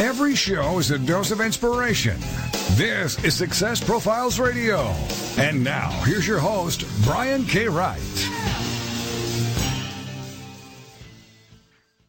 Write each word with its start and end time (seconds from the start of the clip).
Every 0.00 0.34
show 0.34 0.78
is 0.78 0.90
a 0.92 0.98
dose 0.98 1.30
of 1.30 1.42
inspiration. 1.42 2.18
This 2.70 3.22
is 3.22 3.34
Success 3.34 3.84
Profiles 3.84 4.40
Radio. 4.40 4.78
And 5.36 5.62
now, 5.62 5.90
here's 6.06 6.26
your 6.26 6.38
host, 6.38 6.86
Brian 7.04 7.44
K. 7.44 7.68
Wright. 7.68 8.00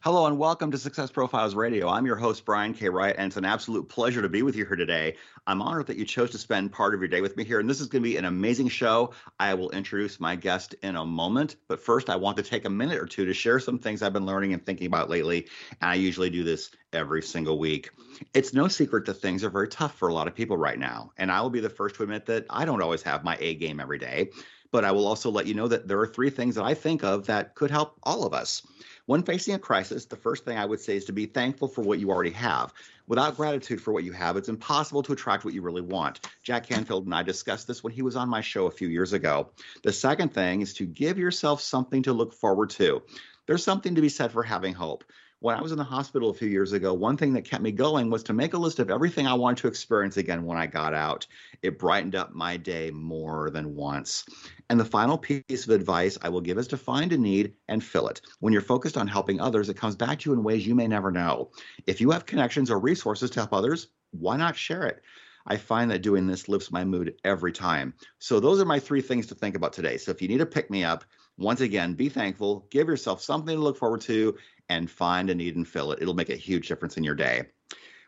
Hello 0.04 0.26
and 0.26 0.36
welcome 0.36 0.72
to 0.72 0.78
Success 0.78 1.12
Profiles 1.12 1.54
Radio. 1.54 1.88
I'm 1.88 2.06
your 2.06 2.16
host, 2.16 2.44
Brian 2.44 2.74
K. 2.74 2.88
Wright, 2.88 3.14
and 3.16 3.28
it's 3.28 3.36
an 3.36 3.44
absolute 3.44 3.88
pleasure 3.88 4.20
to 4.20 4.28
be 4.28 4.42
with 4.42 4.56
you 4.56 4.64
here 4.64 4.74
today. 4.74 5.14
I'm 5.46 5.62
honored 5.62 5.86
that 5.86 5.96
you 5.96 6.04
chose 6.04 6.30
to 6.30 6.38
spend 6.38 6.72
part 6.72 6.92
of 6.92 7.00
your 7.00 7.06
day 7.06 7.20
with 7.20 7.36
me 7.36 7.44
here, 7.44 7.60
and 7.60 7.70
this 7.70 7.80
is 7.80 7.86
going 7.86 8.02
to 8.02 8.08
be 8.08 8.16
an 8.16 8.24
amazing 8.24 8.66
show. 8.66 9.12
I 9.38 9.54
will 9.54 9.70
introduce 9.70 10.18
my 10.18 10.34
guest 10.34 10.74
in 10.82 10.96
a 10.96 11.04
moment, 11.04 11.54
but 11.68 11.78
first, 11.78 12.10
I 12.10 12.16
want 12.16 12.36
to 12.38 12.42
take 12.42 12.64
a 12.64 12.68
minute 12.68 12.98
or 12.98 13.06
two 13.06 13.26
to 13.26 13.32
share 13.32 13.60
some 13.60 13.78
things 13.78 14.02
I've 14.02 14.12
been 14.12 14.26
learning 14.26 14.54
and 14.54 14.66
thinking 14.66 14.88
about 14.88 15.08
lately, 15.08 15.46
and 15.80 15.88
I 15.88 15.94
usually 15.94 16.30
do 16.30 16.42
this 16.42 16.72
every 16.92 17.22
single 17.22 17.60
week. 17.60 17.90
It's 18.34 18.52
no 18.52 18.66
secret 18.66 19.04
that 19.04 19.14
things 19.14 19.44
are 19.44 19.50
very 19.50 19.68
tough 19.68 19.94
for 19.94 20.08
a 20.08 20.14
lot 20.14 20.26
of 20.26 20.34
people 20.34 20.56
right 20.56 20.80
now, 20.80 21.12
and 21.16 21.30
I 21.30 21.40
will 21.42 21.50
be 21.50 21.60
the 21.60 21.70
first 21.70 21.94
to 21.94 22.02
admit 22.02 22.26
that 22.26 22.46
I 22.50 22.64
don't 22.64 22.82
always 22.82 23.02
have 23.02 23.22
my 23.22 23.38
A 23.38 23.54
game 23.54 23.78
every 23.78 23.98
day, 23.98 24.30
but 24.72 24.84
I 24.84 24.90
will 24.90 25.06
also 25.06 25.30
let 25.30 25.46
you 25.46 25.54
know 25.54 25.68
that 25.68 25.86
there 25.86 26.00
are 26.00 26.08
three 26.08 26.30
things 26.30 26.56
that 26.56 26.64
I 26.64 26.74
think 26.74 27.04
of 27.04 27.26
that 27.26 27.54
could 27.54 27.70
help 27.70 27.98
all 28.02 28.26
of 28.26 28.34
us. 28.34 28.66
When 29.06 29.24
facing 29.24 29.54
a 29.54 29.58
crisis, 29.58 30.04
the 30.04 30.16
first 30.16 30.44
thing 30.44 30.56
I 30.56 30.64
would 30.64 30.80
say 30.80 30.96
is 30.96 31.06
to 31.06 31.12
be 31.12 31.26
thankful 31.26 31.66
for 31.66 31.82
what 31.82 31.98
you 31.98 32.10
already 32.10 32.30
have. 32.30 32.72
Without 33.08 33.36
gratitude 33.36 33.80
for 33.80 33.92
what 33.92 34.04
you 34.04 34.12
have, 34.12 34.36
it's 34.36 34.48
impossible 34.48 35.02
to 35.02 35.12
attract 35.12 35.44
what 35.44 35.54
you 35.54 35.62
really 35.62 35.82
want. 35.82 36.20
Jack 36.44 36.68
Canfield 36.68 37.06
and 37.06 37.14
I 37.14 37.24
discussed 37.24 37.66
this 37.66 37.82
when 37.82 37.92
he 37.92 38.02
was 38.02 38.14
on 38.14 38.28
my 38.28 38.40
show 38.40 38.66
a 38.66 38.70
few 38.70 38.86
years 38.86 39.12
ago. 39.12 39.50
The 39.82 39.92
second 39.92 40.32
thing 40.32 40.60
is 40.60 40.74
to 40.74 40.86
give 40.86 41.18
yourself 41.18 41.60
something 41.60 42.04
to 42.04 42.12
look 42.12 42.32
forward 42.32 42.70
to. 42.70 43.02
There's 43.46 43.64
something 43.64 43.96
to 43.96 44.00
be 44.00 44.08
said 44.08 44.30
for 44.30 44.44
having 44.44 44.72
hope 44.72 45.02
when 45.42 45.56
I 45.56 45.60
was 45.60 45.72
in 45.72 45.78
the 45.78 45.84
hospital 45.84 46.30
a 46.30 46.34
few 46.34 46.46
years 46.46 46.72
ago, 46.72 46.94
one 46.94 47.16
thing 47.16 47.32
that 47.32 47.44
kept 47.44 47.64
me 47.64 47.72
going 47.72 48.10
was 48.10 48.22
to 48.24 48.32
make 48.32 48.54
a 48.54 48.58
list 48.58 48.78
of 48.78 48.90
everything 48.90 49.26
I 49.26 49.34
wanted 49.34 49.60
to 49.62 49.66
experience 49.66 50.16
again 50.16 50.44
when 50.44 50.56
I 50.56 50.68
got 50.68 50.94
out. 50.94 51.26
It 51.62 51.80
brightened 51.80 52.14
up 52.14 52.32
my 52.32 52.56
day 52.56 52.92
more 52.92 53.50
than 53.50 53.74
once. 53.74 54.24
And 54.70 54.78
the 54.78 54.84
final 54.84 55.18
piece 55.18 55.64
of 55.64 55.70
advice 55.70 56.16
I 56.22 56.28
will 56.28 56.40
give 56.40 56.58
is 56.58 56.68
to 56.68 56.76
find 56.76 57.12
a 57.12 57.18
need 57.18 57.54
and 57.66 57.82
fill 57.82 58.06
it. 58.06 58.20
When 58.38 58.52
you're 58.52 58.62
focused 58.62 58.96
on 58.96 59.08
helping 59.08 59.40
others, 59.40 59.68
it 59.68 59.76
comes 59.76 59.96
back 59.96 60.20
to 60.20 60.30
you 60.30 60.34
in 60.34 60.44
ways 60.44 60.64
you 60.64 60.76
may 60.76 60.86
never 60.86 61.10
know. 61.10 61.50
If 61.88 62.00
you 62.00 62.12
have 62.12 62.24
connections 62.24 62.70
or 62.70 62.78
resources 62.78 63.28
to 63.30 63.40
help 63.40 63.52
others, 63.52 63.88
why 64.12 64.36
not 64.36 64.56
share 64.56 64.86
it? 64.86 65.02
I 65.46 65.56
find 65.56 65.90
that 65.90 66.02
doing 66.02 66.28
this 66.28 66.48
lifts 66.48 66.70
my 66.70 66.84
mood 66.84 67.16
every 67.24 67.50
time. 67.50 67.94
So, 68.20 68.38
those 68.38 68.60
are 68.60 68.64
my 68.64 68.78
three 68.78 69.02
things 69.02 69.26
to 69.26 69.34
think 69.34 69.56
about 69.56 69.72
today. 69.72 69.96
So, 69.96 70.12
if 70.12 70.22
you 70.22 70.28
need 70.28 70.40
a 70.40 70.46
pick 70.46 70.70
me 70.70 70.84
up, 70.84 71.04
once 71.38 71.60
again, 71.60 71.94
be 71.94 72.08
thankful, 72.08 72.66
give 72.70 72.88
yourself 72.88 73.22
something 73.22 73.56
to 73.56 73.62
look 73.62 73.76
forward 73.76 74.02
to, 74.02 74.36
and 74.68 74.90
find 74.90 75.30
a 75.30 75.34
need 75.34 75.56
and 75.56 75.66
fill 75.66 75.92
it. 75.92 76.00
It'll 76.00 76.14
make 76.14 76.30
a 76.30 76.36
huge 76.36 76.68
difference 76.68 76.96
in 76.96 77.04
your 77.04 77.14
day. 77.14 77.44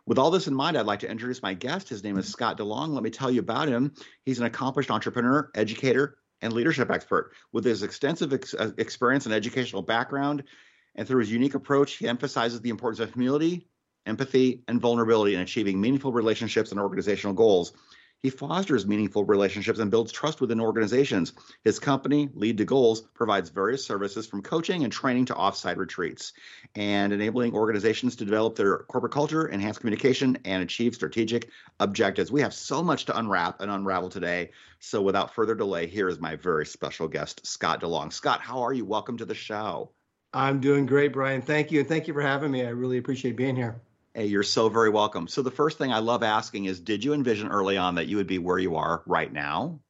With 0.06 0.18
all 0.18 0.30
this 0.30 0.48
in 0.48 0.54
mind, 0.54 0.76
I'd 0.76 0.86
like 0.86 1.00
to 1.00 1.10
introduce 1.10 1.42
my 1.42 1.54
guest. 1.54 1.88
His 1.88 2.04
name 2.04 2.18
is 2.18 2.28
Scott 2.28 2.58
De 2.58 2.64
Long. 2.64 2.92
Let 2.92 3.02
me 3.02 3.10
tell 3.10 3.30
you 3.30 3.40
about 3.40 3.68
him. 3.68 3.92
He's 4.24 4.38
an 4.38 4.44
accomplished 4.44 4.90
entrepreneur, 4.90 5.50
educator, 5.54 6.18
and 6.42 6.52
leadership 6.52 6.90
expert. 6.90 7.32
With 7.52 7.64
his 7.64 7.82
extensive 7.82 8.34
ex- 8.34 8.54
uh, 8.54 8.72
experience 8.76 9.24
and 9.24 9.34
educational 9.34 9.80
background, 9.80 10.44
and 10.94 11.08
through 11.08 11.20
his 11.20 11.32
unique 11.32 11.54
approach, 11.54 11.94
he 11.94 12.06
emphasizes 12.06 12.60
the 12.60 12.68
importance 12.68 13.00
of 13.00 13.14
humility, 13.14 13.66
empathy, 14.04 14.62
and 14.68 14.80
vulnerability 14.80 15.34
in 15.34 15.40
achieving 15.40 15.80
meaningful 15.80 16.12
relationships 16.12 16.70
and 16.70 16.80
organizational 16.80 17.34
goals. 17.34 17.72
He 18.24 18.30
fosters 18.30 18.86
meaningful 18.86 19.24
relationships 19.24 19.80
and 19.80 19.90
builds 19.90 20.10
trust 20.10 20.40
within 20.40 20.58
organizations. 20.58 21.34
His 21.62 21.78
company, 21.78 22.28
Lead2Goals, 22.28 23.02
provides 23.12 23.50
various 23.50 23.84
services 23.84 24.26
from 24.26 24.40
coaching 24.40 24.82
and 24.82 24.90
training 24.90 25.26
to 25.26 25.34
offsite 25.34 25.76
retreats 25.76 26.32
and 26.74 27.12
enabling 27.12 27.52
organizations 27.52 28.16
to 28.16 28.24
develop 28.24 28.56
their 28.56 28.78
corporate 28.78 29.12
culture, 29.12 29.50
enhance 29.50 29.76
communication, 29.76 30.38
and 30.46 30.62
achieve 30.62 30.94
strategic 30.94 31.50
objectives. 31.80 32.32
We 32.32 32.40
have 32.40 32.54
so 32.54 32.82
much 32.82 33.04
to 33.04 33.18
unwrap 33.18 33.60
and 33.60 33.70
unravel 33.70 34.08
today. 34.08 34.52
So 34.78 35.02
without 35.02 35.34
further 35.34 35.54
delay, 35.54 35.86
here 35.86 36.08
is 36.08 36.18
my 36.18 36.34
very 36.34 36.64
special 36.64 37.08
guest, 37.08 37.46
Scott 37.46 37.80
De 37.80 37.86
Long. 37.86 38.10
Scott, 38.10 38.40
how 38.40 38.62
are 38.62 38.72
you? 38.72 38.86
Welcome 38.86 39.18
to 39.18 39.26
the 39.26 39.34
show. 39.34 39.90
I'm 40.32 40.60
doing 40.60 40.86
great, 40.86 41.12
Brian. 41.12 41.42
Thank 41.42 41.70
you. 41.70 41.80
And 41.80 41.88
thank 41.90 42.08
you 42.08 42.14
for 42.14 42.22
having 42.22 42.50
me. 42.50 42.64
I 42.64 42.70
really 42.70 42.96
appreciate 42.96 43.36
being 43.36 43.54
here. 43.54 43.82
Hey, 44.14 44.26
you're 44.26 44.44
so 44.44 44.68
very 44.68 44.90
welcome. 44.90 45.26
So 45.26 45.42
the 45.42 45.50
first 45.50 45.76
thing 45.76 45.92
I 45.92 45.98
love 45.98 46.22
asking 46.22 46.66
is, 46.66 46.78
did 46.78 47.02
you 47.02 47.14
envision 47.14 47.48
early 47.48 47.76
on 47.76 47.96
that 47.96 48.06
you 48.06 48.16
would 48.18 48.28
be 48.28 48.38
where 48.38 48.58
you 48.58 48.76
are 48.76 49.02
right 49.06 49.32
now? 49.32 49.80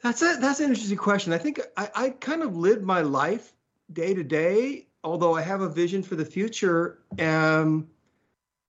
That's 0.00 0.22
a, 0.22 0.36
that's 0.40 0.60
an 0.60 0.68
interesting 0.68 0.96
question. 0.96 1.32
I 1.32 1.38
think 1.38 1.60
I, 1.76 1.90
I 1.94 2.10
kind 2.10 2.42
of 2.42 2.56
lived 2.56 2.84
my 2.84 3.00
life 3.00 3.52
day 3.92 4.14
to 4.14 4.22
day, 4.22 4.86
although 5.02 5.34
I 5.34 5.42
have 5.42 5.60
a 5.60 5.68
vision 5.68 6.04
for 6.04 6.14
the 6.14 6.24
future. 6.24 7.00
Um, 7.18 7.88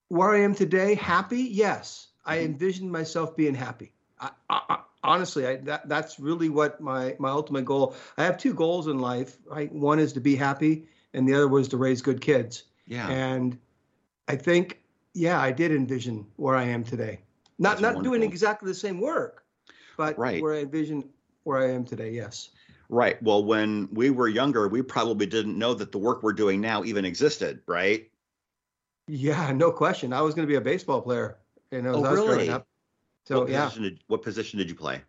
where 0.07 0.33
I 0.33 0.39
am 0.39 0.55
today, 0.55 0.95
happy? 0.95 1.41
Yes, 1.41 2.07
I 2.25 2.37
mm-hmm. 2.37 2.45
envisioned 2.45 2.91
myself 2.91 3.35
being 3.35 3.53
happy. 3.53 3.91
I, 4.19 4.31
I, 4.49 4.79
honestly, 5.03 5.45
I, 5.45 5.57
that 5.57 5.87
that's 5.87 6.19
really 6.19 6.49
what 6.49 6.81
my 6.81 7.15
my 7.19 7.29
ultimate 7.29 7.65
goal. 7.65 7.95
I 8.17 8.23
have 8.23 8.37
two 8.37 8.53
goals 8.53 8.87
in 8.87 8.99
life. 8.99 9.37
Right, 9.45 9.71
one 9.71 9.99
is 9.99 10.13
to 10.13 10.19
be 10.21 10.35
happy, 10.35 10.87
and 11.15 11.27
the 11.27 11.33
other 11.33 11.47
was 11.47 11.67
to 11.69 11.77
raise 11.77 12.01
good 12.01 12.21
kids. 12.21 12.63
Yeah. 12.85 13.09
And 13.09 13.57
I 14.27 14.35
think, 14.35 14.81
yeah, 15.13 15.39
I 15.39 15.51
did 15.51 15.71
envision 15.71 16.25
where 16.35 16.55
I 16.55 16.63
am 16.63 16.83
today. 16.83 17.21
Not 17.57 17.71
That's 17.71 17.81
not 17.81 17.95
wonderful. 17.95 18.17
doing 18.17 18.29
exactly 18.29 18.67
the 18.67 18.75
same 18.75 18.99
work, 18.99 19.45
but 19.97 20.17
right. 20.19 20.41
where 20.41 20.53
I 20.53 20.59
envision 20.59 21.07
where 21.43 21.57
I 21.57 21.71
am 21.71 21.85
today. 21.85 22.11
Yes. 22.11 22.49
Right. 22.89 23.21
Well, 23.23 23.43
when 23.45 23.87
we 23.91 24.09
were 24.09 24.27
younger, 24.27 24.67
we 24.67 24.81
probably 24.81 25.25
didn't 25.25 25.57
know 25.57 25.73
that 25.73 25.91
the 25.91 25.97
work 25.97 26.21
we're 26.21 26.33
doing 26.33 26.59
now 26.59 26.83
even 26.83 27.05
existed, 27.05 27.61
right? 27.65 28.09
Yeah, 29.07 29.51
no 29.53 29.71
question. 29.71 30.11
I 30.11 30.21
was 30.21 30.35
going 30.35 30.45
to 30.45 30.51
be 30.51 30.57
a 30.57 30.61
baseball 30.61 31.01
player, 31.01 31.37
you 31.71 31.81
know, 31.81 32.05
oh, 32.05 32.13
really? 32.13 32.47
So 33.23 33.39
what 33.39 33.49
yeah. 33.49 33.65
Position 33.65 33.83
did, 33.83 33.99
what 34.07 34.21
position 34.21 34.59
did 34.59 34.69
you 34.69 34.75
play? 34.75 35.01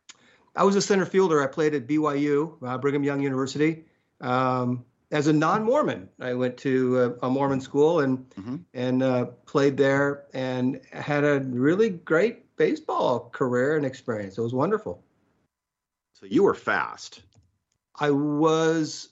I 0.54 0.62
was 0.62 0.76
a 0.76 0.80
center 0.80 1.04
fielder. 1.04 1.42
I 1.42 1.46
played 1.48 1.74
at 1.74 1.86
BYU, 1.86 2.56
uh, 2.62 2.78
Brigham 2.78 3.04
Young 3.04 3.20
University. 3.20 3.84
Um, 4.22 4.84
as 5.10 5.26
a 5.26 5.32
non-Mormon. 5.32 6.08
I 6.20 6.34
went 6.34 6.56
to 6.58 7.16
a, 7.22 7.26
a 7.26 7.30
Mormon 7.30 7.60
school 7.60 8.00
and 8.00 8.28
mm-hmm. 8.30 8.56
and 8.74 9.02
uh, 9.02 9.26
played 9.46 9.76
there 9.76 10.24
and 10.34 10.80
had 10.92 11.24
a 11.24 11.40
really 11.40 11.90
great 11.90 12.56
baseball 12.56 13.30
career 13.30 13.76
and 13.76 13.86
experience. 13.86 14.38
It 14.38 14.42
was 14.42 14.54
wonderful. 14.54 15.02
So 16.14 16.26
you 16.26 16.42
were 16.42 16.54
fast. 16.54 17.22
I 17.98 18.10
was 18.10 19.10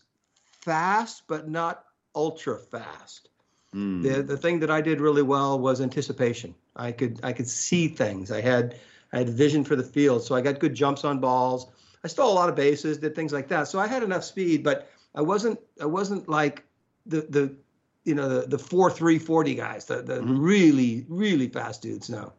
fast, 0.63 1.25
but 1.29 1.49
not 1.49 1.85
ultra 2.15 2.59
fast. 2.59 3.29
Mm. 3.75 4.03
The 4.03 4.23
the 4.23 4.37
thing 4.37 4.61
that 4.61 4.71
I 4.71 4.81
did 4.81 5.01
really 5.01 5.23
well 5.23 5.59
was 5.59 5.81
anticipation. 5.81 6.55
I 6.77 6.93
could 6.93 7.21
I 7.23 7.33
could 7.33 7.49
see 7.49 7.89
things. 7.89 8.31
I 8.31 8.41
had 8.41 8.77
I 9.13 9.19
had 9.19 9.29
vision 9.29 9.65
for 9.65 9.77
the 9.77 9.85
field, 9.85 10.23
so 10.23 10.35
I 10.35 10.41
got 10.41 10.59
good 10.59 10.75
jumps 10.75 11.05
on 11.05 11.21
balls. 11.21 11.67
I 12.03 12.09
stole 12.09 12.31
a 12.31 12.35
lot 12.35 12.49
of 12.49 12.55
bases, 12.55 12.99
did 12.99 13.15
things 13.15 13.33
like 13.33 13.49
that. 13.49 13.69
So 13.69 13.79
I 13.79 13.87
had 13.87 14.03
enough 14.03 14.25
speed, 14.25 14.63
but 14.63 14.91
I 15.15 15.23
wasn't 15.23 15.61
I 15.81 15.87
wasn't 15.87 16.29
like 16.29 16.65
the 17.07 17.23
the 17.23 17.55
you 18.05 18.15
know 18.15 18.29
the 18.29 18.47
the 18.47 18.59
four 18.59 18.91
three 18.91 19.19
forty 19.19 19.55
guys, 19.55 19.85
the 19.85 20.03
the 20.03 20.21
mm-hmm. 20.21 20.39
really 20.41 21.07
really 21.09 21.49
fast 21.49 21.83
dudes. 21.83 22.11
No. 22.11 22.33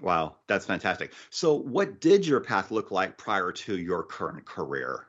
Wow, 0.00 0.34
that's 0.48 0.66
fantastic. 0.66 1.12
So, 1.30 1.54
what 1.54 2.00
did 2.00 2.26
your 2.26 2.40
path 2.40 2.72
look 2.72 2.90
like 2.90 3.16
prior 3.16 3.52
to 3.52 3.78
your 3.78 4.02
current 4.02 4.44
career? 4.44 5.06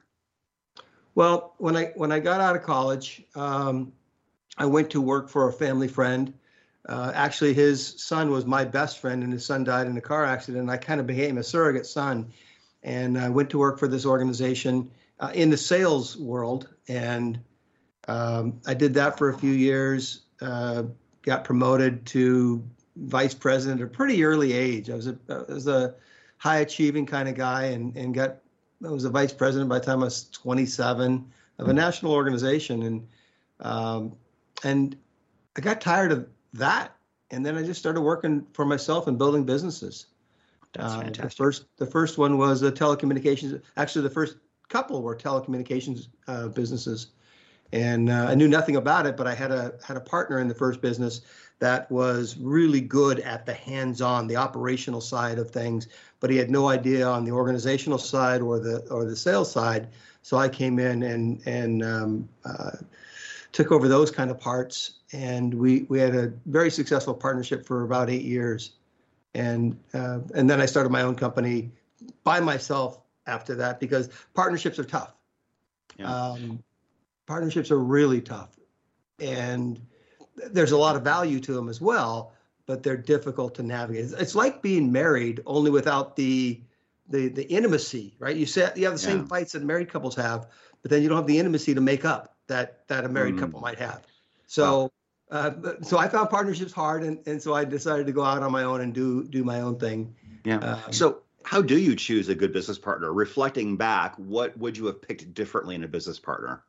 Well, 1.15 1.55
when 1.57 1.75
I 1.75 1.85
when 1.95 2.11
I 2.11 2.19
got 2.19 2.41
out 2.41 2.55
of 2.55 2.61
college, 2.61 3.23
um, 3.35 3.91
I 4.57 4.67
went 4.67 4.91
to 4.91 5.01
work 5.01 5.29
for 5.29 5.49
a 5.49 5.53
family 5.53 5.87
friend. 5.87 6.33
Uh, 6.87 7.11
actually, 7.15 7.53
his 7.53 8.03
son 8.03 8.29
was 8.29 8.45
my 8.45 8.65
best 8.65 8.99
friend, 8.99 9.23
and 9.23 9.33
his 9.33 9.45
son 9.45 9.63
died 9.63 9.87
in 9.87 9.97
a 9.97 10.01
car 10.01 10.25
accident. 10.25 10.61
And 10.61 10.71
I 10.71 10.77
kind 10.77 10.99
of 10.99 11.07
became 11.07 11.39
a 11.39 11.43
surrogate 11.43 11.87
son, 11.87 12.31
and 12.83 13.17
I 13.17 13.29
went 13.29 13.49
to 13.51 13.57
work 13.57 13.79
for 13.79 13.87
this 13.87 14.05
organization 14.05 14.91
uh, 15.19 15.31
in 15.33 15.49
the 15.49 15.57
sales 15.57 16.17
world, 16.17 16.69
and 16.87 17.39
um, 18.07 18.59
I 18.65 18.73
did 18.73 18.93
that 18.95 19.17
for 19.17 19.29
a 19.29 19.37
few 19.37 19.51
years. 19.51 20.21
Uh, 20.41 20.83
got 21.21 21.43
promoted 21.43 22.05
to 22.05 22.61
vice 22.97 23.33
president 23.33 23.81
at 23.81 23.87
a 23.87 23.89
pretty 23.89 24.23
early 24.23 24.51
age. 24.53 24.89
I 24.89 24.95
was 24.95 25.07
a, 25.07 25.17
I 25.29 25.53
was 25.53 25.67
a 25.67 25.95
high 26.37 26.59
achieving 26.59 27.05
kind 27.05 27.29
of 27.29 27.35
guy, 27.35 27.65
and 27.65 27.95
and 27.95 28.13
got 28.13 28.37
I 28.85 28.89
was 28.89 29.05
a 29.05 29.09
vice 29.09 29.33
president 29.33 29.69
by 29.69 29.79
the 29.79 29.85
time 29.85 30.01
I 30.01 30.05
was 30.05 30.29
27 30.29 31.31
of 31.59 31.67
a 31.69 31.73
national 31.73 32.11
organization, 32.11 32.83
and 32.83 33.07
um, 33.61 34.15
and 34.63 34.97
I 35.55 35.61
got 35.61 35.79
tired 35.79 36.11
of 36.11 36.27
that, 36.53 36.95
and 37.31 37.45
then 37.45 37.57
I 37.57 37.63
just 37.63 37.79
started 37.79 38.01
working 38.01 38.45
for 38.53 38.65
myself 38.65 39.07
and 39.07 39.17
building 39.17 39.45
businesses. 39.45 40.07
That's 40.73 40.93
Uh, 40.93 41.01
fantastic. 41.01 41.23
The 41.23 41.35
first, 41.35 41.65
the 41.77 41.85
first 41.85 42.17
one 42.17 42.37
was 42.37 42.63
a 42.63 42.71
telecommunications. 42.71 43.61
Actually, 43.77 44.03
the 44.03 44.09
first 44.09 44.37
couple 44.69 45.01
were 45.01 45.15
telecommunications 45.15 46.07
uh, 46.27 46.47
businesses, 46.47 47.07
and 47.71 48.09
uh, 48.09 48.27
I 48.29 48.35
knew 48.35 48.47
nothing 48.47 48.75
about 48.75 49.05
it. 49.05 49.17
But 49.17 49.27
I 49.27 49.33
had 49.33 49.51
a 49.51 49.73
had 49.85 49.97
a 49.97 50.01
partner 50.01 50.39
in 50.39 50.47
the 50.47 50.55
first 50.55 50.81
business 50.81 51.21
that 51.59 51.89
was 51.91 52.37
really 52.37 52.81
good 52.81 53.19
at 53.21 53.45
the 53.45 53.53
hands-on, 53.53 54.27
the 54.27 54.35
operational 54.35 54.99
side 54.99 55.39
of 55.39 55.51
things, 55.51 55.87
but 56.19 56.29
he 56.29 56.37
had 56.37 56.49
no 56.49 56.67
idea 56.67 57.07
on 57.07 57.23
the 57.23 57.31
organizational 57.31 57.97
side 57.97 58.41
or 58.41 58.59
the 58.59 58.79
or 58.89 59.05
the 59.05 59.15
sales 59.15 59.51
side. 59.51 59.87
So 60.21 60.37
I 60.37 60.49
came 60.49 60.79
in 60.79 61.03
and 61.03 61.41
and 61.45 61.83
um, 61.83 62.29
uh, 62.45 62.71
took 63.51 63.71
over 63.71 63.87
those 63.87 64.11
kind 64.11 64.31
of 64.31 64.39
parts, 64.39 64.99
and 65.11 65.53
we 65.53 65.83
we 65.89 65.99
had 65.99 66.15
a 66.15 66.33
very 66.45 66.71
successful 66.71 67.13
partnership 67.13 67.65
for 67.65 67.83
about 67.83 68.09
eight 68.09 68.23
years 68.23 68.71
and 69.35 69.77
uh, 69.93 70.19
and 70.35 70.49
then 70.49 70.61
I 70.61 70.65
started 70.65 70.91
my 70.91 71.01
own 71.01 71.15
company 71.15 71.71
by 72.23 72.39
myself 72.39 72.99
after 73.27 73.55
that 73.55 73.79
because 73.79 74.09
partnerships 74.33 74.79
are 74.79 74.83
tough. 74.83 75.13
Yeah. 75.97 76.13
Um, 76.13 76.63
partnerships 77.25 77.71
are 77.71 77.79
really 77.79 78.21
tough, 78.21 78.57
and 79.19 79.79
there's 80.51 80.71
a 80.71 80.77
lot 80.77 80.95
of 80.95 81.03
value 81.03 81.39
to 81.39 81.53
them 81.53 81.69
as 81.69 81.79
well, 81.79 82.33
but 82.65 82.83
they're 82.83 82.97
difficult 82.97 83.55
to 83.55 83.63
navigate. 83.63 84.05
It's, 84.05 84.13
it's 84.13 84.35
like 84.35 84.61
being 84.61 84.91
married, 84.91 85.41
only 85.45 85.71
without 85.71 86.15
the 86.15 86.61
the 87.09 87.27
the 87.29 87.43
intimacy, 87.49 88.15
right? 88.19 88.35
You 88.35 88.45
say 88.45 88.71
you 88.75 88.85
have 88.85 88.93
the 88.93 88.99
same 88.99 89.19
Yeah. 89.19 89.25
fights 89.25 89.51
that 89.51 89.63
married 89.63 89.89
couples 89.89 90.15
have, 90.15 90.47
but 90.81 90.89
then 90.89 91.03
you 91.03 91.09
don't 91.09 91.17
have 91.17 91.27
the 91.27 91.37
intimacy 91.37 91.73
to 91.75 91.81
make 91.81 92.05
up 92.05 92.35
that 92.47 92.87
that 92.87 93.05
a 93.05 93.09
married 93.09 93.35
Mm. 93.35 93.39
couple 93.39 93.59
might 93.59 93.79
have. 93.79 94.05
So. 94.47 94.91
Uh, 95.31 95.73
so 95.81 95.97
I 95.97 96.07
found 96.07 96.29
partnerships 96.29 96.71
hard, 96.71 97.01
and, 97.01 97.17
and 97.25 97.41
so 97.41 97.55
I 97.55 97.65
decided 97.65 98.05
to 98.05 98.11
go 98.11 98.23
out 98.23 98.43
on 98.43 98.51
my 98.51 98.65
own 98.65 98.81
and 98.81 98.93
do 98.93 99.23
do 99.23 99.43
my 99.43 99.61
own 99.61 99.79
thing. 99.79 100.13
Yeah. 100.43 100.57
Um, 100.57 100.79
so, 100.91 101.23
how 101.45 101.61
do 101.61 101.77
you 101.77 101.95
choose 101.95 102.29
a 102.29 102.35
good 102.35 102.53
business 102.53 102.77
partner? 102.77 103.13
Reflecting 103.13 103.77
back, 103.77 104.15
what 104.17 104.57
would 104.57 104.77
you 104.77 104.85
have 104.87 105.01
picked 105.01 105.33
differently 105.33 105.75
in 105.75 105.83
a 105.83 105.87
business 105.87 106.19
partner? 106.19 106.63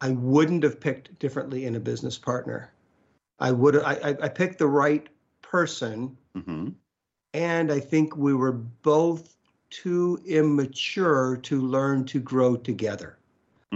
I 0.00 0.10
wouldn't 0.10 0.62
have 0.62 0.80
picked 0.80 1.18
differently 1.18 1.66
in 1.66 1.74
a 1.76 1.80
business 1.80 2.18
partner. 2.18 2.72
I 3.38 3.52
would 3.52 3.76
I, 3.76 3.94
I, 3.94 4.08
I 4.22 4.28
picked 4.28 4.58
the 4.58 4.66
right 4.66 5.06
person, 5.42 6.16
hmm 6.34 6.68
and 7.34 7.70
I 7.72 7.80
think 7.80 8.16
we 8.16 8.34
were 8.34 8.52
both 8.52 9.36
too 9.70 10.20
immature 10.26 11.36
to 11.36 11.60
learn 11.60 12.04
to 12.06 12.20
grow 12.20 12.56
together. 12.56 13.16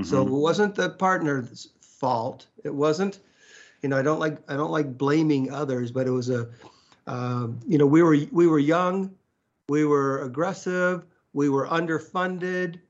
So 0.02 0.22
it 0.22 0.28
Mm-hmm. 0.28 0.30
wasn't 0.30 0.74
the 0.74 0.90
partner's 0.90 1.68
fault. 1.80 2.46
It 2.64 2.74
wasn't, 2.74 3.20
you 3.82 3.88
know, 3.88 3.96
I 3.96 4.02
don't 4.02 4.20
like 4.20 4.38
I 4.48 4.56
don't 4.56 4.70
like 4.70 4.98
blaming 4.98 5.50
others, 5.52 5.90
but 5.90 6.06
it 6.06 6.10
was 6.10 6.30
a, 6.30 6.48
um, 7.06 7.58
you 7.66 7.78
know, 7.78 7.86
we 7.86 8.02
were 8.02 8.16
we 8.32 8.46
were 8.46 8.58
young, 8.58 9.14
we 9.68 9.84
were 9.84 10.22
aggressive, 10.22 11.04
we 11.32 11.48
were 11.48 11.66
underfunded, 11.66 12.80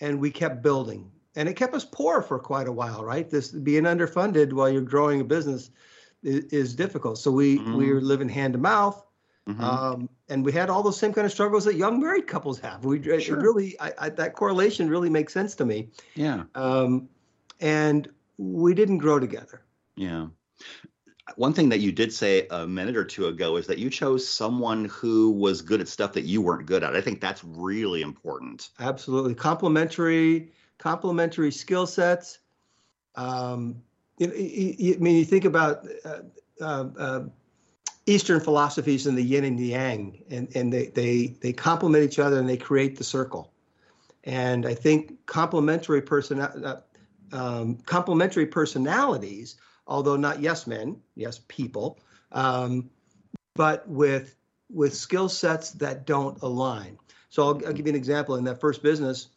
and 0.00 0.18
we 0.20 0.30
kept 0.30 0.62
building, 0.62 1.10
and 1.36 1.48
it 1.48 1.54
kept 1.54 1.74
us 1.74 1.84
poor 1.84 2.22
for 2.22 2.38
quite 2.38 2.66
a 2.66 2.72
while, 2.72 3.04
right? 3.04 3.28
This 3.30 3.50
being 3.50 3.84
underfunded 3.84 4.52
while 4.52 4.68
you're 4.68 4.82
growing 4.82 5.20
a 5.20 5.24
business 5.24 5.70
is, 6.22 6.44
is 6.46 6.74
difficult. 6.74 7.18
So 7.18 7.30
we 7.30 7.58
we 7.58 7.86
Mhm. 7.86 7.94
were 7.94 8.00
living 8.00 8.28
hand 8.28 8.54
to 8.54 8.58
mouth. 8.58 9.04
Mhm. 9.48 9.60
Um, 9.62 10.08
and 10.30 10.44
we 10.44 10.52
had 10.52 10.70
all 10.70 10.82
those 10.82 10.98
same 10.98 11.12
kind 11.12 11.26
of 11.26 11.30
struggles 11.30 11.64
that 11.66 11.74
young 11.74 12.00
married 12.00 12.26
couples 12.26 12.58
have. 12.60 12.84
We 12.84 13.02
Sure. 13.20 13.38
really 13.38 13.78
I, 13.78 13.92
I, 13.98 14.08
that 14.08 14.34
correlation 14.34 14.88
really 14.88 15.10
makes 15.10 15.32
sense 15.34 15.54
to 15.56 15.64
me 15.66 15.90
yeah. 16.14 16.44
um, 16.54 17.08
and 17.60 18.08
we 18.38 18.74
didn't 18.74 18.98
grow 18.98 19.20
together. 19.20 19.62
Yeah. 19.96 20.28
One 21.36 21.52
thing 21.54 21.70
that 21.70 21.80
you 21.80 21.90
did 21.90 22.12
say 22.12 22.46
a 22.50 22.66
minute 22.66 22.96
or 22.96 23.04
two 23.04 23.26
ago 23.26 23.56
is 23.56 23.66
that 23.66 23.78
you 23.78 23.88
chose 23.88 24.26
someone 24.28 24.84
who 24.86 25.30
was 25.30 25.62
good 25.62 25.80
at 25.80 25.88
stuff 25.88 26.12
that 26.12 26.24
you 26.24 26.42
weren't 26.42 26.66
good 26.66 26.84
at. 26.84 26.94
I 26.94 27.00
think 27.00 27.20
that's 27.20 27.42
really 27.42 28.02
important. 28.02 28.70
Absolutely, 28.78 29.34
complementary, 29.34 30.52
complementary 30.78 31.50
skill 31.50 31.86
sets. 31.86 32.40
Um, 33.16 33.82
you, 34.18 34.30
you- 34.32 34.74
you- 34.78 34.94
I 34.94 34.98
mean, 34.98 35.16
you 35.16 35.24
think 35.24 35.44
about 35.46 35.86
uh, 36.04 36.20
uh, 36.60 36.84
uh, 36.98 37.24
Eastern 38.06 38.38
philosophies 38.40 39.06
and 39.06 39.16
the 39.16 39.22
yin 39.22 39.44
and 39.44 39.58
the 39.58 39.68
yang, 39.68 40.22
and 40.30 40.54
and 40.54 40.70
they 40.72 40.88
they 40.88 41.36
they 41.40 41.52
complement 41.54 42.04
each 42.04 42.18
other 42.18 42.38
and 42.38 42.48
they 42.48 42.58
create 42.58 42.96
the 42.96 43.04
circle. 43.04 43.50
And 44.24 44.66
I 44.66 44.74
think 44.74 45.24
complementary 45.26 46.02
person 46.02 46.40
uh, 46.40 46.82
um, 47.32 47.76
complementary 47.86 48.46
personalities, 48.46 49.56
although 49.86 50.16
not 50.16 50.40
yes 50.40 50.66
men, 50.66 50.96
yes 51.14 51.40
people, 51.48 51.98
um, 52.32 52.90
but 53.54 53.88
with 53.88 54.36
with 54.70 54.94
skill 54.94 55.28
sets 55.28 55.70
that 55.72 56.06
don't 56.06 56.40
align. 56.42 56.98
So 57.28 57.42
I'll, 57.42 57.66
I'll 57.66 57.72
give 57.72 57.86
you 57.86 57.92
an 57.92 57.96
example. 57.96 58.36
In 58.36 58.44
that 58.44 58.60
first 58.60 58.82
business, 58.82 59.28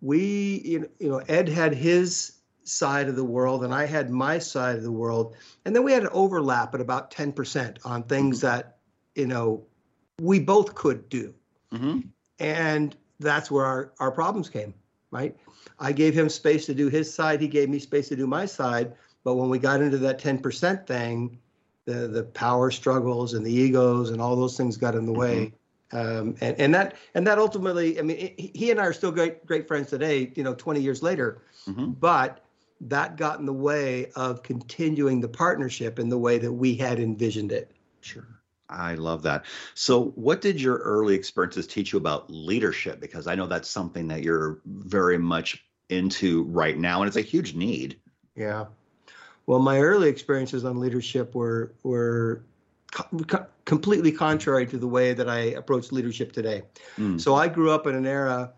we 0.00 0.62
you 0.64 0.80
know, 0.80 0.88
you 0.98 1.08
know 1.08 1.18
Ed 1.28 1.48
had 1.48 1.74
his 1.74 2.32
side 2.64 3.08
of 3.08 3.14
the 3.14 3.24
world 3.24 3.62
and 3.62 3.72
I 3.72 3.86
had 3.86 4.10
my 4.10 4.38
side 4.38 4.76
of 4.76 4.82
the 4.82 4.92
world, 4.92 5.36
and 5.64 5.74
then 5.74 5.84
we 5.84 5.92
had 5.92 6.02
an 6.02 6.10
overlap 6.12 6.74
at 6.74 6.80
about 6.80 7.10
ten 7.10 7.32
percent 7.32 7.78
on 7.84 8.02
things 8.02 8.40
that 8.40 8.78
you 9.14 9.26
know 9.26 9.64
we 10.20 10.40
both 10.40 10.74
could 10.74 11.08
do. 11.08 11.34
Hmm 11.70 12.00
and 12.38 12.94
that's 13.18 13.50
where 13.50 13.64
our, 13.64 13.92
our 13.98 14.10
problems 14.10 14.50
came 14.50 14.74
right? 15.10 15.36
I 15.78 15.92
gave 15.92 16.14
him 16.14 16.28
space 16.28 16.66
to 16.66 16.74
do 16.74 16.88
his 16.88 17.12
side. 17.12 17.40
He 17.40 17.48
gave 17.48 17.68
me 17.68 17.78
space 17.78 18.08
to 18.08 18.16
do 18.16 18.26
my 18.26 18.46
side 18.46 18.92
but 19.26 19.34
when 19.34 19.48
we 19.48 19.58
got 19.58 19.82
into 19.82 19.98
that 19.98 20.20
10% 20.20 20.86
thing 20.86 21.36
the 21.84 22.06
the 22.08 22.22
power 22.22 22.70
struggles 22.70 23.34
and 23.34 23.44
the 23.44 23.52
egos 23.52 24.10
and 24.10 24.22
all 24.22 24.36
those 24.36 24.56
things 24.56 24.76
got 24.76 24.94
in 24.94 25.04
the 25.04 25.12
way 25.12 25.52
um, 25.92 26.34
and, 26.40 26.58
and 26.60 26.74
that 26.74 26.96
and 27.14 27.26
that 27.26 27.38
ultimately 27.38 27.98
i 27.98 28.02
mean 28.02 28.16
he- 28.38 28.52
he 28.54 28.70
and 28.70 28.80
i 28.80 28.84
are 28.84 28.92
still 28.92 29.12
great 29.12 29.44
great 29.44 29.68
friends 29.68 29.90
today 29.90 30.32
you 30.36 30.42
know 30.42 30.54
20 30.54 30.80
years 30.80 31.02
later 31.02 31.42
hmm 31.66 31.90
but 32.00 32.44
that 32.80 33.16
got 33.16 33.38
in 33.40 33.46
the 33.46 33.52
way 33.52 34.10
of 34.16 34.42
continuing 34.42 35.20
the 35.20 35.28
partnership 35.28 35.98
in 35.98 36.08
the 36.08 36.18
way 36.18 36.38
that 36.38 36.52
we 36.52 36.74
had 36.74 36.98
envisioned 36.98 37.52
it 37.52 37.72
Sure. 38.00 38.28
I 38.68 38.94
love 38.94 39.22
that. 39.22 39.44
So, 39.74 40.06
what 40.16 40.40
did 40.40 40.60
your 40.60 40.78
early 40.78 41.14
experiences 41.14 41.66
teach 41.68 41.92
you 41.92 41.98
about 41.98 42.30
leadership? 42.30 43.00
Because 43.00 43.26
I 43.28 43.34
know 43.36 43.46
that's 43.46 43.68
something 43.68 44.08
that 44.08 44.22
you're 44.22 44.60
very 44.66 45.18
much 45.18 45.64
into 45.88 46.44
right 46.44 46.76
now, 46.76 47.00
and 47.00 47.08
it's 47.08 47.16
a 47.16 47.20
huge 47.20 47.54
need. 47.54 48.00
Yeah. 48.36 48.66
Well, 49.46 49.60
my 49.60 49.80
early 49.80 50.08
experiences 50.08 50.64
on 50.64 50.80
leadership 50.80 51.34
were 51.34 51.72
were 51.82 52.42
co- 52.92 53.18
co- 53.26 53.46
completely 53.64 54.12
contrary 54.12 54.66
to 54.66 54.78
the 54.78 54.88
way 54.88 55.12
that 55.14 55.28
I 55.28 55.38
approach 55.56 55.92
leadership 55.92 56.32
today. 56.32 56.62
Mm. 56.98 57.20
So 57.20 57.34
I 57.34 57.48
grew 57.48 57.70
up 57.70 57.86
in 57.86 57.94
an 57.94 58.06
era 58.06 58.52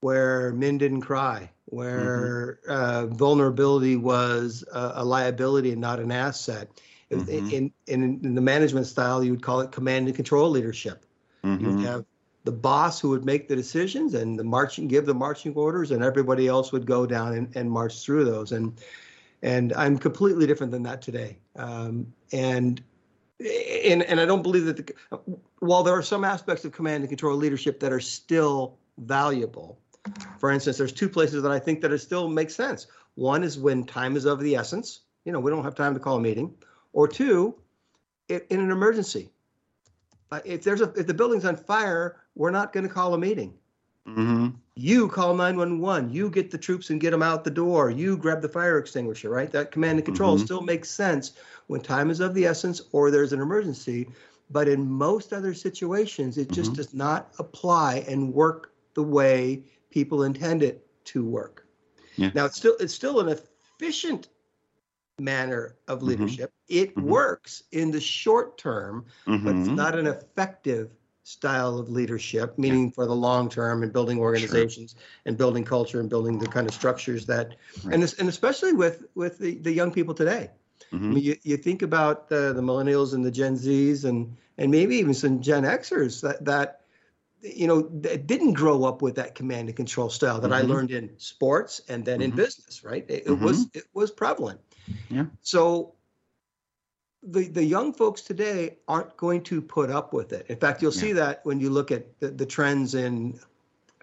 where 0.00 0.52
men 0.52 0.78
didn't 0.78 1.00
cry, 1.00 1.50
where 1.66 2.60
uh, 2.68 3.06
vulnerability 3.06 3.96
was 3.96 4.64
a, 4.72 4.92
a 4.96 5.04
liability 5.04 5.72
and 5.72 5.80
not 5.80 5.98
an 5.98 6.12
asset. 6.12 6.70
Mhm. 7.10 7.28
In, 7.52 7.72
in 7.86 8.22
in 8.22 8.34
the 8.34 8.40
management 8.40 8.86
style, 8.86 9.24
you 9.24 9.32
would 9.32 9.42
call 9.42 9.60
it 9.60 9.72
command 9.72 10.06
and 10.06 10.14
control 10.14 10.50
leadership. 10.50 11.04
You 11.42 11.50
Mhm. 11.50 11.76
would 11.76 11.86
have 11.86 12.04
the 12.44 12.52
boss 12.52 13.00
who 13.00 13.10
would 13.10 13.24
make 13.24 13.48
the 13.48 13.56
decisions 13.56 14.14
and 14.14 14.38
the 14.38 14.44
marching 14.44 14.88
give 14.88 15.06
the 15.06 15.14
marching 15.14 15.54
orders 15.54 15.90
and 15.90 16.02
everybody 16.02 16.46
else 16.46 16.70
would 16.72 16.86
go 16.86 17.06
down 17.06 17.34
and, 17.34 17.56
and 17.56 17.70
march 17.70 18.02
through 18.04 18.24
those 18.24 18.52
and 18.52 18.80
and 19.42 19.72
i'm 19.74 19.96
completely 19.98 20.46
different 20.46 20.72
than 20.72 20.82
that 20.82 21.00
today 21.02 21.38
um, 21.56 22.06
and 22.32 22.82
and 23.40 24.02
and 24.02 24.20
i 24.20 24.24
don't 24.26 24.42
believe 24.42 24.64
that 24.64 24.76
the 24.76 24.94
while 25.60 25.82
there 25.82 25.94
are 25.94 26.02
some 26.02 26.24
aspects 26.24 26.64
of 26.64 26.72
command 26.72 27.02
and 27.02 27.08
control 27.08 27.36
leadership 27.36 27.78
that 27.80 27.92
are 27.92 28.00
still 28.00 28.76
valuable 28.98 29.78
for 30.38 30.50
instance 30.50 30.76
there's 30.76 30.92
two 30.92 31.08
places 31.08 31.42
that 31.42 31.52
i 31.52 31.58
think 31.58 31.80
that 31.80 31.92
it 31.92 31.98
still 31.98 32.28
makes 32.28 32.54
sense 32.54 32.86
one 33.14 33.42
is 33.44 33.58
when 33.58 33.84
time 33.84 34.16
is 34.16 34.24
of 34.24 34.40
the 34.40 34.56
essence 34.56 35.00
you 35.24 35.32
know 35.32 35.40
we 35.40 35.50
don't 35.50 35.64
have 35.64 35.74
time 35.74 35.94
to 35.94 36.00
call 36.00 36.16
a 36.16 36.20
meeting 36.20 36.52
or 36.92 37.06
two 37.06 37.54
i- 38.30 38.42
in 38.50 38.60
an 38.60 38.70
emergency 38.70 39.30
uh, 40.30 40.40
if 40.44 40.62
there's 40.62 40.80
a 40.80 40.92
if 40.94 41.06
the 41.06 41.14
building's 41.14 41.46
on 41.46 41.56
fire, 41.56 42.16
we're 42.34 42.50
not 42.50 42.70
going 42.70 42.86
to 42.86 42.92
call 42.92 43.14
a 43.14 43.18
meeting. 43.18 43.54
Mhm. 44.06 44.56
You 44.80 45.08
call 45.08 45.34
911. 45.34 46.10
You 46.12 46.30
get 46.30 46.52
the 46.52 46.58
troops 46.58 46.90
and 46.90 47.00
get 47.00 47.10
them 47.10 47.22
out 47.22 47.42
the 47.42 47.50
door. 47.50 47.90
You 47.90 48.16
grab 48.16 48.40
the 48.42 48.48
fire 48.48 48.78
extinguisher. 48.78 49.28
Right? 49.28 49.50
That 49.50 49.72
command 49.72 49.98
and 49.98 50.06
control 50.06 50.36
Mhm. 50.36 50.44
still 50.44 50.60
makes 50.62 50.88
sense 50.88 51.32
when 51.66 51.80
time 51.80 52.10
is 52.10 52.20
of 52.20 52.32
the 52.34 52.46
essence 52.46 52.80
or 52.92 53.10
there's 53.10 53.32
an 53.32 53.40
emergency. 53.40 54.08
But 54.50 54.68
in 54.68 54.88
most 54.88 55.32
other 55.32 55.52
situations, 55.52 56.38
it 56.38 56.52
just 56.52 56.74
Mhm. 56.74 56.76
does 56.76 56.94
not 56.94 57.32
apply 57.38 58.04
and 58.08 58.32
work 58.32 58.72
the 58.94 59.02
way 59.02 59.64
people 59.90 60.22
intend 60.22 60.62
it 60.62 60.86
to 61.06 61.24
work. 61.24 61.66
Yeah. 62.16 62.30
Now 62.34 62.44
it's 62.46 62.56
still 62.56 62.76
it's 62.78 62.94
still 62.94 63.20
an 63.20 63.28
efficient 63.28 64.28
manner 65.18 65.76
of 65.88 66.02
Mhm. 66.04 66.04
leadership. 66.04 66.52
It 66.68 66.96
Mhm. 66.96 67.00
works 67.00 67.64
in 67.72 67.90
the 67.90 68.00
short 68.00 68.58
term 68.58 69.06
but 69.42 69.56
it's 69.56 69.70
Mhm. 69.70 69.76
not 69.76 69.98
an 69.98 70.06
effective 70.06 70.94
style 71.28 71.78
of 71.78 71.90
leadership, 71.90 72.58
meaning 72.58 72.90
for 72.90 73.04
the 73.04 73.14
long 73.14 73.50
term 73.50 73.82
and 73.82 73.92
building 73.92 74.18
organizations 74.18 74.94
and 75.26 75.36
building 75.36 75.62
culture 75.62 76.00
and 76.00 76.08
building 76.08 76.38
the 76.38 76.48
kind 76.48 76.66
of 76.66 76.72
structures 76.72 77.26
that, 77.26 77.56
Right. 77.84 77.94
and 77.94 78.14
and 78.18 78.28
especially 78.28 78.72
with 78.72 79.04
with 79.14 79.38
the, 79.38 79.58
the 79.58 79.72
young 79.72 79.92
people 79.92 80.14
today. 80.14 80.50
Mm-hmm. 80.90 81.04
I 81.04 81.08
mean, 81.14 81.24
you, 81.24 81.36
you 81.42 81.56
think 81.58 81.82
about 81.82 82.30
the, 82.30 82.54
the 82.54 82.62
millennials 82.62 83.12
and 83.12 83.22
the 83.22 83.30
Gen 83.30 83.56
Zs 83.56 84.04
and 84.04 84.36
and 84.56 84.70
maybe 84.70 84.96
even 84.96 85.12
some 85.12 85.42
Gen 85.42 85.64
Xers 85.64 86.22
that 86.22 86.46
that 86.46 86.80
you 87.42 87.66
know 87.66 87.82
that 88.00 88.26
didn't 88.26 88.54
grow 88.54 88.84
up 88.84 89.02
with 89.02 89.16
that 89.16 89.34
command 89.34 89.68
and 89.68 89.76
control 89.76 90.08
style 90.08 90.40
that 90.40 90.50
mm-hmm. 90.50 90.70
I 90.70 90.74
learned 90.74 90.92
in 90.92 91.10
sports 91.18 91.82
and 91.90 92.06
then 92.06 92.22
in 92.22 92.30
mm-hmm. 92.30 92.38
business. 92.38 92.82
Right? 92.82 93.04
It, 93.06 93.24
it 93.26 93.38
was 93.38 93.66
mm-hmm. 93.66 93.78
it 93.80 93.84
was 93.92 94.10
prevalent. 94.10 94.60
Yeah. 95.10 95.26
So 95.42 95.92
the 97.22 97.48
the 97.48 97.64
young 97.64 97.92
folks 97.92 98.22
today 98.22 98.78
aren't 98.86 99.16
going 99.16 99.42
to 99.44 99.60
put 99.60 99.90
up 99.90 100.12
with 100.12 100.32
it. 100.32 100.46
In 100.48 100.56
fact, 100.56 100.82
you'll 100.82 100.94
yeah. 100.94 101.00
see 101.00 101.12
that 101.12 101.44
when 101.44 101.60
you 101.60 101.70
look 101.70 101.90
at 101.90 102.18
the, 102.20 102.28
the 102.28 102.46
trends 102.46 102.94
in 102.94 103.38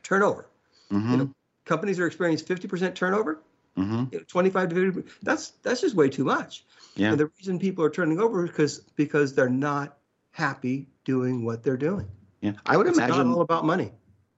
turnover. 0.04 0.48
Mm-hmm. 0.92 1.12
You 1.12 1.18
know, 1.18 1.32
companies 1.66 2.00
are 2.00 2.06
experiencing 2.06 2.48
50% 2.48 2.94
turnover. 2.96 3.42
Mm-hmm. 3.78 4.06
You 4.12 4.20
know, 4.20 4.26
25 4.28 4.70
to 4.70 4.94
50. 4.94 5.12
That's 5.24 5.52
that's 5.64 5.82
just 5.82 5.96
way 5.96 6.10
too 6.10 6.24
much. 6.24 6.66
Yeah. 6.96 7.12
And 7.12 7.20
the 7.20 7.30
reason 7.38 7.60
people 7.60 7.84
are 7.84 7.90
turning 7.90 8.20
over 8.20 8.46
is 8.46 8.52
because 8.52 8.80
because 8.96 9.34
they're 9.34 9.50
not 9.50 9.98
happy 10.32 10.88
doing 11.04 11.44
what 11.44 11.64
they're 11.64 11.78
doing. 11.78 12.08
Yeah. 12.42 12.54
I 12.66 12.78
would 12.78 12.88
it's 12.88 12.98
imagine 12.98 13.30
not 13.30 13.36
all 13.36 13.42
about 13.42 13.66
money. 13.66 13.92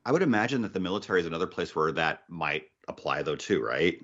I 0.05 0.11
would 0.11 0.21
imagine 0.21 0.61
that 0.61 0.73
the 0.73 0.79
military 0.79 1.19
is 1.19 1.25
another 1.25 1.47
place 1.47 1.75
where 1.75 1.91
that 1.91 2.23
might 2.29 2.63
apply 2.87 3.23
though 3.23 3.35
too, 3.35 3.61
right? 3.61 4.03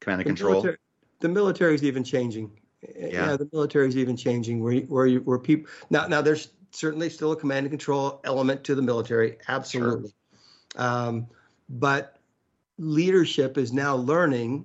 Command 0.00 0.20
and 0.20 0.26
the 0.26 0.30
control. 0.30 0.52
Military, 0.54 0.76
the 1.20 1.28
military 1.28 1.74
is 1.74 1.82
even 1.82 2.04
changing. 2.04 2.50
Yeah. 2.82 3.30
yeah, 3.30 3.36
the 3.36 3.48
military 3.52 3.88
is 3.88 3.96
even 3.96 4.16
changing 4.16 4.62
where 4.62 4.76
where 4.82 5.06
you, 5.06 5.20
where 5.20 5.38
people 5.38 5.68
now 5.90 6.06
now 6.06 6.22
there's 6.22 6.48
certainly 6.70 7.10
still 7.10 7.32
a 7.32 7.36
command 7.36 7.66
and 7.66 7.70
control 7.70 8.20
element 8.24 8.64
to 8.64 8.74
the 8.74 8.82
military, 8.82 9.38
absolutely. 9.48 10.12
Sure. 10.76 10.84
Um, 10.84 11.26
but 11.68 12.18
leadership 12.78 13.58
is 13.58 13.72
now 13.72 13.96
learning 13.96 14.64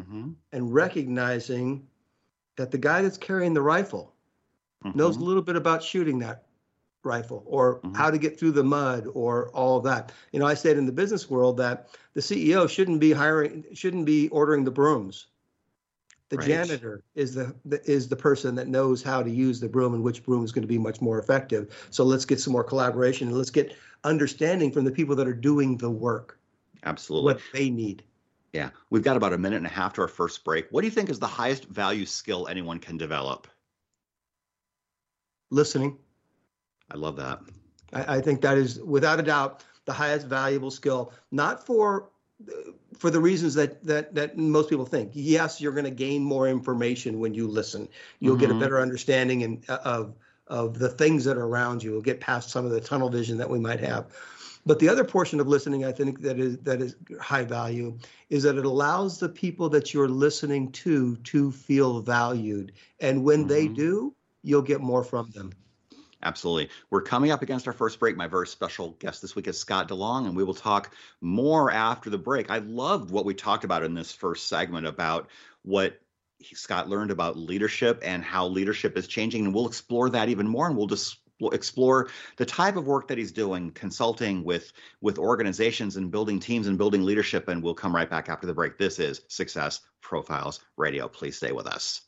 mm-hmm. 0.00 0.30
and 0.52 0.74
recognizing 0.74 1.86
that 2.56 2.70
the 2.70 2.78
guy 2.78 3.02
that's 3.02 3.18
carrying 3.18 3.54
the 3.54 3.62
rifle 3.62 4.14
mm-hmm. 4.84 4.96
knows 4.96 5.16
a 5.16 5.20
little 5.20 5.42
bit 5.42 5.56
about 5.56 5.82
shooting 5.82 6.18
that 6.20 6.44
rifle 7.02 7.42
or 7.46 7.80
mm-hmm. 7.80 7.94
how 7.94 8.10
to 8.10 8.18
get 8.18 8.38
through 8.38 8.52
the 8.52 8.64
mud 8.64 9.06
or 9.12 9.50
all 9.50 9.76
of 9.76 9.84
that. 9.84 10.12
You 10.32 10.40
know, 10.40 10.46
I 10.46 10.54
said 10.54 10.78
in 10.78 10.86
the 10.86 10.92
business 10.92 11.28
world 11.28 11.58
that 11.58 11.88
the 12.14 12.20
CEO 12.20 12.68
shouldn't 12.68 13.00
be 13.00 13.12
hiring, 13.12 13.64
shouldn't 13.74 14.06
be 14.06 14.28
ordering 14.28 14.64
the 14.64 14.70
brooms. 14.70 15.26
The 16.34 16.38
right. 16.38 16.48
janitor 16.48 17.04
is 17.14 17.34
the, 17.34 17.54
the 17.64 17.80
is 17.88 18.08
the 18.08 18.16
person 18.16 18.56
that 18.56 18.66
knows 18.66 19.04
how 19.04 19.22
to 19.22 19.30
use 19.30 19.60
the 19.60 19.68
broom 19.68 19.94
and 19.94 20.02
which 20.02 20.24
broom 20.24 20.44
is 20.44 20.50
going 20.50 20.62
to 20.62 20.68
be 20.68 20.78
much 20.78 21.00
more 21.00 21.20
effective. 21.20 21.86
So 21.90 22.02
let's 22.02 22.24
get 22.24 22.40
some 22.40 22.52
more 22.52 22.64
collaboration 22.64 23.28
and 23.28 23.36
let's 23.36 23.50
get 23.50 23.76
understanding 24.02 24.72
from 24.72 24.84
the 24.84 24.90
people 24.90 25.14
that 25.14 25.28
are 25.28 25.32
doing 25.34 25.76
the 25.76 25.90
work. 25.90 26.40
Absolutely. 26.82 27.34
What 27.34 27.42
they 27.52 27.70
need. 27.70 28.02
Yeah. 28.52 28.70
We've 28.90 29.04
got 29.04 29.16
about 29.16 29.32
a 29.32 29.38
minute 29.38 29.58
and 29.58 29.66
a 29.66 29.70
half 29.70 29.92
to 29.94 30.00
our 30.00 30.08
first 30.08 30.42
break. 30.42 30.66
What 30.70 30.80
do 30.80 30.88
you 30.88 30.90
think 30.90 31.08
is 31.08 31.20
the 31.20 31.26
highest 31.28 31.66
value 31.66 32.04
skill 32.04 32.48
anyone 32.48 32.80
can 32.80 32.96
develop? 32.96 33.46
Listening. 35.50 35.96
I 36.90 36.96
love 36.96 37.14
that. 37.16 37.40
I, 37.92 38.16
I 38.16 38.20
think 38.20 38.40
that 38.40 38.58
is 38.58 38.80
without 38.80 39.20
a 39.20 39.22
doubt 39.22 39.62
the 39.84 39.92
highest 39.92 40.26
valuable 40.26 40.72
skill, 40.72 41.12
not 41.30 41.64
for 41.64 42.10
for 42.98 43.10
the 43.10 43.20
reasons 43.20 43.54
that 43.54 43.82
that 43.84 44.14
that 44.14 44.36
most 44.36 44.68
people 44.68 44.86
think. 44.86 45.10
Yes, 45.14 45.60
you're 45.60 45.72
going 45.72 45.84
to 45.84 45.90
gain 45.90 46.22
more 46.22 46.48
information 46.48 47.20
when 47.20 47.34
you 47.34 47.46
listen. 47.46 47.88
You'll 48.20 48.34
mm-hmm. 48.34 48.40
get 48.40 48.50
a 48.50 48.52
mm-hmm. 48.52 48.60
better 48.60 48.80
understanding 48.80 49.42
and 49.42 49.70
of 49.70 50.14
of 50.48 50.78
the 50.78 50.88
things 50.88 51.24
that 51.24 51.36
are 51.36 51.46
around 51.46 51.82
you. 51.82 51.92
You'll 51.92 52.02
get 52.02 52.20
past 52.20 52.50
some 52.50 52.64
of 52.64 52.70
the 52.70 52.80
tunnel 52.80 53.08
vision 53.08 53.38
that 53.38 53.48
we 53.48 53.58
might 53.58 53.80
have. 53.80 54.06
But 54.66 54.78
the 54.78 54.88
other 54.88 55.04
portion 55.04 55.40
of 55.40 55.46
listening, 55.46 55.84
I 55.84 55.92
think 55.92 56.22
that 56.22 56.38
is 56.38 56.58
that 56.58 56.80
is 56.80 56.96
high 57.20 57.44
value, 57.44 57.98
is 58.30 58.42
that 58.44 58.56
it 58.56 58.64
allows 58.64 59.18
the 59.18 59.28
people 59.28 59.68
that 59.70 59.92
you're 59.92 60.08
listening 60.08 60.72
to 60.72 61.16
to 61.16 61.52
feel 61.52 62.00
valued, 62.00 62.72
and 63.00 63.24
when 63.24 63.40
mm-hmm. 63.40 63.48
they 63.48 63.68
do, 63.68 64.14
you'll 64.42 64.62
get 64.62 64.80
more 64.80 65.04
from 65.04 65.30
them. 65.32 65.52
Absolutely. 66.24 66.70
We're 66.90 67.02
coming 67.02 67.30
up 67.30 67.42
against 67.42 67.66
our 67.66 67.74
first 67.74 68.00
break. 68.00 68.16
My 68.16 68.26
very 68.26 68.46
special 68.46 68.96
guest 68.98 69.20
this 69.20 69.36
week 69.36 69.46
is 69.46 69.58
Scott 69.58 69.88
De 69.88 69.94
Long, 69.94 70.26
and 70.26 70.34
we 70.34 70.42
will 70.42 70.54
talk 70.54 70.94
more 71.20 71.70
after 71.70 72.08
the 72.08 72.18
break. 72.18 72.50
I 72.50 72.58
loved 72.58 73.10
what 73.10 73.26
we 73.26 73.34
talked 73.34 73.64
about 73.64 73.84
in 73.84 73.94
this 73.94 74.12
first 74.12 74.48
segment 74.48 74.86
about 74.86 75.28
what 75.62 76.00
Scott 76.42 76.88
learned 76.88 77.10
about 77.10 77.36
leadership 77.36 78.00
and 78.02 78.24
how 78.24 78.46
leadership 78.46 78.96
is 78.96 79.06
changing. 79.06 79.44
And 79.44 79.54
we'll 79.54 79.68
explore 79.68 80.08
that 80.10 80.30
even 80.30 80.48
more, 80.48 80.66
and 80.66 80.76
we'll 80.76 80.86
just 80.86 81.18
explore 81.52 82.08
the 82.36 82.46
type 82.46 82.76
of 82.76 82.86
work 82.86 83.08
that 83.08 83.18
he's 83.18 83.32
doing, 83.32 83.70
consulting 83.72 84.44
with 84.44 84.72
with 85.02 85.18
organizations 85.18 85.96
and 85.96 86.10
building 86.10 86.40
teams 86.40 86.68
and 86.68 86.78
building 86.78 87.02
leadership. 87.02 87.48
And 87.48 87.62
we'll 87.62 87.74
come 87.74 87.94
right 87.94 88.08
back 88.08 88.30
after 88.30 88.46
the 88.46 88.54
break. 88.54 88.78
This 88.78 88.98
is 88.98 89.20
Success 89.28 89.80
Profiles 90.00 90.60
Radio. 90.76 91.06
Please 91.06 91.36
stay 91.36 91.52
with 91.52 91.66
us. 91.66 92.00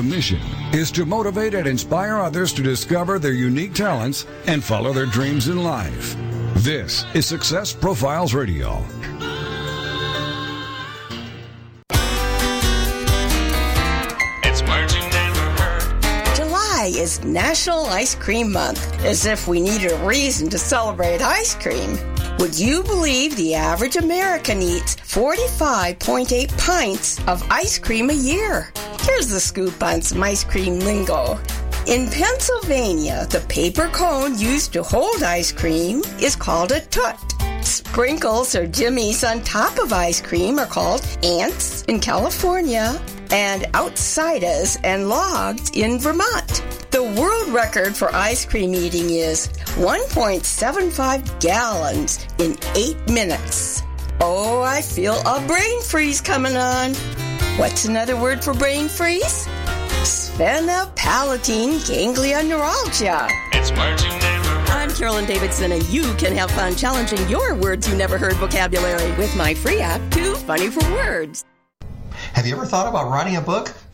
The 0.00 0.08
mission 0.08 0.40
is 0.72 0.90
to 0.92 1.04
motivate 1.04 1.52
and 1.52 1.66
inspire 1.66 2.16
others 2.16 2.54
to 2.54 2.62
discover 2.62 3.18
their 3.18 3.34
unique 3.34 3.74
talents 3.74 4.24
and 4.46 4.64
follow 4.64 4.94
their 4.94 5.04
dreams 5.04 5.48
in 5.48 5.62
life. 5.62 6.16
This 6.54 7.04
is 7.12 7.26
Success 7.26 7.74
Profiles 7.74 8.32
Radio. 8.32 8.82
It's 14.42 14.62
words 14.62 14.94
you 14.94 15.02
never 15.10 15.50
heard. 15.60 16.34
July 16.34 16.92
is 16.94 17.22
National 17.22 17.84
Ice 17.84 18.14
Cream 18.14 18.50
Month, 18.50 19.04
as 19.04 19.26
if 19.26 19.46
we 19.46 19.60
needed 19.60 19.92
a 19.92 20.06
reason 20.06 20.48
to 20.48 20.56
celebrate 20.56 21.20
ice 21.20 21.54
cream. 21.54 21.98
Would 22.38 22.58
you 22.58 22.82
believe 22.84 23.36
the 23.36 23.54
average 23.54 23.96
American 23.96 24.62
eats 24.62 24.96
45.8 24.96 26.56
pints 26.56 27.18
of 27.28 27.46
ice 27.50 27.78
cream 27.78 28.08
a 28.08 28.14
year? 28.14 28.72
Here's 29.02 29.28
the 29.28 29.40
scoop 29.40 29.82
on 29.82 30.02
some 30.02 30.22
ice 30.22 30.44
cream 30.44 30.78
lingo. 30.80 31.38
In 31.86 32.06
Pennsylvania, 32.10 33.26
the 33.30 33.40
paper 33.48 33.88
cone 33.88 34.38
used 34.38 34.74
to 34.74 34.82
hold 34.82 35.22
ice 35.22 35.52
cream 35.52 36.02
is 36.20 36.36
called 36.36 36.70
a 36.70 36.80
toot. 36.80 37.16
Sprinkles 37.64 38.54
or 38.54 38.66
jimmies 38.66 39.24
on 39.24 39.40
top 39.42 39.78
of 39.78 39.92
ice 39.92 40.20
cream 40.20 40.58
are 40.58 40.66
called 40.66 41.02
ants 41.22 41.82
in 41.84 41.98
California 41.98 43.00
and 43.30 43.64
outsiders 43.74 44.76
and 44.84 45.08
logs 45.08 45.70
in 45.70 45.98
Vermont. 45.98 46.62
The 46.90 47.02
world 47.02 47.48
record 47.48 47.96
for 47.96 48.14
ice 48.14 48.44
cream 48.44 48.74
eating 48.74 49.08
is 49.08 49.48
1.75 49.78 51.40
gallons 51.40 52.26
in 52.38 52.54
8 52.74 53.08
minutes. 53.08 53.82
Oh, 54.20 54.60
I 54.60 54.82
feel 54.82 55.18
a 55.26 55.40
brain 55.46 55.80
freeze 55.82 56.20
coming 56.20 56.56
on. 56.56 56.94
What's 57.56 57.84
another 57.84 58.16
word 58.16 58.42
for 58.42 58.54
brain 58.54 58.88
freeze? 58.88 59.46
Sphenopalatine 60.02 61.86
ganglion 61.86 62.48
neuralgia. 62.48 63.28
It's 63.52 63.70
words 63.72 64.02
you 64.02 64.10
never 64.10 64.48
heard. 64.48 64.70
I'm 64.70 64.90
Carolyn 64.90 65.26
Davidson, 65.26 65.72
and 65.72 65.86
you 65.90 66.14
can 66.14 66.34
have 66.36 66.50
fun 66.52 66.74
challenging 66.74 67.28
your 67.28 67.54
words 67.54 67.86
you 67.88 67.96
never 67.96 68.16
heard 68.16 68.34
vocabulary 68.34 69.10
with 69.18 69.36
my 69.36 69.52
free 69.52 69.80
app, 69.80 70.00
Too 70.10 70.34
Funny 70.36 70.68
for 70.68 70.80
Words. 70.92 71.44
Have 72.32 72.46
you 72.46 72.54
ever 72.56 72.64
thought 72.64 72.86
about 72.88 73.10
writing 73.10 73.36
a 73.36 73.42
book? 73.42 73.74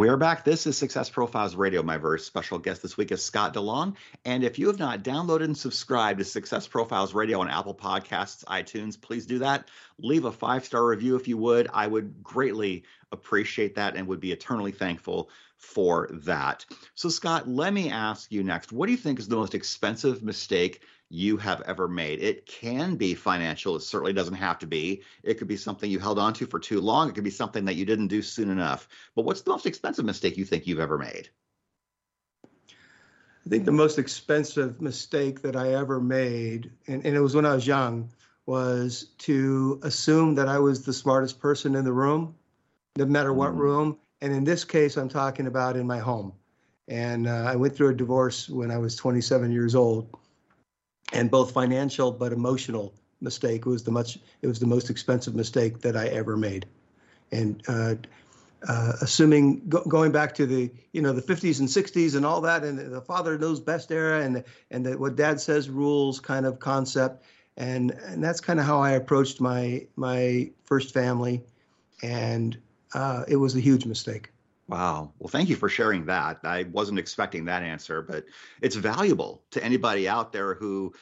We 0.00 0.08
are 0.08 0.16
back. 0.16 0.44
This 0.46 0.66
is 0.66 0.78
Success 0.78 1.10
Profiles 1.10 1.54
Radio. 1.54 1.82
My 1.82 1.98
very 1.98 2.20
special 2.20 2.58
guest 2.58 2.80
this 2.80 2.96
week 2.96 3.12
is 3.12 3.22
Scott 3.22 3.52
De 3.52 3.60
Long. 3.60 3.98
And 4.24 4.42
if 4.42 4.58
you 4.58 4.68
have 4.68 4.78
not 4.78 5.04
downloaded 5.04 5.44
and 5.44 5.58
subscribed 5.58 6.20
to 6.20 6.24
Success 6.24 6.66
Profiles 6.66 7.12
Radio 7.12 7.38
on 7.38 7.50
Apple 7.50 7.74
Podcasts, 7.74 8.42
iTunes, 8.44 8.98
please 8.98 9.26
do 9.26 9.40
that. 9.40 9.68
Leave 9.98 10.24
a 10.24 10.32
five 10.32 10.64
star 10.64 10.86
review 10.86 11.16
if 11.16 11.28
you 11.28 11.36
would. 11.36 11.68
I 11.74 11.86
would 11.86 12.22
greatly 12.22 12.84
appreciate 13.12 13.74
that 13.74 13.94
and 13.94 14.06
would 14.06 14.20
be 14.20 14.32
eternally 14.32 14.72
thankful 14.72 15.28
for 15.58 16.08
that. 16.24 16.64
So, 16.94 17.10
Scott, 17.10 17.46
let 17.46 17.74
me 17.74 17.90
ask 17.90 18.32
you 18.32 18.42
next 18.42 18.72
what 18.72 18.86
do 18.86 18.92
you 18.92 18.98
think 18.98 19.18
is 19.18 19.28
the 19.28 19.36
most 19.36 19.54
expensive 19.54 20.22
mistake 20.22 20.80
you 21.10 21.36
have 21.36 21.60
ever 21.62 21.88
made. 21.88 22.22
It 22.22 22.46
can 22.46 22.94
be 22.94 23.14
financial. 23.14 23.74
It 23.74 23.82
certainly 23.82 24.12
doesn't 24.12 24.34
have 24.34 24.60
to 24.60 24.66
be. 24.66 25.02
It 25.24 25.34
could 25.34 25.48
be 25.48 25.56
something 25.56 25.90
you 25.90 25.98
held 25.98 26.20
on 26.20 26.32
to 26.34 26.46
for 26.46 26.60
too 26.60 26.80
long. 26.80 27.08
It 27.08 27.16
could 27.16 27.24
be 27.24 27.30
something 27.30 27.64
that 27.64 27.74
you 27.74 27.84
didn't 27.84 28.06
do 28.06 28.22
soon 28.22 28.48
enough. 28.48 28.88
But 29.16 29.24
what's 29.24 29.42
the 29.42 29.50
most 29.50 29.66
expensive 29.66 30.04
mistake 30.04 30.36
you 30.36 30.44
think 30.44 30.66
you've 30.66 30.78
ever 30.78 30.96
made? 30.96 31.28
I 32.44 33.48
think 33.48 33.64
the 33.64 33.72
most 33.72 33.98
expensive 33.98 34.80
mistake 34.80 35.42
that 35.42 35.56
I 35.56 35.74
ever 35.74 36.00
made, 36.00 36.70
and, 36.86 37.04
and 37.04 37.16
it 37.16 37.20
was 37.20 37.34
when 37.34 37.46
I 37.46 37.54
was 37.54 37.66
young, 37.66 38.10
was 38.46 39.08
to 39.18 39.80
assume 39.82 40.36
that 40.36 40.46
I 40.48 40.58
was 40.58 40.84
the 40.84 40.92
smartest 40.92 41.40
person 41.40 41.74
in 41.74 41.84
the 41.84 41.92
room, 41.92 42.36
no 42.96 43.06
matter 43.06 43.32
what 43.32 43.52
mm. 43.52 43.58
room. 43.58 43.98
And 44.20 44.32
in 44.32 44.44
this 44.44 44.62
case, 44.62 44.96
I'm 44.96 45.08
talking 45.08 45.48
about 45.48 45.76
in 45.76 45.86
my 45.86 45.98
home. 45.98 46.32
And 46.86 47.26
uh, 47.26 47.46
I 47.46 47.56
went 47.56 47.74
through 47.74 47.88
a 47.88 47.94
divorce 47.94 48.48
when 48.48 48.70
I 48.70 48.78
was 48.78 48.94
27 48.94 49.50
years 49.50 49.74
old 49.74 50.14
and 51.12 51.30
both 51.30 51.52
financial 51.52 52.12
but 52.12 52.32
emotional 52.32 52.94
mistake 53.20 53.66
was 53.66 53.82
the 53.84 53.90
much 53.90 54.18
it 54.42 54.46
was 54.46 54.58
the 54.58 54.66
most 54.66 54.90
expensive 54.90 55.34
mistake 55.34 55.80
that 55.80 55.96
I 55.96 56.06
ever 56.08 56.36
made, 56.36 56.66
and 57.32 57.62
uh, 57.68 57.94
uh, 58.68 58.92
assuming 59.00 59.62
go, 59.68 59.82
going 59.84 60.12
back 60.12 60.34
to 60.34 60.46
the 60.46 60.70
you 60.92 61.02
know 61.02 61.12
the 61.12 61.22
50s 61.22 61.60
and 61.60 61.68
60s 61.68 62.14
and 62.14 62.26
all 62.26 62.40
that 62.42 62.64
and 62.64 62.78
the 62.78 63.00
father 63.00 63.38
knows 63.38 63.60
best 63.60 63.90
era 63.90 64.22
and 64.22 64.44
and 64.70 64.86
the, 64.86 64.98
what 64.98 65.16
dad 65.16 65.40
says 65.40 65.68
rules 65.70 66.20
kind 66.20 66.46
of 66.46 66.58
concept. 66.58 67.24
And 67.56 67.90
and 67.90 68.22
that's 68.24 68.40
kind 68.40 68.58
of 68.58 68.66
how 68.66 68.80
I 68.80 68.92
approached 68.92 69.40
my 69.40 69.86
my 69.96 70.50
first 70.64 70.94
family, 70.94 71.42
and 72.02 72.56
uh, 72.94 73.24
it 73.28 73.36
was 73.36 73.54
a 73.54 73.60
huge 73.60 73.84
mistake. 73.84 74.30
Wow. 74.70 75.12
Well, 75.18 75.28
thank 75.28 75.48
you 75.48 75.56
for 75.56 75.68
sharing 75.68 76.06
that. 76.06 76.38
I 76.44 76.62
wasn't 76.62 77.00
expecting 77.00 77.46
that 77.46 77.64
answer, 77.64 78.02
but 78.02 78.24
it's 78.62 78.76
valuable 78.76 79.42
to 79.50 79.62
anybody 79.64 80.08
out 80.08 80.32
there 80.32 80.54
who 80.54 80.94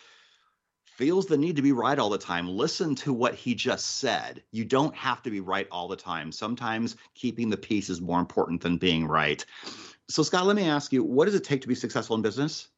feels 0.86 1.26
the 1.26 1.36
need 1.36 1.56
to 1.56 1.62
be 1.62 1.72
right 1.72 1.98
all 1.98 2.08
the 2.08 2.16
time. 2.16 2.48
Listen 2.48 2.94
to 2.94 3.12
what 3.12 3.34
he 3.34 3.54
just 3.54 3.98
said. 3.98 4.42
You 4.52 4.64
don't 4.64 4.94
have 4.96 5.22
to 5.22 5.30
be 5.30 5.40
right 5.40 5.68
all 5.70 5.86
the 5.86 5.96
time. 5.96 6.32
Sometimes 6.32 6.96
keeping 7.14 7.50
the 7.50 7.58
peace 7.58 7.90
is 7.90 8.00
more 8.00 8.20
important 8.20 8.62
than 8.62 8.78
being 8.78 9.06
right. 9.06 9.44
So, 10.08 10.22
Scott, 10.22 10.46
let 10.46 10.56
me 10.56 10.66
ask 10.66 10.90
you 10.90 11.04
what 11.04 11.26
does 11.26 11.34
it 11.34 11.44
take 11.44 11.60
to 11.60 11.68
be 11.68 11.74
successful 11.74 12.16
in 12.16 12.22
business? 12.22 12.68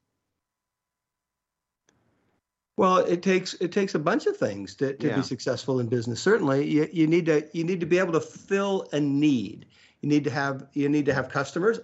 Well, 2.76 2.97
it 2.97 3.23
takes 3.23 3.54
it 3.54 3.70
takes 3.70 3.94
a 3.94 3.99
bunch 3.99 4.26
of 4.26 4.37
things 4.37 4.75
to, 4.76 4.94
to 4.94 5.06
yeah. 5.06 5.16
be 5.16 5.23
successful 5.23 5.78
in 5.78 5.87
business. 5.87 6.20
Certainly, 6.20 6.68
you, 6.68 6.88
you 6.92 7.06
need 7.06 7.26
to 7.26 7.47
you 7.52 7.62
need 7.62 7.78
to 7.78 7.87
be 7.87 7.99
able 7.99 8.14
to 8.14 8.20
fill 8.20 8.88
a 8.92 8.99
need. 8.99 9.66
You 10.00 10.09
need 10.09 10.25
to 10.25 10.30
have 10.30 10.66
you 10.73 10.88
need 10.88 11.07
to 11.07 11.14
have 11.14 11.28
customers, 11.28 11.78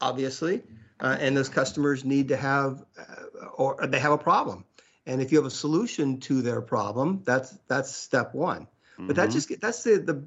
obviously, 0.00 0.62
uh, 1.00 1.16
and 1.18 1.36
those 1.36 1.48
customers 1.48 2.04
need 2.04 2.28
to 2.28 2.36
have 2.36 2.84
uh, 2.98 3.46
or 3.54 3.86
they 3.86 3.98
have 3.98 4.12
a 4.12 4.18
problem. 4.18 4.64
And 5.06 5.20
if 5.20 5.32
you 5.32 5.38
have 5.38 5.46
a 5.46 5.50
solution 5.50 6.20
to 6.20 6.42
their 6.42 6.60
problem, 6.60 7.22
that's 7.24 7.50
that's 7.68 7.90
step 7.90 8.34
one. 8.34 8.62
Mm-hmm. 8.62 9.06
But 9.06 9.16
that 9.16 9.28
mm-hmm. 9.28 9.32
just 9.32 9.60
that's 9.60 9.82
the 9.82 9.98
the 9.98 10.22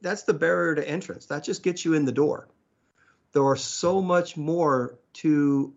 that's 0.00 0.24
the 0.24 0.34
barrier 0.34 0.74
to 0.74 0.88
entrance. 0.88 1.26
That 1.26 1.44
just 1.44 1.62
gets 1.62 1.84
you 1.84 1.94
in 1.94 2.04
the 2.04 2.12
door. 2.12 2.48
There 3.32 3.44
are 3.44 3.56
so 3.56 4.02
much 4.02 4.36
more 4.36 4.98
to 5.14 5.74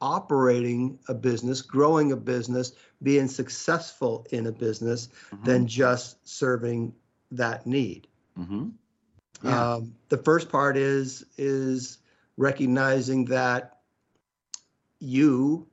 operating 0.00 0.98
a 1.08 1.14
business, 1.14 1.62
growing 1.62 2.12
a 2.12 2.16
business, 2.16 2.72
being 3.02 3.28
successful 3.28 4.26
in 4.30 4.46
a 4.46 4.52
business 4.52 5.08
mm-hmm. 5.30 5.44
than 5.44 5.66
just 5.66 6.28
serving 6.28 6.92
that 7.30 7.66
need. 7.66 8.08
Mm-hmm. 8.38 8.70
Yeah. 9.42 9.74
Um, 9.74 9.94
the 10.08 10.18
first 10.18 10.48
part 10.48 10.76
is 10.76 11.24
is 11.36 11.98
recognizing 12.36 13.26
that 13.26 13.78
you, 14.98 15.66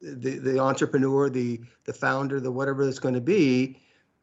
the 0.00 0.38
the 0.38 0.58
entrepreneur, 0.58 1.28
the 1.28 1.60
the 1.84 1.92
founder, 1.92 2.40
the 2.40 2.52
whatever 2.52 2.88
it's 2.88 2.98
going 2.98 3.14
to 3.14 3.20
be, 3.20 3.78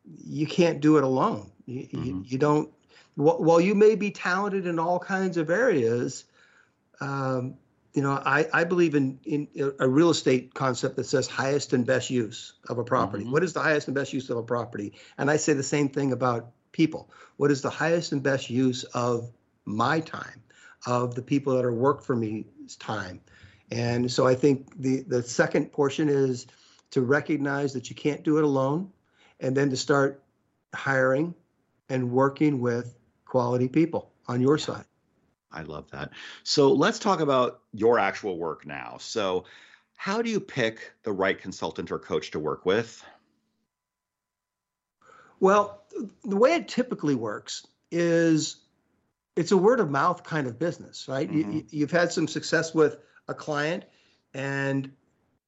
you 0.06 0.48
can't 0.48 0.80
do 0.80 0.98
it 0.98 1.04
alone. 1.04 1.52
You, 1.65 1.84
mm-hmm. 1.84 2.04
you, 2.04 2.24
you, 2.26 2.38
don't. 2.38 2.72
While 3.15 3.62
you 3.62 3.76
may 3.76 3.96
be 3.96 4.12
talented 4.12 4.65
in 4.65 4.80
all 4.80 4.98
kinds 4.98 5.38
of 5.38 5.50
areas, 5.50 6.24
um, 7.02 7.56
you 7.94 8.02
know, 8.02 8.22
I, 8.26 8.48
I 8.54 8.63
believe 8.63 8.96
in, 8.96 9.20
in 9.26 9.48
a 9.80 9.88
real 9.88 10.10
estate 10.12 10.54
concept 10.54 10.96
that 10.96 11.06
says 11.06 11.28
highest 11.28 11.74
and 11.74 11.86
best 11.86 12.10
use 12.10 12.54
of 12.70 12.78
a 12.78 12.84
property. 12.84 13.24
Mm-hmm. 13.24 13.34
What 13.34 13.44
is 13.44 13.54
the 13.54 13.62
highest 13.62 13.88
and 13.88 13.96
best 13.96 14.13
use 14.13 14.30
of 14.30 14.38
a 14.38 14.44
property? 14.44 14.94
And 15.18 15.30
I 15.30 15.38
say 15.38 15.54
the 15.54 15.63
same 15.63 15.89
thing 15.89 16.12
about 16.12 16.52
people. 16.71 17.10
What 17.38 17.51
is 17.51 17.62
the 17.62 17.69
highest 17.69 18.12
and 18.12 18.21
best 18.21 18.49
use 18.49 18.84
of 18.86 19.32
my 19.65 19.99
time, 19.99 20.41
of 20.86 21.15
the 21.15 21.21
people 21.21 21.55
that 21.55 21.65
are 21.65 21.73
work 21.73 22.03
for 22.03 22.15
me's 22.15 22.75
time? 22.79 23.21
And 23.71 24.12
so 24.12 24.25
I 24.25 24.36
think 24.36 24.79
the 24.82 25.01
the 25.01 25.23
second 25.23 25.71
portion 25.71 26.10
is 26.10 26.47
to 26.91 27.01
recognize 27.01 27.73
that 27.73 27.89
you 27.89 27.95
can't 27.95 28.23
do 28.23 28.38
it 28.38 28.43
alone, 28.43 28.91
and 29.39 29.55
then 29.55 29.69
to 29.69 29.77
start 29.77 30.23
hiring 30.73 31.34
and 31.89 32.12
working 32.12 32.60
with 32.62 32.95
quality 33.25 33.67
people 33.67 34.12
on 34.27 34.41
your 34.41 34.58
side. 34.58 34.86
I 35.51 35.63
love 35.63 35.89
that. 35.91 36.12
So 36.43 36.71
let's 36.71 36.99
talk 36.99 37.21
about 37.21 37.62
your 37.73 37.99
actual 37.99 38.38
work 38.38 38.65
now. 38.65 38.97
So, 38.99 39.45
how 39.97 40.21
do 40.21 40.29
you 40.29 40.39
pick 40.39 40.93
the 41.03 41.12
right 41.12 41.38
consultant 41.39 41.91
or 41.91 41.99
coach 41.99 42.32
to 42.32 42.39
work 42.39 42.65
with? 42.65 43.03
Well, 45.39 45.84
the 46.23 46.36
way 46.36 46.56
it 46.56 46.67
typically 46.67 47.15
works 47.15 47.65
is 47.91 48.58
it's 49.36 49.52
a 49.52 49.58
word 49.58 49.80
of 49.80 49.89
mouth 49.89 50.23
kind 50.23 50.47
of 50.47 50.60
business, 50.60 51.08
right? 51.08 51.32
Mm-hmm. 51.32 51.60
You, 51.69 51.82
have 51.82 51.91
had 51.91 52.12
some 52.12 52.28
success 52.28 52.73
with 52.73 52.97
a 53.28 53.34
client 53.34 53.86
and 54.34 54.91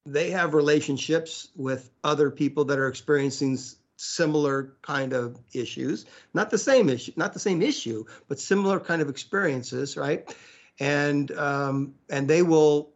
they 0.04 0.30
have 0.30 0.54
relationships 0.54 1.48
with 1.56 1.90
other 2.02 2.30
people 2.30 2.64
that 2.66 2.78
are 2.78 2.88
experiencing 2.88 3.58
similar 3.96 4.74
kind 4.82 5.12
of 5.12 5.38
issues 5.52 6.06
not 6.34 6.50
the 6.50 6.58
same 6.58 6.88
issue 6.88 7.12
not 7.14 7.32
the 7.32 7.38
same 7.38 7.62
issue 7.62 8.04
but 8.26 8.40
similar 8.40 8.80
kind 8.80 9.00
of 9.00 9.08
experiences 9.08 9.96
right 9.96 10.34
and 10.80 11.30
um, 11.32 11.94
and 12.10 12.26
they 12.26 12.42
will 12.42 12.90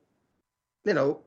you 0.84 0.94
know 0.94 1.20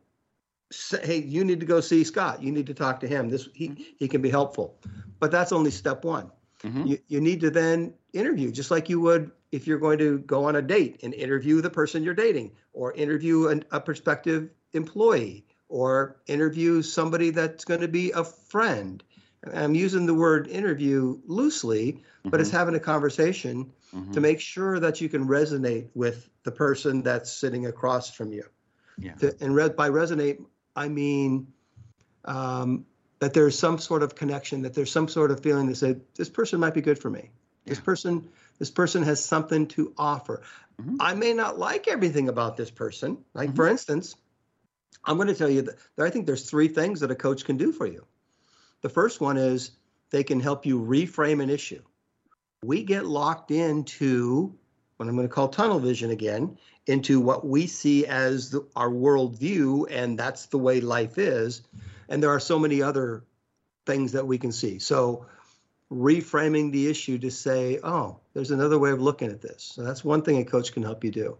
hey 1.03 1.17
you 1.17 1.43
need 1.43 1.59
to 1.59 1.65
go 1.65 1.81
see 1.81 2.03
scott 2.03 2.41
you 2.43 2.51
need 2.51 2.67
to 2.67 2.73
talk 2.73 2.99
to 2.99 3.07
him 3.07 3.29
this 3.29 3.49
he 3.53 3.93
he 3.97 4.07
can 4.07 4.21
be 4.21 4.29
helpful 4.29 4.77
but 5.19 5.31
that's 5.31 5.51
only 5.51 5.71
step 5.71 6.03
one 6.03 6.31
mm-hmm. 6.63 6.85
you, 6.85 6.99
you 7.07 7.19
need 7.19 7.41
to 7.41 7.49
then 7.49 7.93
interview 8.13 8.51
just 8.51 8.71
like 8.71 8.89
you 8.89 9.01
would 9.01 9.31
if 9.51 9.65
you're 9.65 9.79
going 9.79 9.97
to 9.97 10.19
go 10.19 10.45
on 10.45 10.55
a 10.55 10.61
date 10.61 10.99
and 11.01 11.13
interview 11.13 11.59
the 11.61 11.69
person 11.69 12.03
you're 12.03 12.13
dating 12.13 12.51
or 12.73 12.93
interview 12.93 13.47
an, 13.47 13.63
a 13.71 13.79
prospective 13.79 14.49
employee 14.73 15.43
or 15.69 16.17
interview 16.27 16.81
somebody 16.81 17.31
that's 17.31 17.65
going 17.65 17.81
to 17.81 17.87
be 17.87 18.11
a 18.11 18.23
friend 18.23 19.03
I'm 19.53 19.75
using 19.75 20.05
the 20.05 20.13
word 20.13 20.47
interview 20.47 21.19
loosely, 21.25 21.93
mm-hmm. 21.93 22.29
but 22.29 22.39
it's 22.39 22.49
mm-hmm. 22.49 22.57
having 22.57 22.75
a 22.75 22.79
conversation 22.79 23.71
mm-hmm. 23.93 24.11
to 24.11 24.19
make 24.19 24.39
sure 24.39 24.79
that 24.79 24.99
you 25.01 25.09
can 25.09 25.27
resonate 25.27 25.87
with 25.93 26.29
the 26.43 26.51
person 26.51 27.01
that's 27.03 27.31
sitting 27.31 27.65
across 27.65 28.11
from 28.13 28.33
you. 28.33 28.43
Yeah. 28.97 29.13
To, 29.15 29.35
and 29.39 29.55
re- 29.55 29.69
by 29.69 29.89
resonate, 29.89 30.43
I 30.75 30.87
mean 30.87 31.47
um, 32.25 32.85
that 33.19 33.33
there's 33.33 33.57
some 33.57 33.77
sort 33.77 34.03
of 34.03 34.15
connection, 34.15 34.61
that 34.63 34.73
there's 34.73 34.91
some 34.91 35.07
sort 35.07 35.31
of 35.31 35.41
feeling 35.41 35.67
that 35.67 35.75
say 35.75 35.97
this 36.15 36.29
person 36.29 36.59
might 36.59 36.73
be 36.73 36.81
good 36.81 36.99
for 36.99 37.09
me. 37.09 37.31
Yeah. 37.65 37.71
This 37.71 37.79
person, 37.79 38.29
this 38.57 38.71
person 38.71 39.03
has 39.03 39.23
something 39.23 39.67
to 39.67 39.93
offer. 39.97 40.41
Mm-hmm. 40.81 40.97
I 40.99 41.13
may 41.13 41.33
not 41.33 41.59
like 41.59 41.87
everything 41.87 42.29
about 42.29 42.55
this 42.55 42.71
person. 42.71 43.17
Like 43.33 43.55
for 43.55 43.63
mm-hmm. 43.63 43.71
instance, 43.71 44.15
I'm 45.03 45.17
going 45.17 45.27
to 45.27 45.35
tell 45.35 45.49
you 45.49 45.63
that 45.63 45.77
I 45.99 46.09
think 46.09 46.25
there's 46.25 46.49
three 46.49 46.67
things 46.67 47.01
that 47.01 47.11
a 47.11 47.15
coach 47.15 47.45
can 47.45 47.57
do 47.57 47.71
for 47.71 47.85
you. 47.85 48.05
The 48.81 48.89
first 48.89 49.19
one 49.19 49.37
is 49.37 49.71
they 50.09 50.23
can 50.23 50.39
help 50.39 50.65
you 50.65 50.79
reframe 50.79 51.43
an 51.43 51.49
issue. 51.49 51.81
We 52.63 52.83
get 52.83 53.05
locked 53.05 53.51
into 53.51 54.55
what 54.99 55.07
I'm 55.07 55.15
going 55.15 55.29
to 55.29 55.33
call 55.33 55.47
tunnel 55.47 55.79
vision 55.79 56.11
again, 56.11 56.57
into 56.85 57.21
what 57.21 57.47
we 57.47 57.67
see 57.67 58.05
as 58.05 58.49
the, 58.49 58.67
our 58.75 58.89
worldview, 58.89 59.87
and 59.89 60.19
that's 60.19 60.47
the 60.47 60.57
way 60.57 60.81
life 60.81 61.17
is. 61.17 61.61
And 62.09 62.21
there 62.21 62.31
are 62.31 62.39
so 62.39 62.59
many 62.59 62.81
other 62.81 63.23
things 63.85 64.11
that 64.11 64.27
we 64.27 64.37
can 64.37 64.51
see. 64.51 64.77
So, 64.77 65.25
reframing 65.89 66.73
the 66.73 66.89
issue 66.89 67.17
to 67.19 67.31
say, 67.31 67.79
oh, 67.81 68.19
there's 68.33 68.51
another 68.51 68.77
way 68.77 68.91
of 68.91 69.01
looking 69.01 69.31
at 69.31 69.41
this. 69.41 69.71
So, 69.73 69.83
that's 69.83 70.03
one 70.03 70.21
thing 70.21 70.37
a 70.37 70.43
coach 70.43 70.73
can 70.73 70.83
help 70.83 71.01
you 71.05 71.11
do. 71.11 71.37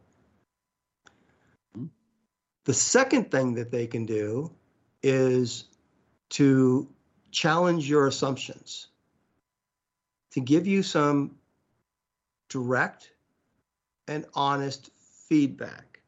Hmm. 1.75 1.87
The 2.63 2.73
second 2.73 3.29
thing 3.29 3.55
that 3.55 3.71
they 3.71 3.87
can 3.87 4.05
do 4.05 4.53
is 5.03 5.65
to 6.29 6.87
challenge 7.31 7.89
your 7.89 8.07
assumptions, 8.07 8.87
to 10.31 10.39
give 10.39 10.65
you 10.65 10.81
some 10.81 11.35
direct 12.47 13.11
and 14.09 14.25
honest 14.33 14.89
feedback. 15.27 16.01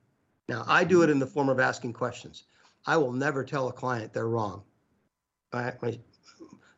Now, 0.49 0.65
I 0.67 0.83
do 0.83 1.03
it 1.03 1.09
in 1.09 1.19
the 1.19 1.27
form 1.27 1.49
of 1.49 1.59
asking 1.59 1.93
questions. 1.93 2.43
I 2.85 2.97
will 2.97 3.13
never 3.13 3.43
tell 3.43 3.69
a 3.69 3.73
client 3.73 4.11
they're 4.11 4.27
wrong. 4.27 4.63
I, 5.53 5.71
I'm 5.81 5.99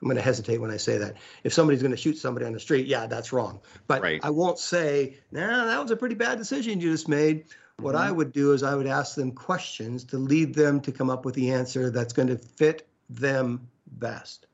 going 0.04 0.16
to 0.18 0.22
hesitate 0.22 0.60
when 0.60 0.70
I 0.70 0.78
say 0.78 0.98
that. 0.98 1.16
If 1.44 1.54
somebody's 1.54 1.82
going 1.82 1.92
to 1.92 1.98
shoot 1.98 2.18
somebody 2.18 2.46
on 2.46 2.54
the 2.54 2.60
street, 2.60 2.88
yeah, 2.88 3.08
that's 3.08 3.32
wrong. 3.32 3.62
But 3.88 4.02
Right. 4.02 4.20
I 4.24 4.30
won't 4.30 4.60
say, 4.60 5.18
nah, 5.32 5.66
that 5.66 5.82
was 5.82 5.92
a 5.92 5.96
pretty 5.96 6.16
bad 6.16 6.38
decision 6.38 6.82
you 6.82 6.92
just 6.92 7.08
made. 7.08 7.46
What 7.78 7.96
I 7.96 8.08
mm-hmm. 8.08 8.18
would 8.18 8.32
do 8.34 8.52
is 8.52 8.62
I 8.62 8.76
would 8.76 8.86
ask 8.86 9.16
them 9.16 9.32
questions 9.32 10.04
to 10.06 10.18
lead 10.18 10.54
them 10.54 10.82
to 10.82 10.92
come 10.92 11.10
up 11.10 11.26
with 11.26 11.36
the 11.36 11.52
answer 11.52 11.90
that's 11.90 12.14
going 12.14 12.28
to 12.28 12.38
fit 12.38 12.88
them 13.10 13.68
best. 13.88 14.48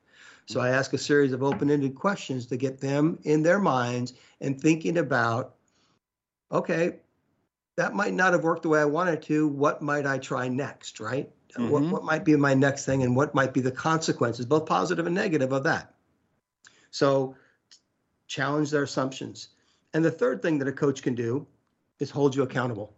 So 0.46 0.60
I 0.60 0.70
ask 0.70 0.94
a 0.94 0.98
series 0.98 1.32
of 1.32 1.44
open-ended 1.44 1.94
questions 1.94 2.48
to 2.48 2.58
get 2.58 2.80
them 2.80 3.20
in 3.24 3.44
their 3.44 3.60
minds 3.60 4.14
and 4.42 4.60
thinking 4.60 4.98
about, 4.98 5.56
okay, 6.52 6.98
that 7.76 7.94
might 7.96 8.14
not 8.14 8.34
have 8.34 8.44
worked 8.44 8.64
the 8.64 8.70
way 8.70 8.80
I 8.82 8.86
wanted 8.86 9.22
to. 9.24 9.48
What 9.48 9.82
might 9.82 10.06
I 10.06 10.18
try 10.18 10.48
next, 10.48 11.00
right? 11.00 11.32
What, 11.56 11.84
Mhm. 11.84 11.92
what 11.92 12.04
might 12.04 12.26
be 12.26 12.36
my 12.36 12.54
next 12.54 12.86
thing 12.86 13.02
and 13.04 13.16
what 13.16 13.34
might 13.34 13.54
be 13.54 13.62
the 13.62 13.72
consequences, 13.72 14.46
both 14.46 14.66
positive 14.66 15.06
and 15.08 15.16
negative 15.16 15.52
of 15.52 15.64
that? 15.64 15.96
So 16.92 17.36
challenge 18.28 18.70
their 18.70 18.84
assumptions. 18.84 19.50
And 19.94 20.06
the 20.06 20.12
third 20.12 20.42
thing 20.42 20.60
that 20.60 20.68
a 20.68 20.72
coach 20.72 21.02
can 21.02 21.16
do 21.16 21.48
is 22.00 22.12
hold 22.12 22.36
you 22.36 22.44
accountable. 22.44 22.94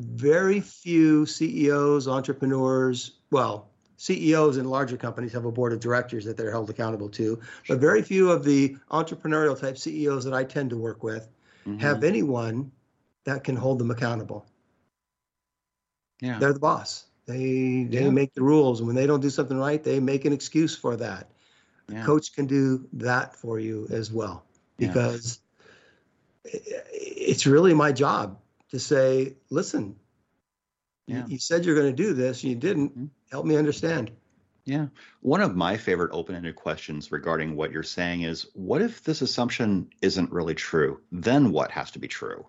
Very 0.00 0.60
few 0.60 1.26
CEOs, 1.26 2.08
entrepreneurs, 2.08 3.18
well, 3.30 3.68
CEOs 3.98 4.56
in 4.56 4.64
larger 4.64 4.96
companies 4.96 5.32
have 5.32 5.44
a 5.44 5.52
board 5.52 5.74
of 5.74 5.80
directors 5.80 6.24
that 6.24 6.38
they're 6.38 6.50
held 6.50 6.70
accountable 6.70 7.10
to, 7.10 7.38
but 7.68 7.78
very 7.78 8.00
few 8.00 8.30
of 8.30 8.44
the 8.44 8.76
entrepreneurial 8.90 9.58
type 9.58 9.76
CEOs 9.76 10.24
that 10.24 10.32
I 10.32 10.42
tend 10.42 10.70
to 10.70 10.76
work 10.78 11.02
with 11.02 11.28
Mhm. 11.76 11.80
have 11.80 12.04
anyone 12.04 12.70
that 13.24 13.44
can 13.44 13.56
hold 13.56 13.78
them 13.78 13.90
accountable. 13.90 14.46
yeah. 16.22 16.38
They're 16.38 16.52
the 16.52 16.60
boss. 16.60 17.06
They 17.26 17.84
they 17.84 18.04
Yeah. 18.04 18.10
make 18.10 18.34
the 18.34 18.42
rules, 18.42 18.80
and 18.80 18.86
when 18.86 18.96
they 18.96 19.06
don't 19.06 19.20
do 19.20 19.30
something 19.30 19.56
right, 19.58 19.82
they 19.82 20.00
make 20.00 20.24
an 20.26 20.32
excuse 20.32 20.76
for 20.76 20.96
that. 20.96 21.30
yeah. 21.88 22.04
coach 22.06 22.32
can 22.36 22.46
do 22.46 22.86
that 22.92 23.34
for 23.34 23.58
you 23.58 23.86
as 23.90 24.12
well 24.12 24.44
because 24.78 25.40
it's 26.44 27.46
really 27.46 27.74
my 27.74 27.90
job 27.90 28.38
to 28.70 28.78
say 28.78 29.36
listen 29.50 29.96
you- 31.08 31.24
you 31.26 31.38
said 31.38 31.64
you're 31.64 31.74
going 31.74 31.90
to 31.90 32.02
do 32.02 32.14
this 32.14 32.44
you 32.44 32.54
didn't 32.54 32.96
Mhm. 32.96 33.10
help 33.32 33.44
me 33.44 33.56
understand 33.56 34.12
Yeah. 34.70 34.86
One 35.20 35.40
of 35.40 35.56
my 35.56 35.76
favorite 35.76 36.10
open 36.12 36.36
ended 36.36 36.54
questions 36.54 37.10
regarding 37.10 37.56
what 37.56 37.72
you're 37.72 37.82
saying 37.82 38.22
is 38.22 38.46
what 38.54 38.80
if 38.82 39.02
this 39.02 39.20
assumption 39.20 39.90
isn't 40.00 40.30
really 40.30 40.54
true? 40.54 41.00
Then 41.10 41.50
what 41.50 41.70
has 41.72 41.90
to 41.92 41.98
be 41.98 42.06
true? 42.08 42.46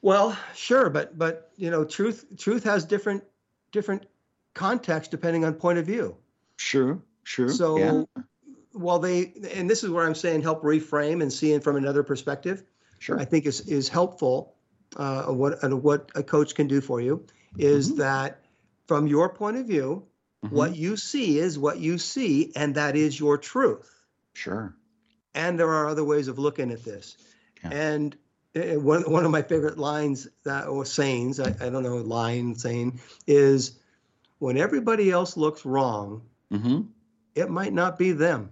well 0.00 0.36
sure 0.54 0.88
but 0.90 1.18
but 1.18 1.50
you 1.56 1.70
know 1.70 1.84
truth 1.84 2.24
truth 2.38 2.62
has 2.62 2.84
different 2.84 3.24
different 3.72 4.06
context 4.54 5.10
depending 5.10 5.44
on 5.44 5.52
point 5.52 5.76
of 5.76 5.84
view 5.84 6.16
Sure. 6.56 7.02
Sure. 7.24 7.48
so 7.48 7.76
yeah. 7.78 8.22
while 8.72 9.00
they 9.00 9.32
and 9.54 9.68
this 9.68 9.82
is 9.82 9.90
where 9.90 10.06
i'm 10.06 10.14
saying 10.14 10.40
help 10.40 10.62
reframe 10.62 11.20
and 11.20 11.32
see 11.32 11.50
it 11.52 11.64
from 11.64 11.74
another 11.76 12.02
perspective 12.04 12.62
Sure. 13.00 13.18
I 13.18 13.24
think 13.24 13.46
is 13.46 13.60
is 13.62 13.88
helpful. 13.88 14.54
Uh, 14.96 15.24
what 15.26 15.62
uh, 15.64 15.76
what 15.76 16.10
a 16.14 16.22
coach 16.22 16.54
can 16.56 16.66
do 16.66 16.80
for 16.80 17.00
you 17.00 17.24
is 17.56 17.92
Mhm. 17.92 17.96
that 17.98 18.40
from 18.88 19.06
your 19.06 19.28
point 19.28 19.56
of 19.58 19.66
view, 19.66 20.06
Mhm. 20.44 20.50
what 20.50 20.76
you 20.76 20.96
see 20.96 21.38
is 21.38 21.58
what 21.58 21.78
you 21.78 21.98
see, 21.98 22.52
and 22.56 22.74
that 22.74 22.96
is 22.96 23.18
your 23.18 23.38
truth. 23.38 23.88
Sure. 24.34 24.74
And 25.34 25.58
there 25.58 25.70
are 25.70 25.86
other 25.88 26.04
ways 26.04 26.26
of 26.28 26.38
looking 26.38 26.70
at 26.72 26.82
this. 26.84 27.16
Yeah. 27.62 27.70
And 27.70 28.16
uh, 28.56 28.80
one 28.80 29.02
one 29.10 29.24
of 29.24 29.30
my 29.30 29.42
favorite 29.42 29.78
lines 29.78 30.26
that 30.44 30.66
or 30.68 30.84
sayings, 30.84 31.38
I, 31.38 31.48
I 31.60 31.68
don't 31.70 31.82
know, 31.82 31.96
line 31.98 32.54
saying 32.54 33.00
is, 33.26 33.78
when 34.38 34.56
everybody 34.56 35.10
else 35.10 35.36
looks 35.36 35.64
wrong, 35.64 36.22
Mm-hmm. 36.52 36.80
it 37.34 37.50
might 37.50 37.72
not 37.74 37.98
be 37.98 38.12
them. 38.12 38.50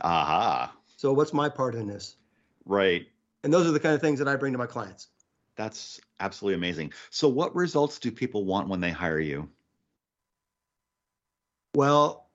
Aha. 0.00 0.72
So 0.96 1.12
what's 1.12 1.32
my 1.34 1.48
part 1.50 1.74
in 1.74 1.86
this? 1.86 2.16
Right. 2.64 3.06
And 3.44 3.52
those 3.52 3.66
are 3.66 3.72
the 3.72 3.80
kind 3.80 3.94
of 3.94 4.00
things 4.00 4.18
that 4.20 4.28
I 4.28 4.36
bring 4.36 4.52
to 4.52 4.58
my 4.58 4.66
clients. 4.66 5.08
That's 5.56 6.00
absolutely 6.20 6.54
amazing. 6.56 6.92
So, 7.10 7.28
what 7.28 7.54
results 7.54 7.98
do 7.98 8.10
people 8.12 8.44
want 8.44 8.68
when 8.68 8.80
they 8.80 8.90
hire 8.92 9.18
you? 9.20 9.48
Well, 11.78 12.26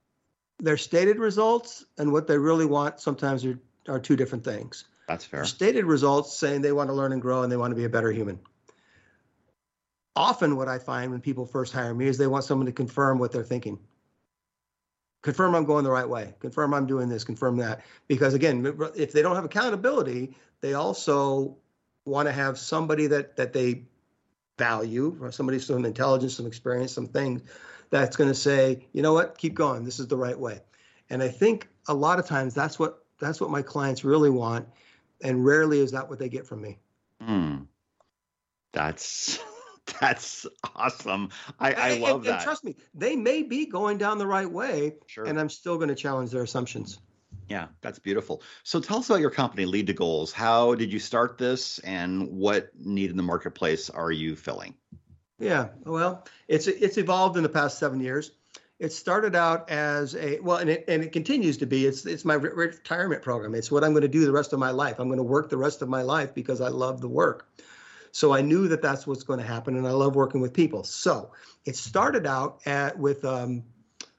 their 0.59 0.77
stated 0.77 1.19
results 1.19 1.83
and 1.97 2.13
what 2.13 2.27
they 2.27 2.37
really 2.37 2.65
want 2.65 3.01
sometimes 3.01 3.43
are, 3.43 3.59
are 3.89 3.99
two 3.99 4.15
different 4.15 4.45
things. 4.45 4.85
That's 5.09 5.25
fair. 5.25 5.41
Their 5.41 5.47
stated 5.47 5.83
results 5.83 6.31
saying 6.31 6.61
they 6.61 6.71
want 6.71 6.89
to 6.89 6.93
learn 6.93 7.11
and 7.11 7.21
grow 7.21 7.43
and 7.43 7.51
they 7.51 7.57
want 7.57 7.71
to 7.71 7.75
be 7.75 7.83
a 7.83 7.89
better 7.89 8.09
human. 8.09 8.39
Often, 10.15 10.55
what 10.55 10.69
I 10.69 10.79
find 10.79 11.11
when 11.11 11.19
people 11.19 11.45
first 11.45 11.73
hire 11.73 11.93
me 11.93 12.07
is 12.07 12.17
they 12.17 12.27
want 12.27 12.45
someone 12.45 12.67
to 12.67 12.71
confirm 12.71 13.19
what 13.19 13.33
they're 13.33 13.43
thinking. 13.43 13.79
Confirm 15.23 15.55
I'm 15.55 15.65
going 15.65 15.83
the 15.83 15.91
right 15.91 16.07
way. 16.07 16.33
Confirm 16.39 16.73
I'm 16.73 16.87
doing 16.87 17.09
this. 17.09 17.25
Confirm 17.25 17.57
that. 17.57 17.81
Because 18.07 18.33
again, 18.35 18.65
if 18.95 19.11
they 19.11 19.21
don't 19.21 19.35
have 19.35 19.43
accountability, 19.43 20.37
they 20.61 20.73
also 20.73 21.57
want 22.05 22.29
to 22.29 22.31
have 22.31 22.57
somebody 22.57 23.07
that 23.07 23.35
that 23.35 23.51
they 23.51 23.83
value, 24.57 25.17
or 25.19 25.33
somebody 25.33 25.59
some 25.59 25.83
intelligence, 25.83 26.33
some 26.33 26.47
experience, 26.47 26.93
some 26.93 27.07
things 27.07 27.41
that's 27.93 28.15
going 28.15 28.29
to 28.29 28.33
say, 28.35 28.83
you 28.91 29.03
know 29.03 29.13
what, 29.13 29.37
keep 29.37 29.53
going. 29.53 29.83
This 29.83 29.99
is 29.99 30.07
the 30.07 30.17
right 30.17 30.37
way. 30.37 30.59
And 31.11 31.21
I 31.21 31.27
think 31.27 31.69
a 31.87 31.93
lot 31.93 32.17
of 32.17 32.25
times 32.25 32.55
that's 32.55 32.79
what 32.79 33.05
that's 33.19 33.39
what 33.39 33.51
my 33.51 33.61
clients 33.61 34.03
really 34.03 34.31
want, 34.31 34.67
and 35.21 35.45
rarely 35.45 35.79
is 35.79 35.91
that 35.91 36.09
what 36.09 36.17
they 36.17 36.27
get 36.27 36.47
from 36.47 36.59
me. 36.61 36.79
Hmm. 37.21 37.57
That's 38.71 39.37
that's 40.01 40.47
awesome. 40.75 41.29
I, 41.59 41.73
I 41.73 41.97
love 41.99 42.21
and, 42.21 42.25
and 42.25 42.25
that. 42.25 42.43
trust 42.43 42.63
me, 42.63 42.75
they 42.95 43.15
may 43.15 43.43
be 43.43 43.67
going 43.67 43.99
down 43.99 44.17
the 44.17 44.25
right 44.25 44.49
way, 44.49 44.95
Sure. 45.05 45.25
and 45.25 45.39
I'm 45.39 45.49
still 45.49 45.75
going 45.77 45.89
to 45.89 45.95
challenge 45.95 46.31
their 46.31 46.41
assumptions. 46.43 46.99
Yeah, 47.47 47.67
that's 47.81 47.99
beautiful. 47.99 48.41
So 48.63 48.79
tell 48.79 48.97
us 48.97 49.09
about 49.09 49.19
your 49.21 49.29
company, 49.29 49.65
Lead2Goals. 49.65 50.31
How 50.31 50.73
did 50.73 50.91
you 50.91 50.97
start 50.97 51.37
this 51.37 51.77
and 51.79 52.27
what 52.31 52.69
need 52.79 53.11
in 53.11 53.17
the 53.17 53.23
marketplace 53.23 53.91
are 53.91 54.11
you 54.11 54.35
filling? 54.35 54.73
Yeah, 55.43 55.69
well, 55.85 56.25
it's 56.47 56.67
it's 56.67 56.97
evolved 56.97 57.37
in 57.37 57.43
the 57.43 57.49
past 57.49 57.77
seven 57.77 57.99
years. 57.99 58.31
It 58.79 58.91
started 58.91 59.35
out 59.35 59.69
as 59.69 60.15
a 60.15 60.39
well, 60.39 60.57
and 60.57 60.69
it 60.69 60.85
and 60.87 61.03
it 61.03 61.11
continues 61.11 61.57
to 61.57 61.65
be. 61.65 61.85
It's 61.85 62.05
it's 62.05 62.25
my 62.25 62.35
re- 62.35 62.67
retirement 62.67 63.21
program. 63.21 63.55
It's 63.55 63.71
what 63.71 63.83
I'm 63.83 63.91
going 63.91 64.01
to 64.01 64.07
do 64.07 64.25
the 64.25 64.31
rest 64.31 64.53
of 64.53 64.59
my 64.59 64.71
life. 64.71 64.99
I'm 64.99 65.07
going 65.07 65.17
to 65.17 65.23
work 65.23 65.49
the 65.49 65.57
rest 65.57 65.81
of 65.81 65.89
my 65.89 66.01
life 66.01 66.33
because 66.33 66.61
I 66.61 66.69
love 66.69 67.01
the 67.01 67.07
work. 67.07 67.49
So 68.11 68.33
I 68.33 68.41
knew 68.41 68.67
that 68.67 68.81
that's 68.81 69.07
what's 69.07 69.23
going 69.23 69.39
to 69.39 69.45
happen, 69.45 69.75
and 69.75 69.87
I 69.87 69.91
love 69.91 70.15
working 70.15 70.41
with 70.41 70.53
people. 70.53 70.83
So 70.83 71.31
it 71.65 71.75
started 71.75 72.27
out 72.27 72.61
at 72.65 72.97
with 72.97 73.25
um, 73.25 73.63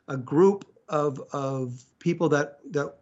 a 0.09 0.17
group 0.17 0.67
of 0.89 1.21
of 1.33 1.85
people 1.99 2.29
that 2.31 2.59
that 2.73 2.95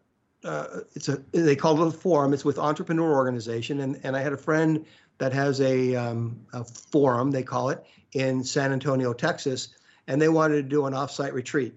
uh, 0.45 0.81
it's 0.95 1.09
a 1.09 1.23
they 1.33 1.57
call 1.57 1.83
it 1.83 1.87
a 1.87 1.91
forum. 1.91 2.33
It's 2.33 2.45
with 2.45 2.59
entrepreneur 2.59 3.13
organization, 3.15 3.81
and 3.81 4.01
and 4.03 4.17
I 4.17 4.21
had 4.21 4.33
a 4.33 4.37
friend 4.37 4.85
that 5.23 5.33
has 5.33 5.61
a, 5.61 5.95
um, 5.95 6.37
a 6.53 6.65
forum 6.65 7.31
they 7.31 7.45
call 7.45 7.69
it 7.69 7.87
in 8.11 8.43
San 8.43 8.73
Antonio, 8.73 9.13
Texas, 9.13 9.69
and 10.09 10.21
they 10.21 10.29
wanted 10.29 10.57
to 10.57 10.63
do 10.65 10.87
an 10.87 10.95
offsite 10.95 11.33
retreat, 11.33 11.75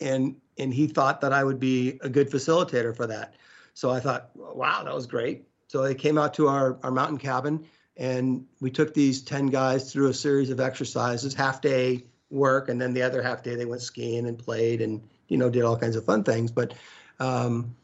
and 0.00 0.36
and 0.56 0.72
he 0.72 0.86
thought 0.86 1.20
that 1.22 1.32
I 1.32 1.42
would 1.42 1.58
be 1.58 1.98
a 2.00 2.08
good 2.08 2.30
facilitator 2.30 2.94
for 2.94 3.08
that. 3.08 3.34
So 3.74 3.90
I 3.90 3.98
thought, 3.98 4.30
wow, 4.36 4.84
that 4.84 4.94
was 4.94 5.08
great. 5.08 5.48
So 5.66 5.82
they 5.82 5.96
came 5.96 6.16
out 6.16 6.32
to 6.34 6.46
our 6.46 6.78
our 6.84 6.92
mountain 6.92 7.18
cabin, 7.18 7.66
and 7.96 8.46
we 8.60 8.70
took 8.70 8.94
these 8.94 9.20
ten 9.20 9.48
guys 9.48 9.92
through 9.92 10.10
a 10.10 10.14
series 10.14 10.50
of 10.50 10.60
exercises, 10.60 11.34
half 11.34 11.60
day 11.60 12.04
work, 12.30 12.68
and 12.68 12.80
then 12.80 12.94
the 12.94 13.02
other 13.02 13.20
half 13.20 13.42
day 13.42 13.56
they 13.56 13.64
went 13.64 13.82
skiing 13.82 14.28
and 14.28 14.38
played 14.38 14.80
and 14.80 15.02
you 15.26 15.38
know 15.38 15.50
did 15.50 15.64
all 15.64 15.76
kinds 15.76 15.96
of 15.96 16.04
fun 16.04 16.22
things. 16.22 16.52
But 16.52 16.74
um, 17.18 17.74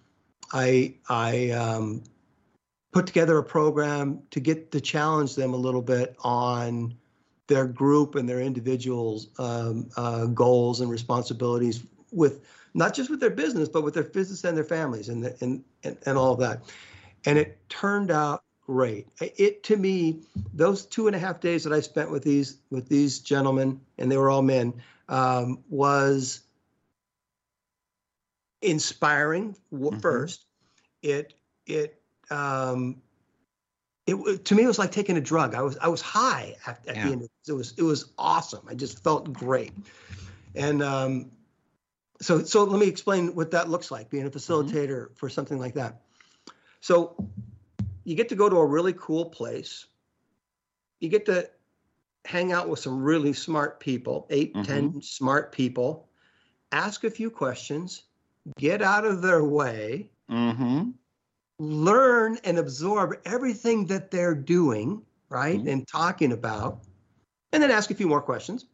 I 0.52 0.94
I 1.08 1.50
um, 1.50 2.04
put 2.94 3.08
together 3.08 3.38
a 3.38 3.42
program 3.42 4.22
to 4.30 4.38
get 4.38 4.70
to 4.70 4.80
challenge 4.80 5.34
them 5.34 5.52
a 5.52 5.56
little 5.56 5.82
bit 5.82 6.14
on 6.20 6.94
their 7.48 7.66
group 7.66 8.14
and 8.14 8.28
their 8.28 8.40
individuals 8.40 9.28
um, 9.40 9.88
uh, 9.96 10.26
goals 10.26 10.80
and 10.80 10.88
responsibilities 10.88 11.82
with 12.12 12.46
not 12.74 12.94
just 12.94 13.10
with 13.10 13.18
their 13.18 13.30
business 13.30 13.68
but 13.68 13.82
with 13.82 13.94
their 13.94 14.04
business 14.04 14.44
and 14.44 14.56
their 14.56 14.64
families 14.64 15.08
and 15.08 15.24
the, 15.24 15.36
and, 15.40 15.64
and 15.82 15.98
and 16.06 16.16
all 16.16 16.32
of 16.32 16.38
that. 16.38 16.62
And 17.26 17.36
it 17.36 17.58
turned 17.68 18.12
out 18.12 18.44
great. 18.64 19.08
It 19.20 19.64
to 19.64 19.76
me 19.76 20.20
those 20.54 20.86
two 20.86 21.08
and 21.08 21.16
a 21.16 21.18
half 21.18 21.40
days 21.40 21.64
that 21.64 21.72
i 21.72 21.80
spent 21.80 22.12
with 22.12 22.22
these 22.22 22.58
with 22.70 22.88
these 22.88 23.18
gentlemen 23.18 23.80
and 23.98 24.10
they 24.10 24.16
were 24.16 24.30
all 24.30 24.42
men 24.42 24.72
um, 25.08 25.64
was 25.68 26.42
inspiring 28.62 29.56
Mhm. 29.72 30.00
first. 30.00 30.46
It 31.02 31.34
it 31.66 32.00
um 32.34 32.96
it 34.06 34.44
to 34.44 34.54
me 34.54 34.64
it 34.64 34.66
was 34.66 34.78
like 34.78 34.92
taking 34.92 35.16
a 35.16 35.20
drug 35.20 35.54
i 35.54 35.62
was 35.62 35.76
i 35.80 35.88
was 35.88 36.00
high 36.02 36.54
at, 36.66 36.86
at 36.86 36.96
Yeah. 36.96 37.06
the 37.06 37.12
end 37.12 37.22
of 37.22 37.28
it. 37.46 37.50
it 37.50 37.54
was 37.54 37.74
it 37.78 37.82
was 37.82 38.12
awesome 38.18 38.66
i 38.68 38.74
just 38.74 39.02
felt 39.02 39.32
great 39.32 39.72
and 40.54 40.82
um 40.82 41.30
so 42.20 42.42
so 42.44 42.64
let 42.64 42.78
me 42.80 42.86
explain 42.86 43.34
what 43.34 43.50
that 43.52 43.68
looks 43.70 43.90
like 43.90 44.10
being 44.10 44.26
a 44.26 44.30
facilitator 44.30 45.16
for 45.16 45.28
something 45.28 45.58
like 45.58 45.74
that 45.74 46.02
So 46.80 47.16
you 48.04 48.14
get 48.14 48.28
to 48.28 48.36
go 48.36 48.48
to 48.50 48.56
a 48.56 48.66
really 48.66 48.92
cool 48.92 49.24
place. 49.30 49.86
You 51.00 51.08
get 51.08 51.24
to 51.26 51.48
hang 52.26 52.52
out 52.52 52.68
with 52.68 52.78
some 52.78 53.02
really 53.02 53.32
smart 53.32 53.80
people, 53.80 54.26
8 54.30 54.54
Mhm. 54.54 54.64
10 54.64 55.02
smart 55.02 55.52
people, 55.52 56.08
ask 56.70 57.04
a 57.04 57.10
few 57.10 57.30
questions, 57.30 58.02
get 58.58 58.82
out 58.82 59.06
of 59.06 59.22
their 59.22 59.42
way, 59.42 60.10
Mm-hmm. 60.30 60.90
Learn 61.58 62.38
and 62.44 62.58
absorb 62.58 63.14
everything 63.24 63.86
that 63.86 64.10
they're 64.10 64.34
doing, 64.34 65.02
right? 65.28 65.62
Mhm. 65.62 65.70
And 65.70 65.88
talking 65.88 66.32
about, 66.32 66.80
and 67.52 67.62
then 67.62 67.70
ask 67.70 67.90
a 67.90 67.94
few 67.94 68.08
more 68.08 68.20
questions. 68.20 68.66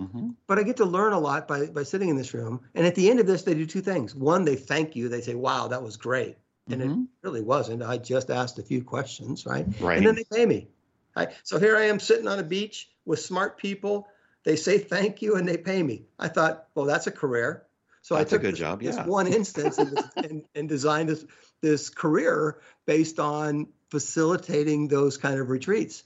Mm-hmm. 0.00 0.30
But 0.46 0.60
I 0.60 0.62
get 0.62 0.76
to 0.76 0.84
learn 0.84 1.12
a 1.12 1.18
lot 1.18 1.48
by, 1.48 1.66
by 1.66 1.82
sitting 1.82 2.08
in 2.08 2.16
this 2.16 2.32
room. 2.32 2.60
And 2.76 2.86
at 2.86 2.94
the 2.94 3.10
end 3.10 3.18
of 3.18 3.26
this, 3.26 3.42
they 3.42 3.54
do 3.54 3.66
two 3.66 3.80
things. 3.80 4.14
One, 4.14 4.44
they 4.44 4.54
thank 4.54 4.94
you. 4.94 5.08
They 5.08 5.20
say, 5.20 5.34
wow, 5.34 5.66
that 5.66 5.82
was 5.82 5.96
great. 5.96 6.36
And 6.70 6.82
it 6.82 6.88
Mhm. 6.88 7.08
really 7.22 7.40
wasn't. 7.40 7.82
I 7.82 7.98
just 7.98 8.30
asked 8.30 8.58
a 8.58 8.62
few 8.62 8.84
questions, 8.84 9.44
right? 9.46 9.66
Right. 9.80 9.96
And 9.98 10.06
then 10.06 10.14
they 10.14 10.24
pay 10.24 10.46
me. 10.46 10.68
Right? 11.16 11.30
So 11.42 11.58
here 11.58 11.76
I 11.76 11.86
am 11.86 11.98
sitting 11.98 12.28
on 12.28 12.38
a 12.38 12.44
beach 12.44 12.90
with 13.06 13.18
smart 13.18 13.58
people. 13.58 14.06
They 14.44 14.54
say 14.54 14.78
thank 14.78 15.20
you 15.20 15.34
and 15.34 15.48
they 15.48 15.56
pay 15.56 15.82
me. 15.82 16.04
I 16.20 16.28
thought, 16.28 16.68
well, 16.76 16.84
that's 16.86 17.08
a 17.08 17.10
career. 17.10 17.64
So 18.08 18.14
That's 18.14 18.32
I 18.32 18.36
a 18.36 18.38
took 18.38 18.42
good 18.42 18.52
this, 18.54 18.58
job, 18.58 18.80
this 18.80 18.96
yeah. 18.96 19.04
one 19.04 19.26
instance 19.40 19.76
and, 19.76 19.98
and, 20.16 20.44
and 20.54 20.66
designed 20.66 21.10
this, 21.10 21.26
this 21.60 21.90
career 21.90 22.58
based 22.86 23.18
on 23.18 23.66
facilitating 23.90 24.88
those 24.88 25.18
kind 25.18 25.38
of 25.38 25.50
retreats. 25.50 26.04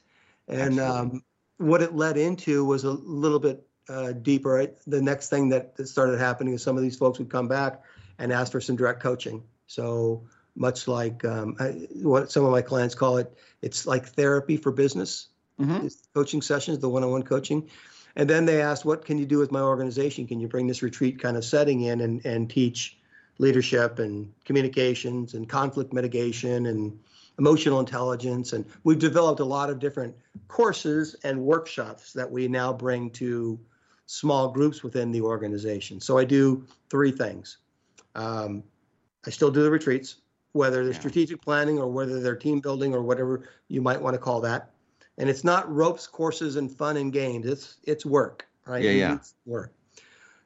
And 0.48 0.80
um, 0.80 1.22
what 1.58 1.80
it 1.80 1.94
led 1.94 2.16
into 2.16 2.64
was 2.64 2.82
a 2.82 2.90
little 2.90 3.38
bit 3.38 3.64
uh, 3.88 4.10
deeper. 4.10 4.50
Right? 4.50 4.74
The 4.84 5.00
next 5.00 5.28
thing 5.28 5.50
that 5.50 5.76
started 5.86 6.18
happening 6.18 6.54
is 6.54 6.62
some 6.64 6.76
of 6.76 6.82
these 6.82 6.96
folks 6.96 7.20
would 7.20 7.30
come 7.30 7.46
back 7.46 7.84
and 8.18 8.32
ask 8.32 8.50
for 8.50 8.60
some 8.60 8.74
direct 8.74 8.98
coaching. 8.98 9.44
So 9.68 10.24
much 10.56 10.88
like 10.88 11.24
um, 11.24 11.54
I, 11.60 11.86
what 12.02 12.32
some 12.32 12.44
of 12.44 12.50
my 12.50 12.62
clients 12.62 12.96
call 12.96 13.18
it, 13.18 13.32
it's 13.62 13.86
like 13.86 14.06
therapy 14.06 14.56
for 14.56 14.72
business. 14.72 15.28
Mhm. 15.60 15.94
Coaching 16.14 16.42
sessions, 16.42 16.80
the 16.80 16.88
one-on-one 16.88 17.22
coaching. 17.22 17.70
And 18.16 18.28
then 18.28 18.44
they 18.44 18.60
asked, 18.60 18.84
what 18.84 19.04
can 19.04 19.18
you 19.18 19.26
do 19.26 19.38
with 19.38 19.50
my 19.50 19.60
organization? 19.60 20.26
Can 20.26 20.40
you 20.40 20.48
bring 20.48 20.66
this 20.66 20.82
retreat 20.82 21.20
kind 21.20 21.36
of 21.36 21.44
setting 21.44 21.82
in 21.82 22.02
and, 22.02 22.24
and 22.26 22.48
teach 22.48 22.98
leadership 23.38 23.98
and 23.98 24.32
communications 24.44 25.34
and 25.34 25.48
conflict 25.48 25.92
mitigation 25.92 26.66
and 26.66 26.98
emotional 27.38 27.80
intelligence? 27.80 28.52
And 28.52 28.66
we've 28.84 28.98
developed 28.98 29.40
a 29.40 29.44
lot 29.44 29.70
of 29.70 29.78
different 29.78 30.14
courses 30.48 31.16
and 31.24 31.40
workshops 31.40 32.12
that 32.12 32.30
we 32.30 32.48
now 32.48 32.72
bring 32.72 33.10
to 33.10 33.58
small 34.06 34.48
groups 34.48 34.82
within 34.82 35.10
the 35.10 35.22
organization. 35.22 35.98
So 36.00 36.18
I 36.18 36.24
do 36.24 36.66
three 36.90 37.12
things. 37.12 37.58
Um, 38.14 38.62
I 39.26 39.30
still 39.30 39.50
do 39.50 39.62
the 39.62 39.70
retreats, 39.70 40.16
whether 40.52 40.84
they're 40.84 40.92
Yeah. 40.92 40.98
strategic 40.98 41.40
planning 41.40 41.78
or 41.78 41.90
whether 41.90 42.20
they're 42.20 42.36
team 42.36 42.60
building 42.60 42.94
or 42.94 43.00
whatever 43.00 43.44
you 43.68 43.80
might 43.80 44.02
want 44.02 44.12
to 44.12 44.18
call 44.18 44.42
that. 44.42 44.70
And 45.18 45.28
it's 45.28 45.44
not 45.44 45.72
ropes, 45.72 46.06
courses, 46.06 46.56
and 46.56 46.70
fun 46.70 46.96
and 46.96 47.12
games. 47.12 47.46
It's 47.46 47.76
it's 47.84 48.06
work, 48.06 48.46
right? 48.66 48.82
Yeah, 48.82 48.90
yeah. 48.90 49.10
needs 49.12 49.34
Work. 49.46 49.72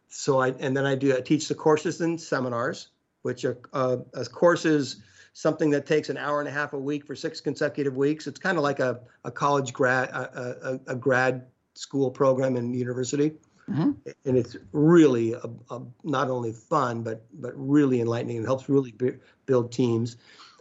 So 0.09 0.41
I 0.41 0.49
and 0.49 0.77
then 0.77 0.87
I 0.87 0.95
do 0.95 1.17
I 1.17 1.21
teach 1.21 1.49
the 1.49 1.55
courses 1.55 2.01
and 2.01 2.21
seminars, 2.21 2.89
which 3.23 3.45
are 3.45 3.59
uh, 3.73 3.99
a 4.15 4.25
course 4.25 4.65
is 4.65 5.03
something 5.35 5.71
that 5.71 5.87
takes 5.87 6.09
an 6.09 6.17
hour 6.17 6.41
and 6.41 6.49
a 6.49 6.53
half 6.53 6.73
a 6.73 6.79
week 6.79 7.07
for 7.07 7.15
six 7.15 7.41
consecutive 7.41 7.95
weeks. 7.95 8.27
It's 8.27 8.39
kind 8.39 8.57
of 8.57 8.65
like 8.65 8.81
a, 8.81 9.01
a 9.25 9.31
college 9.31 9.73
grad 9.73 10.09
a, 10.09 10.81
a, 10.89 10.93
a 10.93 10.97
grad 10.97 11.47
school 11.75 12.11
program 12.11 12.57
in 12.57 12.73
university 12.73 13.33
Mhm. 13.69 13.97
and 14.25 14.39
it's 14.39 14.57
really 14.71 15.33
a, 15.33 15.43
a, 15.71 15.83
not 16.05 16.31
only 16.31 16.53
fun 16.53 17.03
but 17.03 17.27
but 17.35 17.53
really 17.57 18.01
enlightening 18.01 18.37
and 18.37 18.47
helps 18.47 18.69
really 18.69 18.93
b- 18.93 19.19
build 19.47 19.73
teams. 19.73 20.17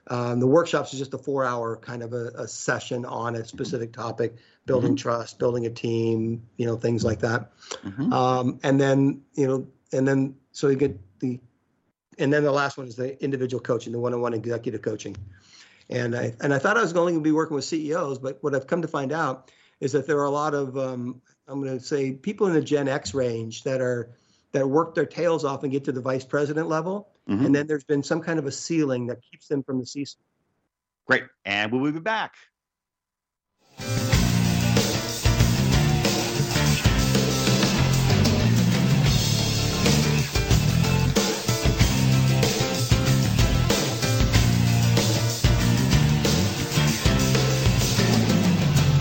Um, 0.07 0.39
the 0.39 0.47
workshops 0.47 0.93
is 0.93 0.99
just 0.99 1.13
a 1.13 1.17
four-hour 1.17 1.77
kind 1.77 2.03
of 2.03 2.13
a, 2.13 2.27
a 2.35 2.47
session 2.47 3.05
on 3.05 3.35
a 3.35 3.45
specific 3.45 3.91
topic, 3.91 4.35
building 4.65 4.95
trust, 4.95 5.39
building 5.39 5.65
a 5.65 5.69
team, 5.69 6.43
you 6.57 6.65
know, 6.65 6.77
things 6.77 7.03
like 7.03 7.19
that. 7.19 7.51
Mhm. 7.83 8.13
Um, 8.13 8.59
and 8.63 8.79
then 8.79 9.21
you 9.33 9.47
know, 9.47 9.67
and 9.91 10.07
then 10.07 10.35
so 10.51 10.67
you 10.67 10.75
get 10.75 10.99
the, 11.19 11.39
and 12.19 12.31
then 12.31 12.43
the 12.43 12.51
last 12.51 12.77
one 12.77 12.87
is 12.87 12.95
the 12.95 13.21
individual 13.23 13.61
coaching, 13.61 13.91
the 13.91 13.99
one-on-one 13.99 14.33
executive 14.33 14.81
coaching. 14.81 15.15
And 15.89 16.15
I 16.15 16.35
and 16.41 16.53
I 16.53 16.59
thought 16.59 16.77
I 16.77 16.81
was 16.81 16.93
only 16.93 17.13
going 17.13 17.23
to 17.23 17.27
be 17.27 17.31
working 17.31 17.55
with 17.55 17.65
CEOs, 17.65 18.19
but 18.19 18.37
what 18.41 18.53
I've 18.55 18.67
come 18.67 18.81
to 18.81 18.87
find 18.87 19.11
out 19.11 19.51
is 19.79 19.91
that 19.91 20.07
there 20.07 20.19
are 20.19 20.25
a 20.25 20.31
lot 20.31 20.53
of 20.53 20.77
um, 20.77 21.21
I'm 21.47 21.61
going 21.61 21.77
to 21.77 21.83
say 21.83 22.11
people 22.11 22.47
in 22.47 22.53
the 22.53 22.61
Gen 22.61 22.87
X 22.87 23.13
range 23.13 23.63
that 23.63 23.81
are 23.81 24.11
that 24.51 24.67
work 24.67 24.95
their 24.95 25.05
tails 25.05 25.43
off 25.43 25.63
and 25.63 25.71
get 25.71 25.83
to 25.85 25.91
the 25.91 26.01
vice 26.01 26.23
president 26.23 26.69
level, 26.69 27.09
Mhm. 27.29 27.45
and 27.45 27.55
then 27.55 27.65
there's 27.67 27.83
been 27.83 28.03
some 28.03 28.21
kind 28.21 28.37
of 28.37 28.45
a 28.45 28.51
ceiling 28.51 29.07
that 29.07 29.19
keeps 29.21 29.47
them 29.47 29.63
from 29.63 29.79
the 29.79 29.85
C-suite. 29.85 30.25
Great. 31.07 31.23
And 31.43 31.71
we 31.71 31.79
will 31.79 31.91
be 31.91 31.99
back. 31.99 32.35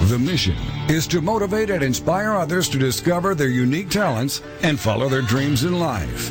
The 0.08 0.18
mission 0.18 0.56
is 0.88 1.06
to 1.08 1.20
motivate 1.20 1.70
and 1.70 1.82
inspire 1.82 2.34
others 2.34 2.68
to 2.68 2.78
discover 2.78 3.34
their 3.34 3.48
unique 3.48 3.90
talents 3.90 4.42
and 4.62 4.78
follow 4.78 5.08
their 5.08 5.22
dreams 5.22 5.64
in 5.64 5.78
life. 5.80 6.30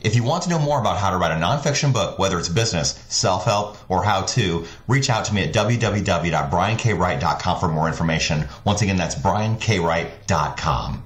If 0.00 0.14
you 0.14 0.22
want 0.22 0.44
to 0.44 0.50
know 0.50 0.60
more 0.60 0.80
about 0.80 0.98
how 0.98 1.10
to 1.10 1.16
write 1.16 1.32
a 1.32 1.34
nonfiction 1.34 1.92
book, 1.92 2.16
whether 2.18 2.38
it's 2.38 2.48
business, 2.48 3.02
self-help, 3.08 3.76
or 3.90 4.04
how 4.04 4.22
to, 4.22 4.64
reach 4.86 5.10
out 5.10 5.24
to 5.26 5.34
me 5.34 5.42
at 5.42 5.52
www.briankwright.com 5.52 7.60
for 7.60 7.68
more 7.68 7.88
information. 7.88 8.48
Once 8.64 8.80
again, 8.82 8.96
that's 8.96 9.16
briankwright.com. 9.16 11.02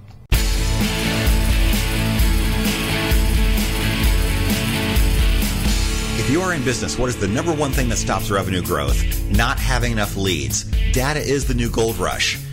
If 6.19 6.31
you 6.31 6.43
are 6.43 6.53
in 6.55 6.63
business, 6.63 6.99
what 6.99 7.09
is 7.09 7.17
the 7.17 7.29
number 7.29 7.53
one 7.53 7.73
thing 7.73 7.89
that 7.89 7.97
stops 7.97 8.31
revenue 8.31 8.63
growth? 8.63 9.03
Not 9.31 9.59
having 9.59 9.93
enough 9.93 10.17
leads. 10.17 10.65
Data 10.93 11.21
is 11.21 11.47
the 11.47 11.55
new 11.55 11.71
gold 11.71 11.97
rush. 11.97 12.39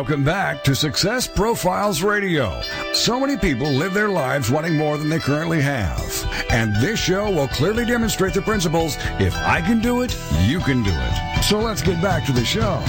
Welcome 0.00 0.24
back 0.24 0.64
to 0.64 0.74
Success 0.74 1.26
Profiles 1.26 2.02
Radio. 2.02 2.58
So 2.94 3.20
many 3.20 3.36
people 3.36 3.70
live 3.70 3.92
their 3.92 4.08
lives 4.08 4.50
wanting 4.50 4.74
more 4.74 4.96
than 4.96 5.10
they 5.10 5.18
currently 5.18 5.60
have. 5.60 6.00
And 6.48 6.74
this 6.76 6.98
show 6.98 7.30
will 7.30 7.48
clearly 7.48 7.84
demonstrate 7.84 8.32
the 8.32 8.40
principles 8.40 8.96
if 9.18 9.36
I 9.36 9.60
can 9.60 9.78
do 9.82 10.00
it, 10.00 10.16
you 10.46 10.60
can 10.60 10.82
do 10.82 10.90
it. 10.90 11.42
So 11.44 11.58
let's 11.58 11.82
get 11.82 12.00
back 12.00 12.24
to 12.24 12.32
the 12.32 12.46
show. 12.46 12.82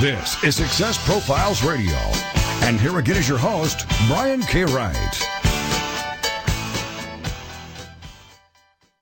This 0.00 0.40
is 0.44 0.54
Success 0.54 1.04
Profiles 1.04 1.64
Radio. 1.64 1.96
And 2.62 2.78
here 2.78 2.96
again 2.96 3.16
is 3.16 3.28
your 3.28 3.38
host, 3.38 3.84
Brian 4.06 4.40
K. 4.42 4.66
Wright. 4.66 5.26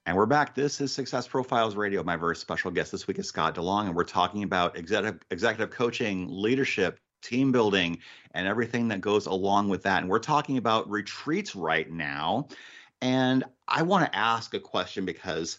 And 0.06 0.16
we're 0.16 0.24
back. 0.24 0.54
This 0.54 0.80
is 0.80 0.94
Success 0.94 1.28
Profiles 1.28 1.76
Radio. 1.76 2.02
My 2.02 2.16
very 2.16 2.36
special 2.36 2.70
guest 2.70 2.92
this 2.92 3.06
week 3.06 3.18
is 3.18 3.28
Scott 3.28 3.54
De 3.54 3.60
Long, 3.60 3.88
and 3.88 3.94
we're 3.94 4.04
talking 4.04 4.44
about 4.44 4.78
executive, 4.78 5.20
executive 5.30 5.70
coaching, 5.70 6.26
leadership, 6.30 7.00
team 7.24 7.52
building, 7.52 7.98
and 8.34 8.46
everything 8.46 8.88
that 8.88 9.00
goes 9.00 9.26
along 9.26 9.68
with 9.68 9.82
that. 9.84 10.02
And 10.02 10.10
we're 10.10 10.18
talking 10.18 10.58
about 10.58 10.90
retreats 10.90 11.56
right 11.56 11.90
now. 11.90 12.48
And 13.00 13.44
I 13.66 13.82
want 13.82 14.10
to 14.10 14.18
ask 14.18 14.54
a 14.54 14.60
question 14.60 15.04
because 15.04 15.58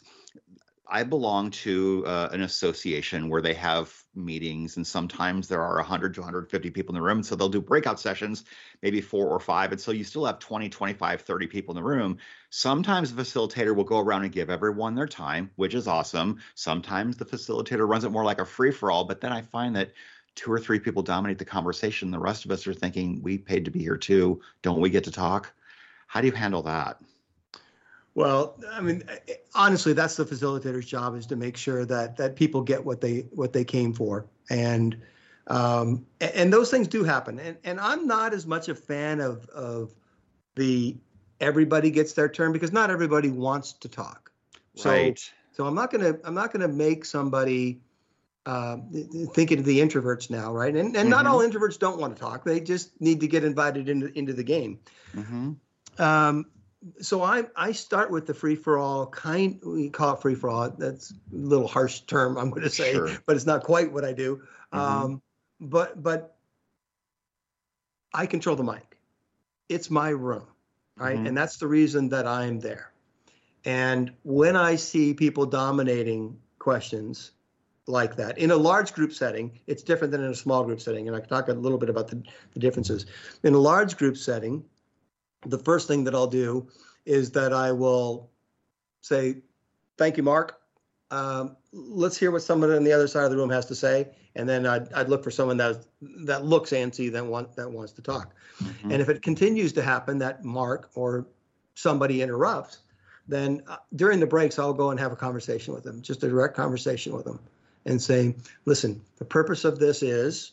I 0.87 1.03
belong 1.03 1.49
to 1.51 2.03
uh, 2.05 2.29
an 2.31 2.41
association 2.41 3.27
where 3.27 3.41
they 3.41 3.55
have 3.55 3.91
meetings, 4.13 4.77
and 4.77 4.85
sometimes 4.85 5.47
there 5.47 5.61
are 5.61 5.77
100 5.77 6.13
to 6.13 6.21
150 6.21 6.69
people 6.69 6.95
in 6.95 7.01
the 7.01 7.05
room. 7.05 7.23
So 7.23 7.35
they'll 7.35 7.49
do 7.49 7.61
breakout 7.61 7.99
sessions, 7.99 8.43
maybe 8.83 9.01
four 9.01 9.27
or 9.27 9.39
five. 9.39 9.71
And 9.71 9.81
so 9.81 9.91
you 9.91 10.03
still 10.03 10.25
have 10.25 10.37
20, 10.37 10.69
25, 10.69 11.21
30 11.21 11.47
people 11.47 11.75
in 11.75 11.83
the 11.83 11.87
room. 11.87 12.17
Sometimes 12.51 13.13
the 13.13 13.23
facilitator 13.23 13.75
will 13.75 13.83
go 13.83 13.99
around 13.99 14.23
and 14.23 14.31
give 14.31 14.51
everyone 14.51 14.93
their 14.93 15.07
time, 15.07 15.49
which 15.55 15.73
is 15.73 15.87
awesome. 15.87 16.39
Sometimes 16.53 17.17
the 17.17 17.25
facilitator 17.25 17.87
runs 17.87 18.03
it 18.03 18.11
more 18.11 18.23
like 18.23 18.39
a 18.39 18.45
free 18.45 18.71
for 18.71 18.91
all. 18.91 19.05
But 19.05 19.21
then 19.21 19.33
I 19.33 19.41
find 19.41 19.75
that 19.75 19.91
two 20.35 20.51
or 20.51 20.59
three 20.59 20.79
people 20.79 21.01
dominate 21.01 21.37
the 21.37 21.45
conversation. 21.45 22.11
The 22.11 22.19
rest 22.19 22.45
of 22.45 22.51
us 22.51 22.67
are 22.67 22.73
thinking, 22.73 23.21
we 23.21 23.37
paid 23.37 23.65
to 23.65 23.71
be 23.71 23.79
here 23.79 23.97
too. 23.97 24.41
Don't 24.61 24.81
we 24.81 24.89
get 24.89 25.03
to 25.05 25.11
talk? 25.11 25.51
How 26.07 26.21
do 26.21 26.27
you 26.27 26.33
handle 26.33 26.61
that? 26.63 27.01
Well, 28.13 28.57
I 28.71 28.79
mean, 28.79 29.03
honestly, 29.53 29.91
that's 29.93 30.15
the 30.15 30.25
facilitator's 30.25 30.85
job 30.85 31.17
is 31.17 31.25
to 31.27 31.35
make 31.35 31.57
sure 31.57 31.85
that 31.85 32.15
that 32.17 32.35
people 32.35 32.61
get 32.61 32.83
what 32.83 33.01
they 33.01 33.25
what 33.31 33.51
they 33.51 33.65
came 33.65 33.91
for, 33.91 34.25
and 34.49 34.95
um, 35.47 36.05
and 36.21 36.51
those 36.51 36.71
things 36.71 36.87
do 36.87 37.03
happen. 37.03 37.39
And 37.39 37.57
and 37.65 37.79
I'm 37.79 38.07
not 38.07 38.33
as 38.33 38.47
much 38.47 38.69
a 38.69 38.75
fan 38.75 39.19
of 39.19 39.49
of 39.49 39.93
the 40.55 40.95
everybody 41.41 41.91
gets 41.91 42.13
their 42.13 42.29
turn 42.29 42.53
because 42.53 42.71
not 42.71 42.89
everybody 42.89 43.29
wants 43.29 43.73
to 43.73 43.89
talk. 43.89 44.31
So, 44.75 44.89
right. 44.89 45.31
So 45.51 45.65
I'm 45.65 45.75
not 45.75 45.91
gonna 45.91 46.17
I'm 46.23 46.33
not 46.33 46.53
gonna 46.53 46.69
make 46.69 47.03
somebody 47.03 47.81
uh, 48.45 48.77
thinking 49.33 49.59
of 49.59 49.65
the 49.65 49.79
introverts 49.79 50.29
now, 50.29 50.53
right? 50.53 50.75
And 50.75 50.87
and 50.87 50.95
mm-hmm. 50.95 51.09
not 51.09 51.25
all 51.25 51.39
introverts 51.39 51.79
don't 51.79 51.99
want 51.99 52.15
to 52.15 52.21
talk. 52.21 52.43
They 52.43 52.59
just 52.59 52.99
need 53.01 53.21
to 53.21 53.27
get 53.27 53.43
invited 53.43 53.89
into 53.89 54.17
into 54.17 54.33
the 54.33 54.43
game. 54.43 54.79
Mm-hmm. 55.15 56.01
Um, 56.01 56.45
so 57.01 57.23
I 57.23 57.45
I 57.55 57.71
start 57.71 58.11
with 58.11 58.27
the 58.27 58.33
free 58.33 58.55
for 58.55 58.77
all 58.77 59.07
kind. 59.07 59.59
We 59.65 59.89
call 59.89 60.13
it 60.15 60.21
free 60.21 60.35
for 60.35 60.49
all. 60.49 60.69
That's 60.69 61.11
a 61.11 61.15
little 61.31 61.67
harsh 61.67 62.01
term 62.01 62.37
I'm 62.37 62.49
going 62.51 62.63
to 62.63 62.69
say, 62.69 62.93
sure. 62.93 63.09
but 63.25 63.35
it's 63.35 63.45
not 63.45 63.63
quite 63.63 63.91
what 63.91 64.05
I 64.05 64.13
do. 64.13 64.43
Mm-hmm. 64.73 64.79
Um, 64.79 65.21
but 65.59 66.01
but 66.01 66.37
I 68.13 68.27
control 68.27 68.55
the 68.55 68.63
mic. 68.63 68.97
It's 69.67 69.89
my 69.89 70.09
room, 70.09 70.45
right? 70.97 71.17
Mm-hmm. 71.17 71.27
And 71.27 71.37
that's 71.37 71.57
the 71.57 71.67
reason 71.67 72.09
that 72.09 72.27
I'm 72.27 72.59
there. 72.59 72.91
And 73.63 74.13
when 74.23 74.55
I 74.55 74.75
see 74.75 75.15
people 75.15 75.47
dominating 75.47 76.37
questions 76.59 77.31
like 77.87 78.15
that 78.15 78.37
in 78.37 78.51
a 78.51 78.55
large 78.55 78.93
group 78.93 79.13
setting, 79.13 79.59
it's 79.67 79.83
different 79.83 80.11
than 80.11 80.23
in 80.23 80.31
a 80.31 80.35
small 80.35 80.63
group 80.63 80.81
setting. 80.81 81.07
And 81.07 81.15
I 81.15 81.19
can 81.19 81.29
talk 81.29 81.49
a 81.49 81.53
little 81.53 81.77
bit 81.77 81.89
about 81.89 82.07
the, 82.07 82.21
the 82.53 82.59
differences. 82.59 83.05
In 83.43 83.53
a 83.53 83.59
large 83.59 83.97
group 83.97 84.17
setting, 84.17 84.63
the 85.45 85.59
first 85.59 85.87
thing 85.87 86.03
that 86.05 86.15
I'll 86.15 86.27
do 86.27 86.67
is 87.05 87.31
that 87.31 87.53
I 87.53 87.71
will 87.71 88.31
say, 89.01 89.41
"Thank 89.97 90.17
you, 90.17 90.23
Mark. 90.23 90.59
Um, 91.11 91.55
let's 91.71 92.17
hear 92.17 92.31
what 92.31 92.41
someone 92.41 92.71
on 92.71 92.83
the 92.83 92.91
other 92.91 93.07
side 93.07 93.25
of 93.25 93.31
the 93.31 93.37
room 93.37 93.51
has 93.51 93.67
to 93.67 93.75
say." 93.75 94.09
And 94.35 94.49
then 94.49 94.65
I'd, 94.65 94.91
I'd 94.93 95.07
look 95.07 95.23
for 95.23 95.31
someone 95.31 95.57
that 95.57 95.85
that 96.01 96.45
looks 96.45 96.71
antsy 96.71 97.11
that 97.11 97.25
want 97.25 97.55
that 97.55 97.71
wants 97.71 97.93
to 97.93 98.01
talk. 98.01 98.33
Mm-hmm. 98.61 98.91
And 98.91 99.01
if 99.01 99.09
it 99.09 99.21
continues 99.21 99.71
to 99.73 99.83
happen 99.83 100.17
that 100.19 100.43
Mark 100.43 100.89
or 100.95 101.27
somebody 101.75 102.21
interrupts, 102.21 102.79
then 103.27 103.61
uh, 103.67 103.77
during 103.95 104.19
the 104.19 104.27
breaks 104.27 104.57
I'll 104.57 104.73
go 104.73 104.89
and 104.89 104.99
have 104.99 105.11
a 105.11 105.15
conversation 105.15 105.73
with 105.73 105.83
them, 105.83 106.01
just 106.01 106.23
a 106.23 106.29
direct 106.29 106.55
conversation 106.55 107.13
with 107.13 107.25
them, 107.25 107.39
and 107.85 108.01
say, 108.01 108.35
"Listen, 108.65 109.01
the 109.17 109.25
purpose 109.25 109.65
of 109.65 109.79
this 109.79 110.03
is." 110.03 110.51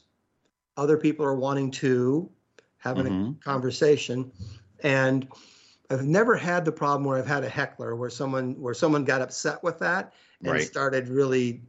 Other 0.75 0.97
people 0.97 1.27
are 1.27 1.35
wanting 1.35 1.71
to 1.73 2.31
have 2.79 2.97
mm-hmm. 2.97 3.33
a 3.33 3.45
conversation 3.45 4.33
and 4.83 5.29
I've 5.91 6.07
never 6.07 6.37
had 6.37 6.65
the 6.65 6.73
problem 6.73 7.05
where 7.05 7.19
I've 7.19 7.27
had 7.27 7.45
a 7.45 7.49
heckler 7.49 7.95
where 7.95 8.11
someone 8.11 8.59
where 8.61 8.75
someone 8.75 9.05
got 9.05 9.21
upset 9.21 9.63
with 9.63 9.79
that 9.81 10.15
and 10.41 10.53
right. 10.53 10.63
started 10.63 11.09
really 11.09 11.63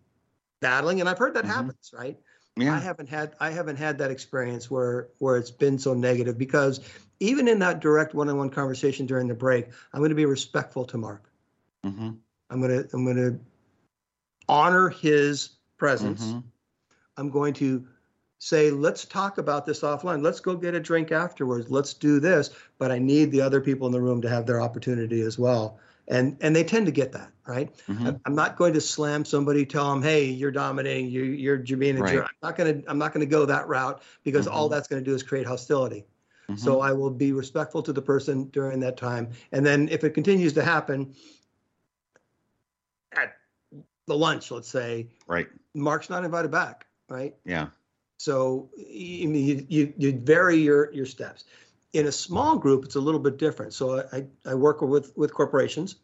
battling. 0.62 1.02
And 1.02 1.10
I've 1.10 1.18
heard 1.18 1.34
that 1.34 1.44
mm-hmm. 1.44 1.54
happens, 1.54 1.92
right? 1.94 2.18
Yeah. 2.56 2.74
I 2.74 2.80
haven't 2.80 3.10
had 3.10 3.36
I 3.40 3.50
haven't 3.50 3.76
had 3.76 3.98
that 3.98 4.12
experience 4.12 4.72
where 4.72 5.10
where 5.18 5.38
it's 5.38 5.52
been 5.52 5.78
so 5.78 5.94
negative 5.94 6.38
because 6.38 6.80
even 7.20 7.48
in 7.48 7.60
that 7.60 7.82
direct 7.82 8.14
one-on-one 8.14 8.50
conversation 8.50 9.06
during 9.06 9.28
the 9.28 9.34
break, 9.34 9.68
I'm 9.94 10.00
going 10.00 10.10
to 10.10 10.16
be 10.16 10.26
respectful 10.26 10.86
to 10.86 10.98
Mark. 10.98 11.30
Mm-hmm. 11.86 12.12
I'm 12.50 12.62
going 12.62 12.84
to 12.84 12.90
I'm 12.94 13.04
going 13.04 13.18
to 13.18 13.40
honor 14.48 14.90
his 14.90 15.52
presence. 15.78 16.26
Mm-hmm. 16.26 16.40
I'm 17.18 17.30
going 17.30 17.54
to 17.56 17.86
say, 18.40 18.72
let's 18.72 19.06
talk 19.06 19.38
about 19.38 19.66
this 19.66 19.82
offline. 19.82 20.22
Let's 20.22 20.40
go 20.40 20.56
get 20.56 20.76
a 20.76 20.80
drink 20.80 21.12
afterwards. 21.12 21.70
Let's 21.70 21.94
do 21.94 22.20
this. 22.20 22.50
But 22.78 22.92
I 22.92 23.00
need 23.00 23.32
the 23.32 23.42
other 23.42 23.62
people 23.62 23.88
in 23.88 23.94
the 23.94 24.02
room 24.02 24.22
to 24.22 24.30
have 24.30 24.46
their 24.46 24.62
opportunity 24.62 25.22
as 25.22 25.40
well. 25.40 25.80
And 26.10 26.36
and 26.42 26.54
they 26.54 26.66
tend 26.66 26.86
to 26.88 26.92
get 26.92 27.14
that, 27.14 27.32
right? 27.48 27.74
Mm-hmm. 27.88 28.10
I'm 28.26 28.36
not 28.36 28.58
going 28.58 28.74
to 28.74 28.82
slam 28.82 29.24
somebody, 29.24 29.66
tell 29.66 29.90
them, 29.90 30.04
hey, 30.04 30.26
you're 30.26 30.52
dominating, 30.52 31.10
you, 31.10 31.24
you're 31.24 31.64
you're 31.64 31.78
being 31.78 31.98
a 31.98 32.02
right. 32.02 32.14
jerk. 32.16 32.26
I'm 32.26 32.50
not 32.50 32.58
gonna 32.58 32.82
I'm 32.88 32.98
not 32.98 33.14
gonna 33.14 33.26
go 33.26 33.46
that 33.46 33.70
route 33.70 34.02
because 34.24 34.46
mm-hmm. 34.46 34.56
all 34.56 34.68
that's 34.68 34.90
gonna 34.90 35.02
do 35.02 35.16
is 35.16 35.24
create 35.24 35.48
hostility. 35.48 36.06
Mm-hmm. 36.50 36.58
So 36.58 36.82
I 36.82 36.92
will 36.92 37.10
be 37.10 37.32
respectful 37.32 37.82
to 37.84 37.94
the 37.94 38.02
person 38.02 38.50
during 38.50 38.82
that 38.82 38.98
time. 38.98 39.30
And 39.54 39.66
then 39.66 39.88
if 39.90 40.04
it 40.04 40.10
continues 40.10 40.52
to 40.54 40.64
happen 40.64 41.16
the 44.06 44.16
lunch, 44.16 44.52
let's 44.52 44.68
say, 44.68 45.08
right, 45.28 45.48
Mark's 45.74 46.10
not 46.10 46.24
invited 46.24 46.52
back, 46.52 46.86
right? 47.10 47.36
Yeah. 47.46 47.68
So 48.18 48.70
you, 48.78 49.66
you, 49.68 49.94
you 49.98 50.20
vary 50.20 50.58
your, 50.58 50.94
your 50.94 51.06
steps. 51.06 51.46
In 51.94 52.08
a 52.08 52.12
small 52.12 52.58
group, 52.58 52.86
it's 52.86 52.96
a 52.96 53.00
little 53.00 53.20
bit 53.20 53.38
different. 53.38 53.74
So 53.74 54.04
I, 54.14 54.24
I 54.46 54.56
work 54.56 54.82
with, 54.82 55.16
with 55.18 55.34
corporations 55.34 55.98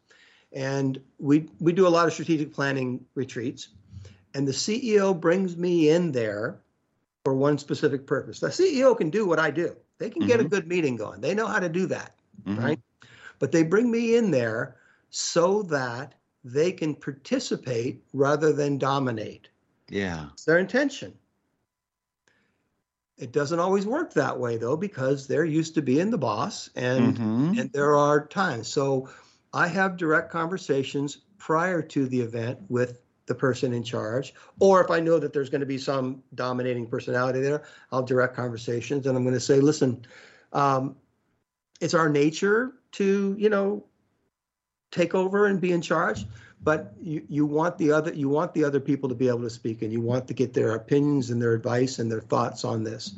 and 0.51 0.99
we, 1.17 1.49
we 1.59 1.71
do 1.71 1.87
a 1.87 1.89
lot 1.89 2.07
of 2.07 2.13
strategic 2.13 2.53
planning 2.53 3.05
retreats. 3.15 3.69
And 4.33 4.47
the 4.47 4.51
CEO 4.51 5.19
brings 5.19 5.55
me 5.55 5.89
in 5.89 6.11
there 6.11 6.59
for 7.23 7.33
one 7.33 7.57
specific 7.57 8.05
purpose. 8.05 8.39
The 8.39 8.47
CEO 8.47 8.97
can 8.97 9.09
do 9.09 9.25
what 9.25 9.39
I 9.39 9.49
do. 9.49 9.75
They 9.97 10.09
can 10.09 10.21
mm-hmm. 10.21 10.27
get 10.27 10.39
a 10.39 10.43
mm-hmm. 10.43 10.49
good 10.49 10.67
meeting 10.67 10.95
going. 10.95 11.21
They 11.21 11.33
know 11.33 11.47
how 11.47 11.59
to 11.59 11.69
do 11.69 11.85
that, 11.87 12.15
mm-hmm. 12.43 12.59
right? 12.59 12.79
But 13.39 13.51
they 13.51 13.63
bring 13.63 13.89
me 13.89 14.17
in 14.17 14.31
there 14.31 14.75
so 15.09 15.63
that 15.63 16.15
they 16.43 16.71
can 16.71 16.95
participate 16.95 18.03
rather 18.13 18.53
than 18.53 18.77
dominate. 18.77 19.49
Yeah. 19.89 20.27
It's 20.33 20.45
their 20.45 20.59
intention. 20.59 21.13
It 23.17 23.33
doesn't 23.33 23.59
always 23.59 23.85
work 23.85 24.13
that 24.13 24.39
way 24.39 24.55
though, 24.55 24.77
because 24.77 25.27
they're 25.27 25.43
used 25.43 25.75
to 25.75 25.81
being 25.81 26.09
the 26.09 26.17
boss, 26.17 26.69
and 26.75 27.17
mm-hmm. 27.17 27.59
and 27.59 27.71
there 27.73 27.97
are 27.97 28.25
times. 28.25 28.69
So 28.69 29.09
I 29.53 29.67
have 29.67 29.97
direct 29.97 30.31
conversations 30.31 31.17
prior 31.37 31.81
to 31.81 32.07
the 32.07 32.21
event 32.21 32.59
with 32.69 33.01
the 33.25 33.35
person 33.35 33.73
in 33.73 33.83
charge, 33.83 34.33
or 34.59 34.81
if 34.81 34.89
I 34.89 35.01
know 35.01 35.19
that 35.19 35.33
there's 35.33 35.49
going 35.49 35.59
to 35.59 35.67
be 35.67 35.77
some 35.77 36.23
dominating 36.33 36.87
personality 36.87 37.41
there, 37.41 37.63
I'll 37.91 38.03
direct 38.03 38.35
conversations, 38.37 39.05
and 39.05 39.17
I'm 39.17 39.23
going 39.23 39.35
to 39.35 39.39
say, 39.41 39.59
listen, 39.59 40.05
um, 40.53 40.95
it's 41.81 41.93
our 41.93 42.07
nature 42.07 42.75
to 42.93 43.35
you 43.37 43.49
know 43.49 43.83
take 44.91 45.15
over 45.15 45.45
and 45.47 45.61
be 45.61 45.71
in 45.71 45.81
charge 45.81 46.25
but 46.61 46.93
you, 47.01 47.23
you 47.29 47.45
want 47.45 47.77
the 47.77 47.91
other 47.91 48.13
you 48.13 48.29
want 48.29 48.53
the 48.53 48.63
other 48.63 48.79
people 48.79 49.07
to 49.09 49.15
be 49.15 49.27
able 49.27 49.41
to 49.41 49.49
speak 49.49 49.81
and 49.81 49.91
you 49.91 50.01
want 50.01 50.27
to 50.27 50.33
get 50.33 50.53
their 50.53 50.75
opinions 50.75 51.29
and 51.29 51.41
their 51.41 51.53
advice 51.53 51.99
and 51.99 52.11
their 52.11 52.21
thoughts 52.21 52.65
on 52.65 52.83
this. 52.83 53.15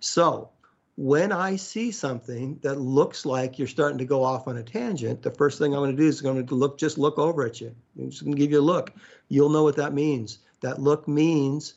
So 0.00 0.50
when 0.96 1.30
i 1.30 1.54
see 1.54 1.92
something 1.92 2.58
that 2.60 2.80
looks 2.80 3.24
like 3.24 3.56
you're 3.56 3.68
starting 3.68 3.98
to 3.98 4.04
go 4.04 4.24
off 4.24 4.48
on 4.48 4.56
a 4.56 4.62
tangent 4.64 5.22
the 5.22 5.30
first 5.30 5.56
thing 5.56 5.72
i'm 5.72 5.78
going 5.78 5.94
to 5.94 5.96
do 5.96 6.08
is 6.08 6.20
going 6.20 6.44
to 6.44 6.54
look 6.56 6.76
just 6.76 6.98
look 6.98 7.18
over 7.18 7.46
at 7.46 7.60
you. 7.60 7.72
I'm 7.96 8.10
just 8.10 8.24
going 8.24 8.34
to 8.34 8.38
give 8.38 8.50
you 8.50 8.58
a 8.58 8.60
look. 8.60 8.92
You'll 9.28 9.50
know 9.50 9.62
what 9.62 9.76
that 9.76 9.92
means. 9.92 10.38
That 10.60 10.80
look 10.80 11.06
means 11.06 11.74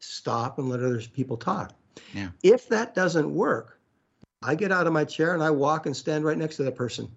stop 0.00 0.58
and 0.58 0.68
let 0.68 0.80
other 0.80 1.00
people 1.00 1.36
talk. 1.36 1.74
Yeah. 2.14 2.30
if 2.42 2.68
that 2.70 2.94
doesn't 2.94 3.32
work 3.32 3.78
i 4.42 4.54
get 4.54 4.72
out 4.72 4.86
of 4.86 4.92
my 4.92 5.04
chair 5.04 5.34
and 5.34 5.42
i 5.42 5.50
walk 5.50 5.86
and 5.86 5.94
stand 5.94 6.24
right 6.24 6.38
next 6.38 6.56
to 6.56 6.64
that 6.64 6.74
person. 6.74 7.08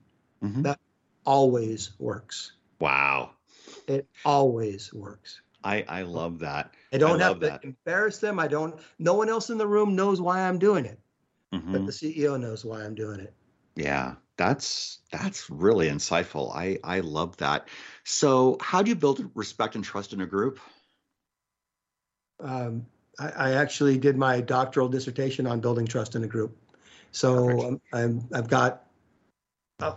Mm-hmm. 0.44 0.64
that 0.64 0.80
always 1.26 1.92
works 2.00 2.54
Wow. 2.84 3.32
It 3.88 4.10
always 4.26 4.94
works. 4.94 5.40
I, 5.64 5.86
I 5.88 6.02
love 6.02 6.40
that. 6.40 6.74
I 6.92 6.98
don't 6.98 7.22
I 7.22 7.28
have 7.28 7.40
to 7.40 7.46
that. 7.46 7.64
embarrass 7.64 8.18
them. 8.18 8.40
I 8.40 8.50
don't, 8.50 8.78
no 9.00 9.14
one 9.14 9.30
else 9.30 9.50
in 9.50 9.58
the 9.58 9.66
room 9.66 9.96
knows 9.96 10.20
why 10.20 10.42
I'm 10.42 10.60
doing 10.60 10.84
it, 10.84 11.00
mm-hmm. 11.54 11.72
but 11.72 11.86
the 11.86 11.94
CEO 11.94 12.38
knows 12.38 12.66
why 12.66 12.84
I'm 12.84 12.94
doing 12.94 13.22
it. 13.22 13.34
Yeah, 13.78 14.16
that's 14.36 15.00
that's 15.14 15.50
really 15.50 15.88
insightful. 15.90 16.54
I 16.54 16.78
I 16.84 17.00
love 17.00 17.38
that. 17.38 17.70
So, 18.04 18.58
how 18.60 18.84
do 18.84 18.90
you 18.90 18.96
build 18.96 19.32
respect 19.34 19.76
and 19.76 19.84
trust 19.84 20.12
in 20.12 20.20
a 20.20 20.26
group? 20.26 20.60
Um, 22.42 22.86
I, 23.18 23.30
I, 23.30 23.52
actually 23.54 23.98
did 23.98 24.18
my 24.18 24.42
doctoral 24.42 24.90
dissertation 24.90 25.48
on 25.48 25.62
building 25.62 25.88
trust 25.88 26.16
in 26.16 26.24
a 26.26 26.28
group. 26.28 26.58
So 27.12 27.68
um, 27.68 27.82
I'm, 27.94 28.28
I've 28.34 28.50
got 28.50 28.88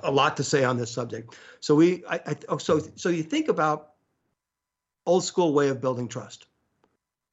a, 0.02 0.10
lot 0.10 0.36
to 0.36 0.44
say 0.44 0.64
on 0.64 0.76
this 0.76 0.90
subject. 0.90 1.36
So 1.60 1.74
we, 1.74 2.04
I, 2.08 2.16
I, 2.26 2.36
oh, 2.48 2.58
so 2.58 2.80
so 2.96 3.08
you 3.08 3.22
think 3.22 3.48
about 3.48 3.92
old 5.04 5.24
school 5.24 5.52
way 5.52 5.68
of 5.68 5.80
building 5.80 6.08
trust. 6.08 6.46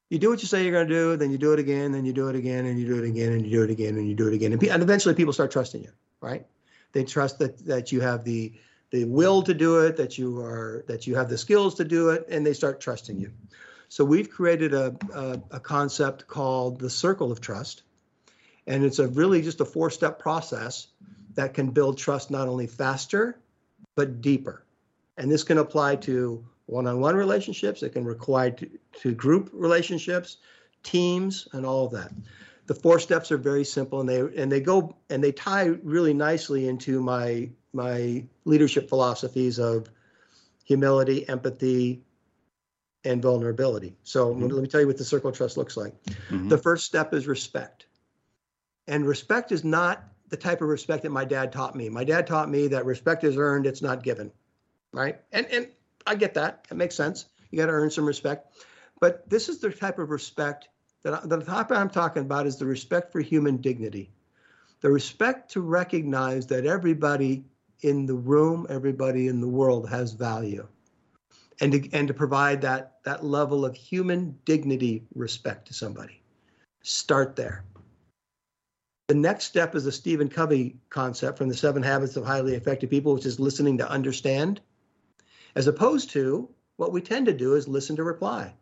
You 0.10 0.20
do 0.20 0.30
what 0.30 0.42
you 0.42 0.48
say 0.48 0.64
you're 0.64 0.72
going 0.72 0.88
to 0.88 0.94
do, 0.94 1.18
then 1.18 1.32
you 1.32 1.38
do 1.38 1.54
it 1.54 1.60
again, 1.60 1.92
then 1.92 2.06
you 2.06 2.14
do 2.14 2.30
it 2.30 2.36
again, 2.36 2.66
and 2.66 2.80
you 2.80 2.86
do 2.86 3.04
it 3.04 3.08
again, 3.08 3.34
and 3.34 3.46
you 3.46 3.58
do 3.58 3.64
it 3.64 3.72
again, 3.72 3.98
and 3.98 4.08
you 4.08 4.14
do 4.14 4.28
it 4.28 4.34
again, 4.34 4.54
and, 4.54 4.64
and 4.64 4.84
eventually 4.84 5.16
people 5.16 5.34
start 5.34 5.50
trusting 5.52 5.82
you, 5.82 5.90
right? 6.22 6.46
They 6.92 7.04
trust 7.04 7.40
that 7.40 7.66
that 7.66 7.92
you 7.92 8.02
have 8.02 8.24
the 8.24 8.54
the 8.92 9.06
will 9.06 9.42
to 9.42 9.56
do 9.56 9.80
it, 9.80 9.98
that 9.98 10.18
you 10.20 10.40
are 10.40 10.84
that 10.88 11.08
you 11.08 11.16
have 11.16 11.30
the 11.30 11.38
skills 11.38 11.76
to 11.76 11.84
do 11.84 12.10
it, 12.10 12.28
and 12.30 12.46
they 12.46 12.54
start 12.54 12.80
trusting 12.80 13.20
you. 13.20 13.32
So 13.90 14.04
we've 14.04 14.30
created 14.30 14.74
a, 14.74 14.96
a, 15.14 15.42
a 15.52 15.60
concept 15.60 16.28
called 16.28 16.80
the 16.80 16.90
circle 16.90 17.32
of 17.32 17.42
trust, 17.42 17.84
and 18.68 18.84
it's 18.84 19.00
a 19.00 19.08
really 19.08 19.42
just 19.42 19.62
a 19.62 19.66
four-step 19.66 20.20
process 20.20 20.88
that 21.36 21.54
can 21.54 21.70
build 21.70 21.98
trust 21.98 22.32
not 22.32 22.48
only 22.48 22.68
faster 22.68 23.40
but 23.96 24.22
deeper. 24.22 24.66
And 25.18 25.32
this 25.32 25.44
can 25.44 25.60
apply 25.60 25.98
to 25.98 26.44
one-on-one 26.66 27.16
relationships. 27.16 27.84
It 27.84 27.90
can 27.90 28.10
apply 28.10 28.52
to, 28.52 28.70
to 29.02 29.14
group 29.14 29.50
relationships, 29.54 30.38
teams, 30.82 31.48
and 31.54 31.66
all 31.66 31.86
of 31.86 31.92
that. 31.92 32.12
The 32.66 32.76
four 32.76 33.00
steps 33.00 33.32
are 33.32 33.38
very 33.38 33.66
simple, 33.66 34.00
and 34.00 34.08
they 34.08 34.20
and 34.42 34.50
they 34.52 34.62
go 34.62 34.96
and 35.10 35.22
they 35.22 35.34
tie 35.34 35.66
really 35.84 36.14
nicely 36.14 36.68
into 36.68 37.02
my 37.02 37.50
my 37.74 38.24
leadership 38.46 38.88
philosophies 38.88 39.60
of 39.60 39.90
humility, 40.64 41.28
empathy, 41.28 42.02
and 43.04 43.22
vulnerability. 43.22 43.96
So 44.04 44.34
mm-hmm. 44.34 44.48
let 44.48 44.62
me 44.62 44.70
tell 44.70 44.80
you 44.80 44.88
what 44.88 44.98
the 44.98 45.04
circle 45.04 45.30
of 45.30 45.36
trust 45.36 45.58
looks 45.58 45.76
like. 45.76 45.94
Mm-hmm. 46.06 46.48
The 46.48 46.58
first 46.58 46.86
step 46.86 47.14
is 47.14 47.28
respect. 47.28 47.86
And 48.88 49.06
respect 49.06 49.52
is 49.52 49.64
not 49.64 50.04
the 50.34 50.38
type 50.38 50.64
of 50.64 50.68
respect 50.68 51.04
that 51.04 51.12
my 51.12 51.24
dad 51.24 51.52
taught 51.52 51.76
me. 51.76 51.90
My 51.90 52.04
dad 52.04 52.26
taught 52.26 52.50
me 52.50 52.68
that 52.70 52.88
respect 52.88 53.24
is 53.24 53.38
earned, 53.38 53.68
it's 53.68 53.84
not 53.84 54.02
given. 54.02 54.32
Right? 54.92 55.22
And 55.32 55.46
and 55.52 55.68
I 56.08 56.16
get 56.16 56.34
that. 56.34 56.66
It 56.72 56.76
makes 56.76 56.96
sense. 56.96 57.28
You 57.52 57.60
got 57.60 57.68
to 57.68 57.72
earn 57.72 57.92
some 57.92 58.04
respect. 58.04 58.52
But 59.00 59.30
this 59.30 59.48
is 59.48 59.60
the 59.60 59.70
type 59.70 60.00
of 60.00 60.10
respect 60.10 60.70
that 61.04 61.30
the 61.30 61.38
topic 61.38 61.78
I'm 61.78 61.88
talking 61.88 62.24
about 62.24 62.48
is 62.48 62.58
the 62.58 62.66
respect 62.66 63.12
for 63.12 63.22
human 63.22 63.58
dignity. 63.58 64.10
The 64.82 64.90
respect 64.90 65.52
to 65.52 65.62
recognize 65.62 66.48
that 66.48 66.66
everybody 66.66 67.46
in 67.82 68.08
the 68.08 68.16
room, 68.16 68.66
everybody 68.72 69.28
in 69.28 69.40
the 69.40 69.48
world 69.48 69.88
has 69.88 70.14
value. 70.14 70.68
And 71.62 71.74
to, 71.74 71.92
and 71.94 72.08
to 72.08 72.14
provide 72.16 72.60
that, 72.62 72.96
that 73.04 73.24
level 73.24 73.66
of 73.66 73.76
human 73.76 74.36
dignity 74.46 75.04
respect 75.14 75.68
to 75.68 75.76
somebody. 75.76 76.24
Start 76.82 77.36
there. 77.36 77.64
The 79.14 79.20
next 79.20 79.46
step 79.46 79.76
is 79.76 79.84
the 79.84 79.92
Stephen 79.92 80.28
Covey 80.28 80.76
concept 80.90 81.38
from 81.38 81.48
the 81.48 81.56
Seven 81.56 81.84
Habits 81.84 82.16
of 82.16 82.26
Highly 82.26 82.56
Effective 82.56 82.90
People, 82.90 83.14
which 83.14 83.28
is 83.28 83.40
listening 83.40 83.78
to 83.78 83.88
understand, 83.88 84.60
as 85.54 85.68
opposed 85.68 86.10
to 86.14 86.50
what 86.78 86.92
we 86.92 87.00
tend 87.00 87.28
to 87.28 87.34
do 87.34 87.54
is 87.54 87.68
listen 87.68 87.96
to 87.98 88.04
reply. 88.04 88.56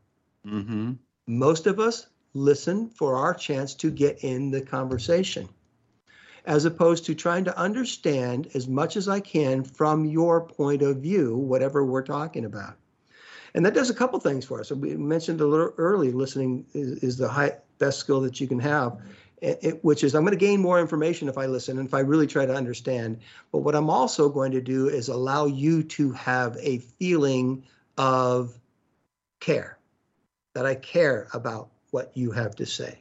Mm-hmm. 0.46 0.96
Most 1.26 1.68
of 1.68 1.80
us 1.80 2.08
listen 2.34 2.90
for 2.90 3.16
our 3.16 3.34
chance 3.34 3.76
to 3.76 3.90
get 3.90 4.26
in 4.26 4.52
the 4.52 4.60
conversation 4.60 5.48
as 6.46 6.66
opposed 6.66 7.06
to 7.06 7.16
trying 7.16 7.46
to 7.46 7.58
understand 7.58 8.50
as 8.54 8.68
much 8.68 8.98
as 8.98 9.08
I 9.08 9.22
can 9.22 9.64
from 9.64 10.04
your 10.04 10.42
point 10.42 10.82
of 10.82 10.98
view, 10.98 11.38
whatever 11.38 11.86
we're 11.86 12.04
talking 12.04 12.44
about. 12.44 12.76
And 13.54 13.66
that 13.66 13.74
does 13.74 13.90
a 13.90 13.94
couple 13.94 14.20
things 14.20 14.44
for 14.44 14.60
us. 14.60 14.68
So 14.68 14.76
we 14.76 14.98
mentioned 14.98 15.40
a 15.40 15.46
little 15.46 15.74
early, 15.78 16.12
listening 16.12 16.66
is, 16.74 17.02
is 17.04 17.16
the 17.16 17.30
high, 17.30 17.54
best 17.80 18.00
skill 18.00 18.20
that 18.22 18.42
you 18.42 18.48
can 18.48 18.60
have, 18.60 19.02
it, 19.42 19.60
it, 19.62 19.84
which 19.84 20.04
is 20.04 20.14
I'm 20.14 20.22
going 20.22 20.38
to 20.38 20.38
gain 20.38 20.62
more 20.62 20.80
information 20.80 21.28
if 21.28 21.38
I 21.38 21.48
listen 21.48 21.80
and 21.80 21.88
if 21.88 21.94
I 21.94 22.00
really 22.00 22.28
try 22.28 22.46
to 22.46 22.54
understand. 22.54 23.20
But 23.52 23.60
what 23.60 23.76
I'm 23.76 23.90
also 23.90 24.30
going 24.30 24.52
to 24.52 24.62
do 24.62 24.88
is 24.88 25.08
allow 25.08 25.48
you 25.48 25.84
to 25.84 26.12
have 26.12 26.56
a 26.60 26.78
feeling 26.78 27.64
of 27.98 28.58
care, 29.40 29.80
that 30.54 30.66
I 30.66 30.76
care 30.76 31.28
about 31.34 31.70
what 31.90 32.16
you 32.16 32.32
have 32.32 32.56
to 32.58 32.66
say. 32.66 33.00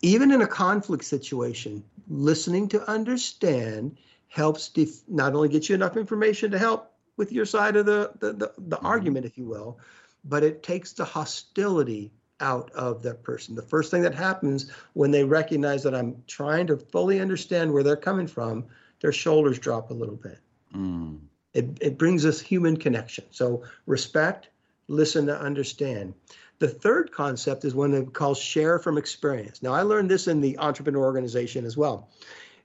Even 0.00 0.30
in 0.30 0.42
a 0.42 0.46
conflict 0.46 1.04
situation, 1.04 1.84
listening 2.08 2.68
to 2.68 2.88
understand 2.88 3.98
helps 4.28 4.68
def- 4.68 5.02
not 5.08 5.34
only 5.34 5.48
get 5.48 5.68
you 5.68 5.74
enough 5.74 5.96
information 5.96 6.50
to 6.52 6.58
help 6.58 6.92
with 7.16 7.32
your 7.32 7.44
side 7.44 7.76
of 7.76 7.84
the, 7.84 8.12
the, 8.20 8.32
the, 8.32 8.52
the 8.56 8.76
mm-hmm. 8.76 8.86
argument, 8.86 9.26
if 9.26 9.36
you 9.36 9.44
will, 9.44 9.78
but 10.24 10.42
it 10.44 10.62
takes 10.62 10.92
the 10.92 11.04
hostility 11.04 12.12
out 12.40 12.70
of 12.72 13.02
that 13.02 13.22
person. 13.22 13.54
The 13.54 13.62
first 13.62 13.90
thing 13.90 14.02
that 14.02 14.14
happens 14.14 14.70
when 14.94 15.10
they 15.10 15.24
recognize 15.24 15.82
that 15.82 15.94
I'm 15.94 16.22
trying 16.26 16.66
to 16.68 16.76
fully 16.76 17.20
understand 17.20 17.72
where 17.72 17.82
they're 17.82 17.96
coming 17.96 18.26
from, 18.26 18.66
their 19.00 19.12
shoulders 19.12 19.58
drop 19.58 19.90
a 19.90 19.94
little 19.94 20.16
bit. 20.16 20.38
Mm. 20.74 21.18
It, 21.52 21.78
it 21.80 21.98
brings 21.98 22.24
us 22.24 22.40
human 22.40 22.76
connection. 22.76 23.24
So 23.30 23.64
respect, 23.86 24.48
listen 24.88 25.26
to 25.26 25.38
understand. 25.38 26.14
The 26.60 26.68
third 26.68 27.10
concept 27.10 27.64
is 27.64 27.74
one 27.74 27.90
that 27.92 28.12
calls 28.12 28.38
share 28.38 28.78
from 28.78 28.98
experience. 28.98 29.62
Now, 29.62 29.72
I 29.72 29.82
learned 29.82 30.10
this 30.10 30.28
in 30.28 30.40
the 30.40 30.58
entrepreneur 30.58 31.02
organization 31.02 31.64
as 31.64 31.76
well. 31.76 32.10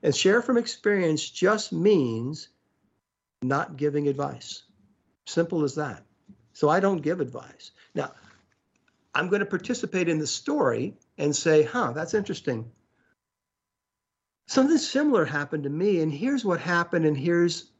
And 0.02 0.14
share 0.14 0.42
from 0.42 0.58
experience 0.58 1.28
just 1.28 1.72
means 1.72 2.48
not 3.42 3.76
giving 3.76 4.08
advice. 4.08 4.62
Simple 5.24 5.64
as 5.64 5.74
that. 5.76 6.04
So 6.52 6.68
I 6.68 6.80
don't 6.80 7.02
give 7.02 7.20
advice. 7.20 7.72
Now, 7.94 8.12
I'm 9.16 9.28
going 9.28 9.40
to 9.40 9.46
participate 9.46 10.08
in 10.08 10.18
the 10.18 10.26
story 10.26 10.94
and 11.18 11.34
say, 11.34 11.62
huh, 11.62 11.92
that's 11.92 12.14
interesting. 12.14 12.70
Something 14.46 14.78
similar 14.78 15.24
happened 15.24 15.64
to 15.64 15.70
me, 15.70 16.00
and 16.00 16.12
here's 16.12 16.44
what 16.44 16.60
happened, 16.60 17.04
and 17.04 17.16
here's 17.16 17.70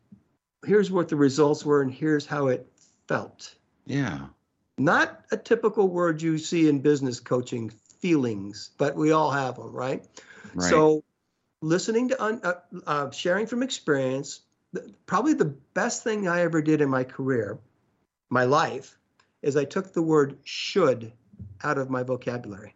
here's 0.65 0.91
what 0.91 1.09
the 1.09 1.17
results 1.17 1.65
were, 1.65 1.83
and 1.83 1.93
here's 1.93 2.27
how 2.27 2.49
it 2.49 2.67
felt. 3.07 3.55
Yeah 3.87 4.27
not 4.79 5.25
a 5.31 5.37
typical 5.37 5.89
word 5.89 6.21
you 6.21 6.39
see 6.39 6.69
in 6.69 6.81
business 6.81 7.21
coaching 7.21 7.71
feelings 8.01 8.71
but 8.79 8.95
we 8.95 9.13
all 9.13 9.31
have 9.31 9.57
them 9.57 9.73
right, 9.73 10.07
right. 10.55 10.71
so 10.71 11.03
listening 11.63 12.09
to 12.09 12.23
un, 12.23 12.41
uh, 12.45 12.55
uh, 12.87 13.11
sharing 13.11 13.47
from 13.47 13.63
experience 13.63 14.41
probably 15.07 15.33
the 15.33 15.57
best 15.75 16.05
thing 16.05 16.29
i 16.29 16.41
ever 16.41 16.61
did 16.61 16.81
in 16.81 16.91
my 16.91 17.05
career 17.05 17.59
my 18.29 18.45
life 18.45 18.99
is 19.43 19.57
i 19.57 19.65
took 19.65 19.93
the 19.93 20.03
word 20.03 20.37
should 20.45 21.11
out 21.63 21.79
of 21.79 21.91
my 21.91 22.03
vocabulary 22.03 22.75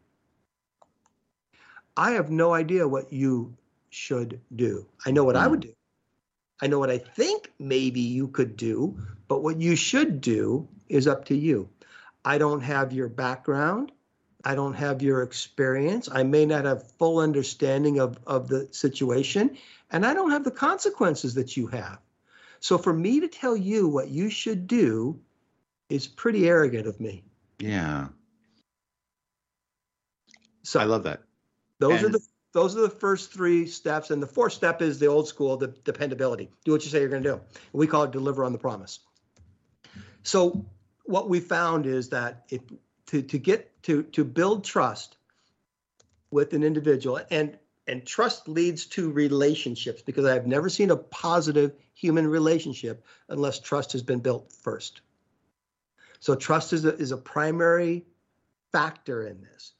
i 1.96 2.12
have 2.12 2.30
no 2.30 2.52
idea 2.52 2.86
what 2.86 3.12
you 3.12 3.54
should 3.90 4.40
do 4.56 4.86
i 5.06 5.10
know 5.10 5.24
what 5.24 5.36
i 5.36 5.44
hmm. 5.44 5.50
would 5.50 5.60
do 5.60 5.72
i 6.62 6.66
know 6.66 6.78
what 6.78 6.90
i 6.90 6.98
think 6.98 7.50
maybe 7.58 8.00
you 8.00 8.28
could 8.28 8.56
do 8.56 8.96
but 9.28 9.42
what 9.42 9.60
you 9.60 9.76
should 9.76 10.20
do 10.20 10.66
is 10.88 11.06
up 11.06 11.24
to 11.24 11.36
you 11.36 11.68
I 12.24 12.38
don't 12.38 12.60
have 12.60 12.92
your 12.92 13.08
background. 13.08 13.92
I 14.44 14.54
don't 14.54 14.74
have 14.74 15.02
your 15.02 15.22
experience. 15.22 16.08
I 16.10 16.22
may 16.22 16.46
not 16.46 16.64
have 16.64 16.90
full 16.92 17.18
understanding 17.18 17.98
of, 17.98 18.18
of 18.26 18.48
the 18.48 18.68
situation, 18.70 19.56
and 19.90 20.06
I 20.06 20.14
don't 20.14 20.30
have 20.30 20.44
the 20.44 20.50
consequences 20.50 21.34
that 21.34 21.56
you 21.56 21.66
have. 21.68 21.98
So 22.60 22.78
for 22.78 22.92
me 22.92 23.20
to 23.20 23.28
tell 23.28 23.56
you 23.56 23.88
what 23.88 24.08
you 24.08 24.30
should 24.30 24.66
do 24.66 25.18
is 25.88 26.06
pretty 26.06 26.48
arrogant 26.48 26.86
of 26.86 27.00
me. 27.00 27.22
Yeah. 27.58 28.08
So 30.62 30.80
I 30.80 30.84
love 30.84 31.04
that. 31.04 31.22
Those 31.78 32.02
are 32.02 32.08
the 32.08 32.20
those 32.52 32.76
are 32.76 32.80
the 32.80 32.90
first 32.90 33.32
three 33.32 33.66
steps, 33.66 34.10
and 34.10 34.22
the 34.22 34.26
fourth 34.26 34.52
step 34.52 34.82
is 34.82 34.98
the 34.98 35.06
old 35.06 35.28
school, 35.28 35.56
the 35.56 35.68
dependability. 35.68 36.50
Do 36.64 36.72
what 36.72 36.84
you 36.84 36.90
say 36.90 37.00
you're 37.00 37.08
going 37.08 37.22
to 37.22 37.28
do. 37.30 37.40
We 37.72 37.86
call 37.86 38.04
it 38.04 38.10
deliver 38.10 38.44
on 38.44 38.52
the 38.52 38.58
promise. 38.58 39.00
So 40.24 40.66
what 41.04 41.28
we 41.28 41.40
found 41.40 41.86
is 41.86 42.08
that 42.10 42.44
if 42.50 42.60
to, 43.06 43.22
to 43.22 43.38
get 43.38 43.82
to 43.84 44.02
to 44.02 44.24
build 44.24 44.64
trust 44.64 45.16
with 46.30 46.52
an 46.52 46.62
individual 46.62 47.20
and 47.30 47.58
and 47.86 48.06
trust 48.06 48.48
leads 48.48 48.86
to 48.86 49.10
relationships 49.10 50.02
because 50.02 50.24
I've 50.24 50.46
never 50.46 50.68
seen 50.68 50.90
a 50.90 50.96
positive 50.96 51.72
human 51.94 52.26
relationship 52.26 53.04
unless 53.28 53.58
trust 53.58 53.92
has 53.92 54.02
been 54.02 54.20
built 54.20 54.52
first. 54.52 55.00
So 56.20 56.36
trust 56.36 56.72
is 56.72 56.84
a, 56.84 56.94
is 56.96 57.10
a 57.10 57.16
primary 57.16 58.04
factor 58.70 59.26
in 59.26 59.42
this. 59.42 59.72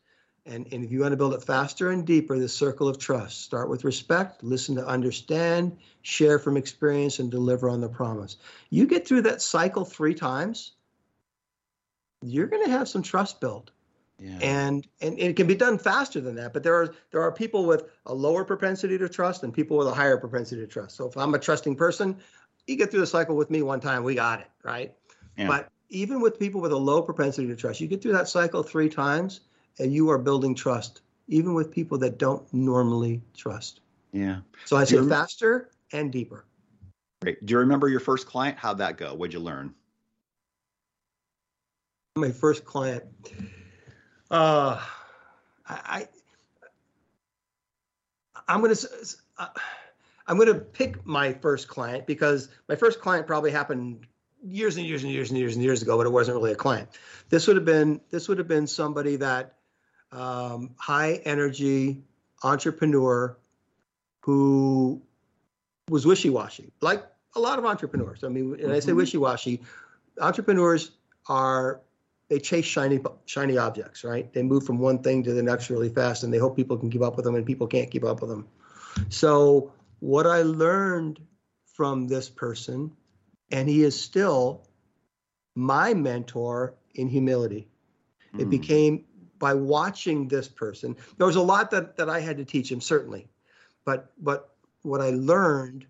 And, 0.46 0.66
and 0.72 0.84
if 0.84 0.90
you 0.90 1.00
want 1.00 1.12
to 1.12 1.16
build 1.16 1.34
it 1.34 1.42
faster 1.42 1.90
and 1.90 2.06
deeper, 2.06 2.38
the 2.38 2.48
circle 2.48 2.88
of 2.88 2.98
trust. 2.98 3.42
Start 3.42 3.68
with 3.68 3.84
respect, 3.84 4.42
listen 4.42 4.74
to 4.76 4.86
understand, 4.86 5.76
share 6.02 6.38
from 6.38 6.56
experience, 6.56 7.18
and 7.18 7.30
deliver 7.30 7.68
on 7.68 7.80
the 7.80 7.88
promise. 7.88 8.36
You 8.70 8.86
get 8.86 9.06
through 9.06 9.22
that 9.22 9.42
cycle 9.42 9.84
three 9.84 10.14
times, 10.14 10.72
you're 12.22 12.46
going 12.46 12.64
to 12.64 12.70
have 12.70 12.88
some 12.88 13.02
trust 13.02 13.40
built. 13.40 13.70
Yeah. 14.18 14.38
And, 14.42 14.86
and 15.00 15.18
it 15.18 15.36
can 15.36 15.46
be 15.46 15.54
done 15.54 15.78
faster 15.78 16.20
than 16.20 16.34
that, 16.36 16.52
but 16.52 16.62
there 16.62 16.74
are 16.74 16.94
there 17.10 17.22
are 17.22 17.32
people 17.32 17.64
with 17.64 17.84
a 18.04 18.14
lower 18.14 18.44
propensity 18.44 18.98
to 18.98 19.08
trust 19.08 19.44
and 19.44 19.52
people 19.52 19.78
with 19.78 19.88
a 19.88 19.94
higher 19.94 20.18
propensity 20.18 20.60
to 20.60 20.66
trust. 20.66 20.96
So 20.96 21.06
if 21.06 21.16
I'm 21.16 21.32
a 21.32 21.38
trusting 21.38 21.76
person, 21.76 22.18
you 22.66 22.76
get 22.76 22.90
through 22.90 23.00
the 23.00 23.06
cycle 23.06 23.34
with 23.34 23.50
me 23.50 23.62
one 23.62 23.80
time, 23.80 24.04
we 24.04 24.14
got 24.14 24.40
it, 24.40 24.48
right? 24.62 24.94
Yeah. 25.38 25.48
But 25.48 25.70
even 25.88 26.20
with 26.20 26.38
people 26.38 26.60
with 26.60 26.72
a 26.72 26.76
low 26.76 27.00
propensity 27.00 27.48
to 27.48 27.56
trust, 27.56 27.80
you 27.80 27.88
get 27.88 28.02
through 28.02 28.12
that 28.12 28.28
cycle 28.28 28.62
three 28.62 28.90
times 28.90 29.40
and 29.78 29.92
you 29.92 30.10
are 30.10 30.18
building 30.18 30.54
trust, 30.54 31.02
even 31.28 31.54
with 31.54 31.70
people 31.70 31.98
that 31.98 32.18
don't 32.18 32.52
normally 32.52 33.22
trust. 33.36 33.80
Yeah. 34.12 34.40
So 34.64 34.76
I 34.76 34.84
say 34.84 35.06
faster 35.06 35.70
and 35.92 36.10
deeper. 36.10 36.44
Great. 37.22 37.44
Do 37.44 37.52
you 37.52 37.58
remember 37.58 37.88
your 37.88 38.00
first 38.00 38.26
client? 38.26 38.58
How'd 38.58 38.78
that 38.78 38.96
go? 38.96 39.14
What'd 39.14 39.34
you 39.34 39.40
learn? 39.40 39.74
my 42.16 42.30
first 42.30 42.64
client. 42.64 43.04
Uh, 44.30 44.80
I, 45.66 46.06
I 48.48 48.54
am 48.54 48.60
gonna. 48.60 48.74
Uh, 49.38 49.46
I'm 50.26 50.36
going 50.36 50.48
to 50.48 50.60
pick 50.60 51.04
my 51.04 51.32
first 51.32 51.66
client 51.66 52.06
because 52.06 52.48
my 52.68 52.76
first 52.76 53.00
client 53.00 53.26
probably 53.26 53.50
happened 53.50 54.06
years 54.44 54.76
and 54.76 54.86
years 54.86 55.02
and 55.02 55.12
years 55.12 55.30
and 55.30 55.38
years 55.38 55.54
and 55.56 55.64
years 55.64 55.82
ago, 55.82 55.96
but 55.96 56.06
it 56.06 56.10
wasn't 56.10 56.36
really 56.36 56.52
a 56.52 56.56
client. 56.56 56.88
This 57.30 57.48
would 57.48 57.56
have 57.56 57.64
been 57.64 58.00
this 58.10 58.28
would 58.28 58.38
have 58.38 58.46
been 58.46 58.66
somebody 58.66 59.16
that 59.16 59.56
um, 60.12 60.74
high 60.78 61.20
energy 61.24 62.02
entrepreneur 62.42 63.36
who 64.20 65.00
was 65.88 66.06
wishy-washy, 66.06 66.72
like 66.80 67.04
a 67.36 67.40
lot 67.40 67.58
of 67.58 67.64
entrepreneurs. 67.64 68.24
I 68.24 68.28
mean, 68.28 68.56
and 68.60 68.72
I 68.72 68.80
say 68.80 68.92
wishy-washy, 68.92 69.62
entrepreneurs 70.20 70.92
are 71.28 71.80
they 72.28 72.38
chase 72.38 72.64
shiny 72.64 73.00
shiny 73.26 73.58
objects, 73.58 74.04
right? 74.04 74.32
They 74.32 74.42
move 74.42 74.64
from 74.64 74.78
one 74.78 75.02
thing 75.02 75.22
to 75.24 75.32
the 75.32 75.42
next 75.42 75.68
really 75.68 75.88
fast, 75.88 76.22
and 76.22 76.32
they 76.32 76.38
hope 76.38 76.56
people 76.56 76.76
can 76.76 76.90
keep 76.90 77.02
up 77.02 77.16
with 77.16 77.24
them, 77.24 77.34
and 77.34 77.44
people 77.44 77.66
can't 77.66 77.90
keep 77.90 78.04
up 78.04 78.20
with 78.20 78.30
them. 78.30 78.46
So 79.08 79.72
what 79.98 80.26
I 80.26 80.42
learned 80.42 81.20
from 81.64 82.06
this 82.06 82.28
person, 82.28 82.92
and 83.50 83.68
he 83.68 83.82
is 83.82 84.00
still 84.00 84.66
my 85.54 85.94
mentor 85.94 86.74
in 86.94 87.08
humility. 87.08 87.68
Mm. 88.34 88.40
It 88.40 88.44
hmm. 88.44 88.50
became 88.50 89.04
by 89.40 89.52
watching 89.54 90.28
this 90.28 90.46
person. 90.46 90.94
There 91.18 91.26
was 91.26 91.34
a 91.34 91.42
lot 91.42 91.72
that 91.72 91.96
that 91.96 92.08
I 92.08 92.20
had 92.20 92.36
to 92.36 92.44
teach 92.44 92.70
him, 92.70 92.80
certainly, 92.80 93.26
but 93.84 94.12
but 94.22 94.54
what 94.82 95.00
I 95.00 95.10
learned 95.10 95.86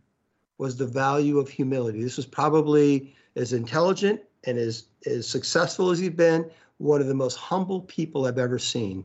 was 0.56 0.76
the 0.76 0.86
value 0.86 1.38
of 1.38 1.48
humility. 1.50 2.02
This 2.02 2.16
was 2.16 2.26
probably 2.26 3.14
as 3.36 3.52
intelligent 3.52 4.20
and 4.44 4.58
as, 4.58 4.84
as 5.06 5.28
successful 5.28 5.90
as 5.90 5.98
he's 5.98 6.10
been, 6.10 6.50
one 6.78 7.00
of 7.00 7.06
the 7.06 7.14
most 7.14 7.36
humble 7.36 7.80
people 7.82 8.26
I've 8.26 8.38
ever 8.38 8.58
seen. 8.58 9.04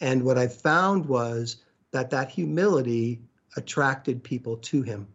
And 0.00 0.24
what 0.24 0.38
I 0.38 0.48
found 0.48 1.06
was 1.06 1.56
that 1.92 2.10
that 2.10 2.30
humility 2.30 3.20
attracted 3.56 4.22
people 4.22 4.56
to 4.58 4.82
him. 4.82 5.06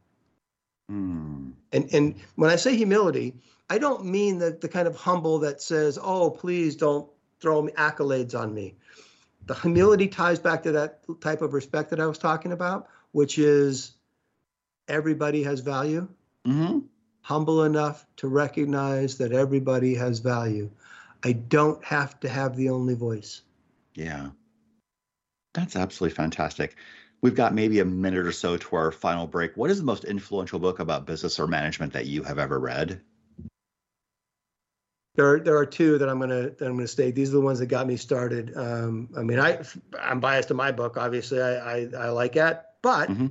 Mm. 0.91 1.51
And 1.71 1.93
and 1.93 2.15
when 2.35 2.49
I 2.49 2.55
say 2.55 2.75
humility, 2.75 3.35
I 3.69 3.77
don't 3.77 4.05
mean 4.05 4.39
that 4.39 4.61
the 4.61 4.67
kind 4.67 4.87
of 4.87 4.95
humble 4.95 5.37
that 5.39 5.61
says, 5.61 5.99
"Oh, 6.01 6.31
please 6.31 6.75
don't 6.75 7.07
throw 7.39 7.67
accolades 7.69 8.39
on 8.39 8.53
me." 8.53 8.75
The 9.45 9.55
humility 9.55 10.07
ties 10.07 10.39
back 10.39 10.63
to 10.63 10.71
that 10.73 11.01
type 11.21 11.41
of 11.41 11.53
respect 11.53 11.89
that 11.89 11.99
I 11.99 12.05
was 12.05 12.17
talking 12.17 12.51
about, 12.51 12.87
which 13.13 13.39
is 13.39 13.93
everybody 14.87 15.43
has 15.43 15.59
value. 15.59 16.07
Mm-hmm. 16.45 16.79
Humble 17.21 17.63
enough 17.63 18.05
to 18.17 18.27
recognize 18.27 19.17
that 19.17 19.31
everybody 19.31 19.95
has 19.95 20.19
value. 20.19 20.69
I 21.23 21.33
don't 21.33 21.83
have 21.83 22.19
to 22.21 22.29
have 22.29 22.55
the 22.55 22.69
only 22.69 22.93
voice. 22.93 23.41
Yeah. 23.95 24.29
That's 25.53 25.75
absolutely 25.75 26.15
fantastic. 26.15 26.75
We've 27.21 27.35
got 27.35 27.53
maybe 27.53 27.79
a 27.79 27.85
minute 27.85 28.25
or 28.25 28.31
so 28.31 28.55
to 28.55 28.75
our 28.75 28.91
final 28.91 29.27
break. 29.27 29.57
What 29.57 29.69
is 29.69 29.79
the 29.79 29.83
most 29.83 30.05
influential 30.05 30.59
book 30.59 30.79
about 30.79 31.05
business 31.05 31.39
or 31.39 31.47
management 31.47 31.91
that 31.93 32.05
you 32.05 32.23
have 32.23 32.39
ever 32.39 32.59
read? 32.59 33.01
There 35.19 35.33
are, 35.33 35.39
there 35.39 35.57
are 35.57 35.65
two 35.65 35.97
that 35.97 36.07
I'm 36.07 36.19
gonna 36.19 36.49
that 36.49 36.65
I'm 36.65 36.75
gonna 36.75 36.87
state. 36.87 37.13
These 37.13 37.29
are 37.29 37.33
the 37.33 37.41
ones 37.41 37.59
that 37.59 37.65
got 37.65 37.85
me 37.87 37.97
started. 37.97 38.53
Um, 38.55 39.09
I 39.17 39.23
mean, 39.23 39.39
I 39.39 39.59
I'm 39.99 40.19
biased 40.19 40.47
to 40.47 40.53
my 40.53 40.71
book. 40.71 40.95
Obviously, 40.95 41.41
I 41.41 41.55
I, 41.55 41.89
I 41.97 42.09
like 42.09 42.35
it, 42.35 42.61
but 42.81 43.09
mm-hmm 43.09 43.27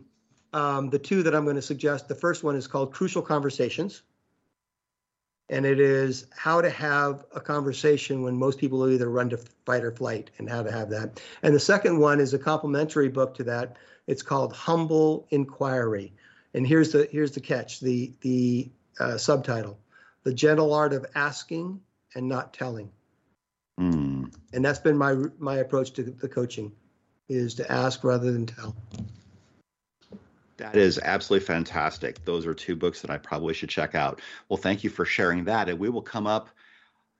um, 0.52 0.90
the 0.90 0.98
two 0.98 1.22
that 1.22 1.34
I'm 1.34 1.44
going 1.44 1.56
to 1.56 1.62
suggest. 1.62 2.08
The 2.08 2.14
first 2.14 2.42
one 2.42 2.56
is 2.56 2.66
called 2.66 2.92
Crucial 2.92 3.22
Conversations. 3.22 4.02
And 5.50 5.64
it 5.64 5.80
is 5.80 6.26
how 6.36 6.60
to 6.60 6.68
have 6.68 7.24
a 7.34 7.40
conversation 7.40 8.22
when 8.22 8.36
most 8.36 8.58
people 8.58 8.80
will 8.80 8.90
either 8.90 9.08
run 9.08 9.30
to 9.30 9.38
fight 9.64 9.82
or 9.82 9.90
flight 9.90 10.30
and 10.38 10.48
how 10.48 10.62
to 10.62 10.70
have 10.70 10.90
that. 10.90 11.22
And 11.42 11.54
the 11.54 11.60
second 11.60 11.98
one 11.98 12.20
is 12.20 12.34
a 12.34 12.38
complementary 12.38 13.08
book 13.08 13.34
to 13.36 13.44
that. 13.44 13.78
It's 14.06 14.22
called 14.22 14.52
Humble 14.52 15.26
Inquiry. 15.30 16.12
And 16.52 16.66
here's 16.66 16.92
the 16.92 17.08
here's 17.10 17.32
the 17.32 17.40
catch, 17.40 17.80
the 17.80 18.12
the 18.20 18.70
uh, 19.00 19.16
subtitle, 19.16 19.78
The 20.28 20.34
Gentle 20.34 20.74
Art 20.74 20.92
of 20.92 21.06
Asking 21.14 21.80
and 22.14 22.28
Not 22.28 22.52
Telling. 22.52 22.90
Mm. 23.80 24.30
And 24.52 24.62
that's 24.62 24.78
been 24.78 24.98
my 24.98 25.14
my 25.38 25.56
approach 25.56 25.92
to 25.92 26.02
the 26.02 26.28
coaching 26.28 26.70
is 27.30 27.54
to 27.54 27.72
ask 27.72 28.04
rather 28.04 28.30
than 28.30 28.44
tell. 28.44 28.76
That 30.58 30.76
is 30.76 30.98
absolutely 31.02 31.46
fantastic. 31.46 32.22
Those 32.26 32.44
are 32.44 32.52
two 32.52 32.76
books 32.76 33.00
that 33.00 33.10
I 33.10 33.16
probably 33.16 33.54
should 33.54 33.70
check 33.70 33.94
out. 33.94 34.20
Well, 34.50 34.58
thank 34.58 34.84
you 34.84 34.90
for 34.90 35.06
sharing 35.06 35.44
that. 35.44 35.70
And 35.70 35.78
we 35.78 35.88
will 35.88 36.02
come 36.02 36.26
up 36.26 36.50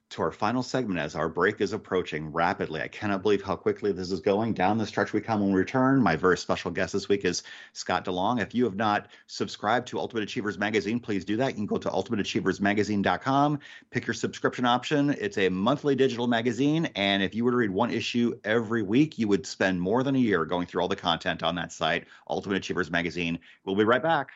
to 0.09 0.23
our 0.23 0.31
final 0.31 0.63
segment 0.63 0.99
as 0.99 1.15
our 1.15 1.29
break 1.29 1.61
is 1.61 1.71
approaching 1.71 2.31
rapidly. 2.31 2.81
I 2.81 2.87
cannot 2.87 3.21
believe 3.21 3.43
how 3.43 3.55
quickly 3.55 3.91
this 3.91 4.11
is 4.11 4.21
going. 4.21 4.53
Down 4.53 4.79
the 4.79 4.87
stretch 4.87 5.13
we 5.13 5.21
come 5.21 5.39
when 5.39 5.53
we 5.53 5.59
return. 5.59 6.01
My 6.01 6.15
very 6.15 6.37
special 6.37 6.71
guest 6.71 6.93
this 6.93 7.07
week 7.07 7.25
is 7.25 7.43
Scott 7.73 8.05
De 8.05 8.11
Long. 8.11 8.39
If 8.39 8.55
you 8.55 8.63
have 8.63 8.75
not 8.75 9.07
subscribed 9.27 9.87
to 9.89 9.99
Ultimate 9.99 10.23
Achievers 10.23 10.57
Magazine, 10.57 10.99
please 10.99 11.25
do 11.25 11.37
that. 11.37 11.49
You 11.49 11.55
can 11.55 11.65
go 11.67 11.77
to 11.77 11.89
ultimateachieversmagazine.com, 11.89 13.59
pick 13.91 14.07
your 14.07 14.15
subscription 14.15 14.65
option. 14.65 15.11
It's 15.11 15.37
a 15.37 15.49
monthly 15.49 15.95
digital 15.95 16.27
magazine. 16.27 16.89
And 16.95 17.21
if 17.21 17.35
you 17.35 17.45
were 17.45 17.51
to 17.51 17.57
read 17.57 17.69
one 17.69 17.91
issue 17.91 18.39
every 18.43 18.81
week, 18.81 19.19
you 19.19 19.27
would 19.27 19.45
spend 19.45 19.79
more 19.79 20.01
than 20.01 20.15
a 20.15 20.19
year 20.19 20.43
going 20.45 20.65
through 20.65 20.81
all 20.81 20.87
the 20.87 20.95
content 20.95 21.43
on 21.43 21.55
that 21.55 21.71
site, 21.71 22.07
Ultimate 22.27 22.57
Achievers 22.57 22.89
Magazine. 22.89 23.39
We'll 23.63 23.75
be 23.75 23.83
right 23.83 24.01
back. 24.01 24.31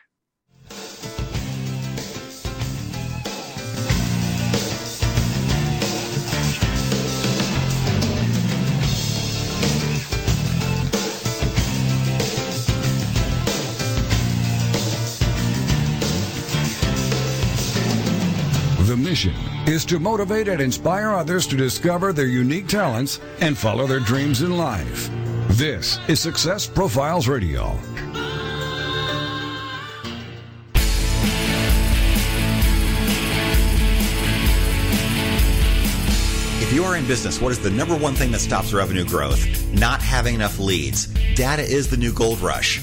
Mission 19.14 19.34
is 19.68 19.84
to 19.84 20.00
motivate 20.00 20.48
and 20.48 20.60
inspire 20.60 21.10
others 21.10 21.46
to 21.46 21.56
discover 21.56 22.12
their 22.12 22.26
unique 22.26 22.66
talents 22.66 23.20
and 23.40 23.56
follow 23.56 23.86
their 23.86 24.00
dreams 24.00 24.42
in 24.42 24.56
life. 24.56 25.08
This 25.50 26.00
is 26.08 26.18
Success 26.18 26.66
Profiles 26.66 27.28
Radio. 27.28 27.78
If 36.60 36.72
you 36.72 36.82
are 36.82 36.96
in 36.96 37.06
business, 37.06 37.40
what 37.40 37.52
is 37.52 37.60
the 37.60 37.70
number 37.70 37.96
one 37.96 38.14
thing 38.16 38.32
that 38.32 38.40
stops 38.40 38.72
revenue 38.72 39.04
growth? 39.04 39.46
Not 39.72 40.02
having 40.02 40.34
enough 40.34 40.58
leads. 40.58 41.06
Data 41.36 41.62
is 41.62 41.88
the 41.88 41.96
new 41.96 42.12
gold 42.12 42.40
rush. 42.40 42.82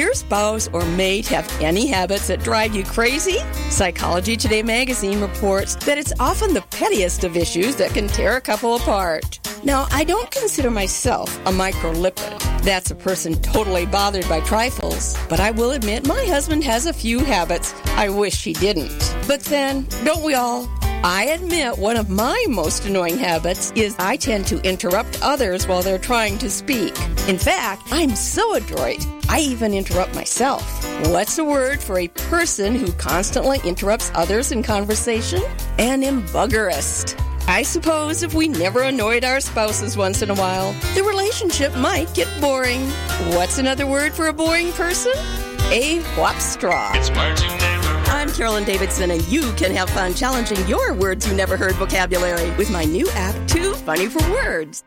Your 0.00 0.14
spouse 0.14 0.68
or 0.72 0.84
mate 0.96 1.26
have 1.28 1.46
any 1.60 1.86
habits 1.86 2.26
that 2.28 2.42
drive 2.42 2.74
you 2.74 2.82
crazy? 2.84 3.38
Psychology 3.68 4.36
Today 4.36 4.62
magazine 4.62 5.20
reports 5.20 5.74
that 5.84 5.98
it's 5.98 6.12
often 6.18 6.54
the 6.54 6.62
pettiest 6.70 7.22
of 7.22 7.36
issues 7.36 7.76
that 7.76 7.92
can 7.92 8.08
tear 8.08 8.36
a 8.36 8.40
couple 8.40 8.76
apart. 8.76 9.38
Now, 9.62 9.86
I 9.92 10.04
don't 10.04 10.30
consider 10.30 10.70
myself 10.70 11.36
a 11.40 11.50
microlipid. 11.50 12.62
That's 12.62 12.90
a 12.90 12.94
person 12.94 13.34
totally 13.42 13.84
bothered 13.84 14.28
by 14.28 14.40
trifles. 14.40 15.16
But 15.28 15.38
I 15.38 15.50
will 15.50 15.72
admit 15.72 16.06
my 16.06 16.24
husband 16.24 16.64
has 16.64 16.86
a 16.86 16.94
few 16.94 17.18
habits 17.20 17.74
I 17.88 18.08
wish 18.08 18.42
he 18.42 18.54
didn't. 18.54 19.14
But 19.28 19.40
then, 19.40 19.86
don't 20.04 20.22
we 20.22 20.32
all? 20.34 20.66
I 21.02 21.28
admit 21.28 21.78
one 21.78 21.96
of 21.96 22.10
my 22.10 22.44
most 22.46 22.84
annoying 22.84 23.16
habits 23.16 23.72
is 23.74 23.96
I 23.98 24.16
tend 24.16 24.46
to 24.48 24.60
interrupt 24.68 25.18
others 25.22 25.66
while 25.66 25.80
they're 25.80 25.96
trying 25.96 26.36
to 26.36 26.50
speak. 26.50 26.94
In 27.26 27.38
fact, 27.38 27.88
I'm 27.90 28.14
so 28.14 28.54
adroit, 28.54 29.06
I 29.26 29.40
even 29.40 29.72
interrupt 29.72 30.14
myself. 30.14 30.62
What's 31.06 31.38
a 31.38 31.44
word 31.44 31.80
for 31.80 31.98
a 31.98 32.08
person 32.08 32.74
who 32.74 32.92
constantly 32.92 33.60
interrupts 33.64 34.12
others 34.14 34.52
in 34.52 34.62
conversation? 34.62 35.42
An 35.78 36.02
embuggerist. 36.02 37.18
I 37.48 37.62
suppose 37.62 38.22
if 38.22 38.34
we 38.34 38.48
never 38.48 38.82
annoyed 38.82 39.24
our 39.24 39.40
spouses 39.40 39.96
once 39.96 40.20
in 40.20 40.28
a 40.28 40.34
while, 40.34 40.74
the 40.94 41.02
relationship 41.02 41.74
might 41.76 42.12
get 42.14 42.28
boring. 42.42 42.82
What's 43.34 43.56
another 43.56 43.86
word 43.86 44.12
for 44.12 44.26
a 44.26 44.34
boring 44.34 44.70
person? 44.72 45.12
A 45.72 46.00
whopstraw. 46.16 46.94
It's 46.94 47.08
I'm 48.30 48.36
Carolyn 48.36 48.62
Davidson, 48.62 49.10
and 49.10 49.26
you 49.26 49.52
can 49.54 49.74
have 49.74 49.90
fun 49.90 50.14
challenging 50.14 50.64
your 50.68 50.94
words 50.94 51.26
you 51.26 51.34
never 51.34 51.56
heard 51.56 51.74
vocabulary 51.74 52.48
with 52.52 52.70
my 52.70 52.84
new 52.84 53.10
app, 53.10 53.34
Too 53.48 53.74
Funny 53.74 54.06
for 54.06 54.22
Words. 54.30 54.84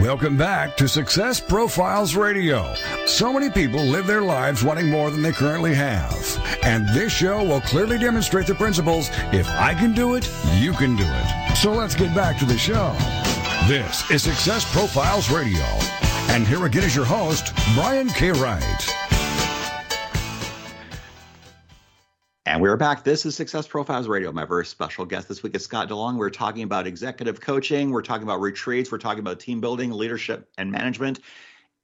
Welcome 0.00 0.38
back 0.38 0.74
to 0.78 0.88
Success 0.88 1.38
Profiles 1.38 2.16
Radio. 2.16 2.74
So 3.04 3.30
many 3.30 3.50
people 3.50 3.84
live 3.84 4.06
their 4.06 4.22
lives 4.22 4.64
wanting 4.64 4.88
more 4.88 5.10
than 5.10 5.20
they 5.20 5.32
currently 5.32 5.74
have. 5.74 6.16
And 6.62 6.88
this 6.94 7.12
show 7.12 7.44
will 7.44 7.60
clearly 7.60 7.98
demonstrate 7.98 8.46
the 8.46 8.54
principles 8.54 9.10
if 9.34 9.46
I 9.50 9.74
can 9.74 9.92
do 9.92 10.14
it, 10.14 10.26
you 10.54 10.72
can 10.72 10.96
do 10.96 11.04
it. 11.06 11.56
So 11.58 11.72
let's 11.72 11.94
get 11.94 12.14
back 12.14 12.38
to 12.38 12.46
the 12.46 12.56
show. 12.56 12.96
This 13.68 14.10
is 14.10 14.22
Success 14.22 14.64
Profiles 14.72 15.30
Radio. 15.30 15.66
And 16.30 16.46
here 16.46 16.64
again 16.64 16.84
is 16.84 16.96
your 16.96 17.04
host, 17.04 17.52
Brian 17.74 18.08
K. 18.08 18.30
Wright. 18.30 19.05
And 22.46 22.62
we're 22.62 22.76
back. 22.76 23.02
This 23.02 23.26
is 23.26 23.34
Success 23.34 23.66
Profiles 23.66 24.06
Radio. 24.06 24.30
My 24.30 24.44
very 24.44 24.64
special 24.64 25.04
guest 25.04 25.26
this 25.26 25.42
week 25.42 25.56
is 25.56 25.64
Scott 25.64 25.88
De 25.88 25.96
Long. 25.96 26.16
We're 26.16 26.30
talking 26.30 26.62
about 26.62 26.86
executive 26.86 27.40
coaching. 27.40 27.90
We're 27.90 28.02
talking 28.02 28.22
about 28.22 28.40
retreats. 28.40 28.92
We're 28.92 28.98
talking 28.98 29.18
about 29.18 29.40
team 29.40 29.60
building, 29.60 29.90
leadership, 29.90 30.48
and 30.56 30.70
management. 30.70 31.18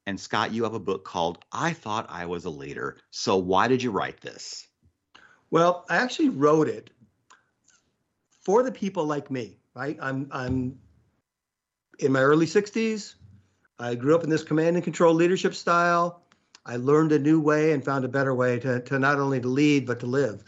And 0.07 0.21
Scott, 0.21 0.53
you 0.53 0.63
have 0.63 0.75
a 0.75 0.79
book 0.79 1.05
called 1.05 1.45
I 1.51 1.73
Thought 1.73 2.07
I 2.11 2.27
Was 2.27 2.45
a 2.45 2.51
Leader. 2.51 2.99
So 3.11 3.39
why 3.39 3.67
did 3.67 3.83
you 3.83 3.91
write 3.91 4.21
this? 4.21 4.69
Well, 5.51 5.85
I 5.91 5.97
actually 5.97 6.29
wrote 6.29 6.69
it 6.69 6.91
for 8.43 8.63
the 8.63 8.71
people 8.71 9.05
like 9.05 9.33
me, 9.33 9.59
right? 9.75 9.99
I'm 10.01 10.29
I'm 10.31 10.79
in 11.99 12.13
my 12.13 12.21
early 12.21 12.47
60s. 12.47 13.17
I 13.81 13.97
grew 13.97 14.15
up 14.15 14.23
in 14.23 14.31
this 14.31 14.45
command 14.45 14.77
and 14.77 14.85
control 14.85 15.13
leadership 15.13 15.57
style. 15.57 16.22
I 16.65 16.77
learned 16.77 17.13
a 17.13 17.19
new 17.19 17.41
way 17.41 17.73
and 17.73 17.85
found 17.85 18.05
a 18.05 18.09
better 18.09 18.35
way 18.35 18.59
to, 18.61 18.81
to 18.81 18.99
not 18.99 19.19
only 19.19 19.41
to 19.41 19.49
lead, 19.49 19.87
but 19.87 20.01
to 20.01 20.07
live. 20.07 20.45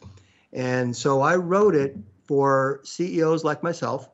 And 0.52 0.96
so 0.96 1.20
I 1.20 1.36
wrote 1.36 1.74
it 1.74 1.96
for 2.26 2.80
CEOs 2.84 3.44
like 3.44 3.62
myself 3.62 4.08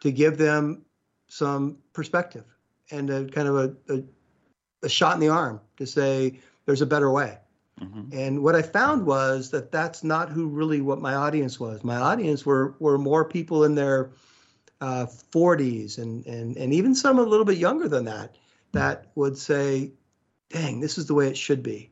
to 0.00 0.12
give 0.12 0.36
them 0.36 0.82
some 1.28 1.78
perspective 1.92 2.44
and 2.90 3.08
a 3.08 3.24
kind 3.26 3.48
of 3.48 3.56
a, 3.56 3.94
a, 3.94 4.02
a 4.82 4.88
shot 4.88 5.14
in 5.14 5.20
the 5.20 5.28
arm 5.28 5.60
to 5.78 5.86
say 5.86 6.38
there's 6.66 6.82
a 6.82 6.86
better 6.86 7.10
way. 7.10 7.38
Mm-hmm. 7.80 8.16
And 8.16 8.42
what 8.42 8.54
I 8.54 8.62
found 8.62 9.06
was 9.06 9.50
that 9.50 9.72
that's 9.72 10.04
not 10.04 10.28
who 10.28 10.46
really 10.48 10.80
what 10.80 11.00
my 11.00 11.14
audience 11.14 11.58
was. 11.58 11.82
My 11.82 11.96
audience 11.96 12.44
were 12.44 12.74
were 12.78 12.98
more 12.98 13.24
people 13.24 13.64
in 13.64 13.74
their 13.74 14.10
uh, 14.80 15.06
40s 15.06 15.98
and 15.98 16.24
and 16.26 16.56
and 16.56 16.72
even 16.72 16.94
some 16.94 17.18
a 17.18 17.22
little 17.22 17.46
bit 17.46 17.58
younger 17.58 17.88
than 17.88 18.04
that 18.04 18.36
that 18.72 19.06
would 19.14 19.36
say, 19.36 19.92
dang, 20.52 20.80
this 20.80 20.98
is 20.98 21.06
the 21.06 21.14
way 21.14 21.28
it 21.28 21.36
should 21.36 21.62
be. 21.62 21.90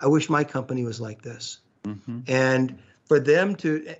I 0.00 0.06
wish 0.06 0.30
my 0.30 0.44
company 0.44 0.84
was 0.84 1.00
like 1.00 1.22
this. 1.22 1.58
Mm-hmm. 1.84 2.20
And 2.28 2.78
for 3.06 3.18
them 3.20 3.56
to, 3.56 3.94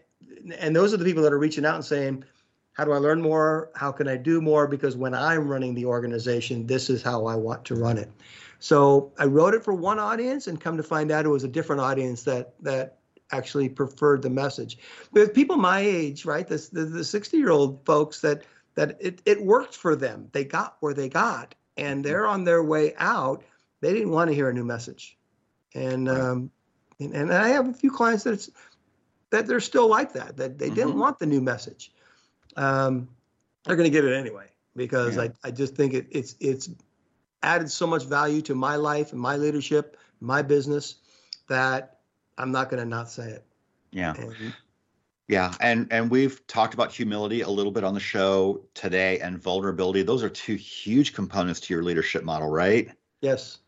and 0.58 0.74
those 0.74 0.94
are 0.94 0.96
the 0.96 1.04
people 1.04 1.22
that 1.24 1.32
are 1.32 1.38
reaching 1.38 1.66
out 1.66 1.74
and 1.74 1.84
saying, 1.84 2.24
how 2.72 2.84
do 2.84 2.92
I 2.92 2.98
learn 2.98 3.20
more? 3.20 3.70
How 3.74 3.90
can 3.90 4.06
I 4.06 4.16
do 4.16 4.40
more? 4.40 4.68
Because 4.68 4.96
when 4.96 5.12
I'm 5.12 5.48
running 5.48 5.74
the 5.74 5.86
organization, 5.86 6.66
this 6.66 6.88
is 6.88 7.02
how 7.02 7.26
I 7.26 7.34
want 7.34 7.64
to 7.66 7.74
run 7.74 7.98
it. 7.98 8.10
So 8.60 9.12
I 9.18 9.24
wrote 9.24 9.54
it 9.54 9.64
for 9.64 9.74
one 9.74 9.98
audience, 9.98 10.46
and 10.46 10.60
come 10.60 10.76
to 10.76 10.82
find 10.82 11.10
out, 11.10 11.24
it 11.24 11.28
was 11.28 11.44
a 11.44 11.48
different 11.48 11.80
audience 11.80 12.22
that 12.24 12.54
that 12.62 12.98
actually 13.32 13.68
preferred 13.68 14.22
the 14.22 14.30
message. 14.30 14.78
With 15.12 15.34
people 15.34 15.56
my 15.56 15.80
age, 15.80 16.24
right, 16.24 16.46
this, 16.46 16.68
the 16.68 16.84
the 16.84 17.04
60 17.04 17.36
year 17.36 17.50
old 17.50 17.84
folks 17.84 18.20
that 18.20 18.44
that 18.74 18.96
it, 19.00 19.22
it 19.26 19.42
worked 19.42 19.74
for 19.74 19.96
them. 19.96 20.28
They 20.32 20.44
got 20.44 20.76
where 20.80 20.94
they 20.94 21.08
got, 21.08 21.54
and 21.76 22.04
they're 22.04 22.26
on 22.26 22.44
their 22.44 22.62
way 22.62 22.94
out 22.96 23.42
they 23.80 23.92
didn't 23.92 24.10
want 24.10 24.28
to 24.28 24.34
hear 24.34 24.48
a 24.48 24.52
new 24.52 24.64
message. 24.64 25.16
And 25.74 26.08
right. 26.08 26.20
um, 26.20 26.50
and, 27.00 27.14
and, 27.14 27.32
I 27.32 27.48
have 27.48 27.68
a 27.68 27.72
few 27.72 27.90
clients 27.90 28.24
that 28.24 28.32
it's 28.32 28.50
that 29.30 29.46
they're 29.46 29.60
still 29.60 29.88
like 29.88 30.12
that, 30.14 30.36
that 30.36 30.58
they 30.58 30.66
mm-hmm. 30.66 30.74
didn't 30.74 30.98
want 30.98 31.18
the 31.18 31.26
new 31.26 31.40
message. 31.40 31.92
Um, 32.56 33.08
they're 33.64 33.76
going 33.76 33.90
to 33.90 33.94
get 33.94 34.04
it 34.04 34.14
anyway 34.14 34.46
because 34.74 35.16
yeah. 35.16 35.22
I, 35.22 35.30
I 35.44 35.50
just 35.50 35.74
think 35.76 35.94
it, 35.94 36.06
it's 36.10 36.34
it's 36.40 36.70
added 37.42 37.70
so 37.70 37.86
much 37.86 38.04
value 38.04 38.40
to 38.42 38.54
my 38.54 38.76
life 38.76 39.12
and 39.12 39.20
my 39.20 39.36
leadership, 39.36 39.96
my 40.20 40.42
business 40.42 40.96
that 41.48 41.98
I'm 42.38 42.50
not 42.50 42.70
going 42.70 42.82
to 42.82 42.88
not 42.88 43.10
say 43.10 43.28
it. 43.28 43.44
Yeah. 43.92 44.14
And, 44.16 44.54
yeah, 45.28 45.52
and 45.60 45.86
and 45.90 46.10
we've 46.10 46.44
talked 46.46 46.72
about 46.72 46.90
humility 46.90 47.42
a 47.42 47.48
little 47.48 47.70
bit 47.70 47.84
on 47.84 47.92
the 47.92 48.00
show 48.00 48.64
today 48.72 49.18
and 49.20 49.38
vulnerability. 49.38 50.02
Those 50.02 50.22
are 50.22 50.30
two 50.30 50.54
huge 50.54 51.12
components 51.12 51.60
to 51.60 51.74
your 51.74 51.82
leadership 51.82 52.24
model, 52.24 52.48
right? 52.48 52.90
Yes. 53.20 53.58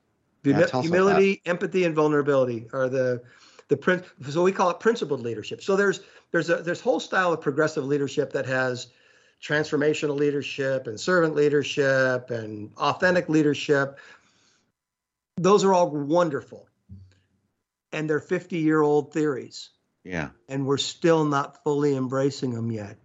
Humi- 0.43 0.65
humility, 0.83 1.43
empathy, 1.45 1.85
and 1.85 1.95
vulnerability 1.95 2.69
are 2.73 2.89
the 2.89 3.23
the 3.69 3.77
prin- 3.77 4.03
so 4.29 4.43
we 4.43 4.53
call 4.53 4.71
it 4.71 4.81
principled 4.81 5.21
leadership. 5.21 5.63
So 5.63 5.77
there's 5.77 6.01
there's 6.33 6.51
a 6.51 6.57
there's 6.57 6.81
whole 6.81 7.01
style 7.01 7.33
of 7.33 7.41
progressive 7.41 7.85
leadership 7.85 8.33
that 8.33 8.47
has 8.47 8.89
transformational 9.43 10.19
leadership 10.19 10.87
and 10.87 11.01
servant 11.01 11.35
leadership 11.35 12.31
and 12.31 12.71
authentic 12.77 13.29
leadership. 13.29 13.99
Those 15.37 15.65
are 15.65 15.73
all 15.73 15.91
wonderful. 15.91 16.69
And 17.93 18.09
they're 18.09 18.21
50 18.21 18.59
year 18.59 18.83
old 18.83 19.13
theories. 19.13 19.71
Yeah. 20.05 20.31
And 20.49 20.67
we're 20.67 20.79
still 20.79 21.25
not 21.25 21.63
fully 21.65 21.97
embracing 21.97 22.53
them 22.53 22.71
yet. 22.71 22.99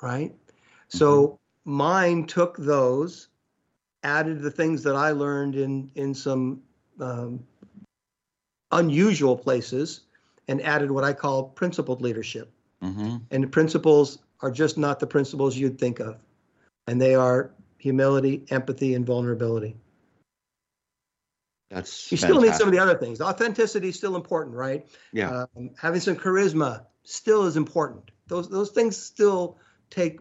Right. 0.00 0.32
Mm-hmm. 0.32 0.98
So 0.98 1.38
mine 1.64 2.26
took 2.26 2.56
those, 2.56 3.28
added 4.02 4.40
the 4.40 4.50
things 4.50 4.82
that 4.84 4.96
I 4.96 5.10
learned 5.10 5.56
in 5.56 5.90
in 5.94 6.14
some 6.14 6.62
um, 7.00 7.44
unusual 8.70 9.36
places 9.36 10.00
and 10.48 10.60
added 10.62 10.90
what 10.90 11.04
I 11.04 11.12
call 11.12 11.44
principled 11.44 12.02
leadership. 12.02 12.50
Mm-hmm. 12.82 13.16
And 13.30 13.44
the 13.44 13.48
principles 13.48 14.18
are 14.40 14.50
just 14.50 14.76
not 14.76 14.98
the 14.98 15.06
principles 15.06 15.56
you'd 15.56 15.78
think 15.78 16.00
of, 16.00 16.16
and 16.86 17.00
they 17.00 17.14
are 17.14 17.52
humility, 17.78 18.44
empathy, 18.50 18.94
and 18.94 19.06
vulnerability. 19.06 19.76
That's 21.70 22.10
you 22.12 22.18
still 22.18 22.40
need 22.40 22.54
some 22.54 22.68
of 22.68 22.72
the 22.72 22.80
other 22.80 22.96
things. 22.96 23.20
Authenticity 23.20 23.88
is 23.88 23.96
still 23.96 24.14
important, 24.14 24.54
right? 24.56 24.86
Yeah. 25.12 25.46
Um, 25.56 25.70
having 25.80 26.00
some 26.00 26.16
charisma 26.16 26.84
still 27.04 27.46
is 27.46 27.56
important. 27.56 28.10
Those 28.26 28.48
those 28.48 28.70
things 28.70 28.96
still 28.96 29.58
take 29.90 30.20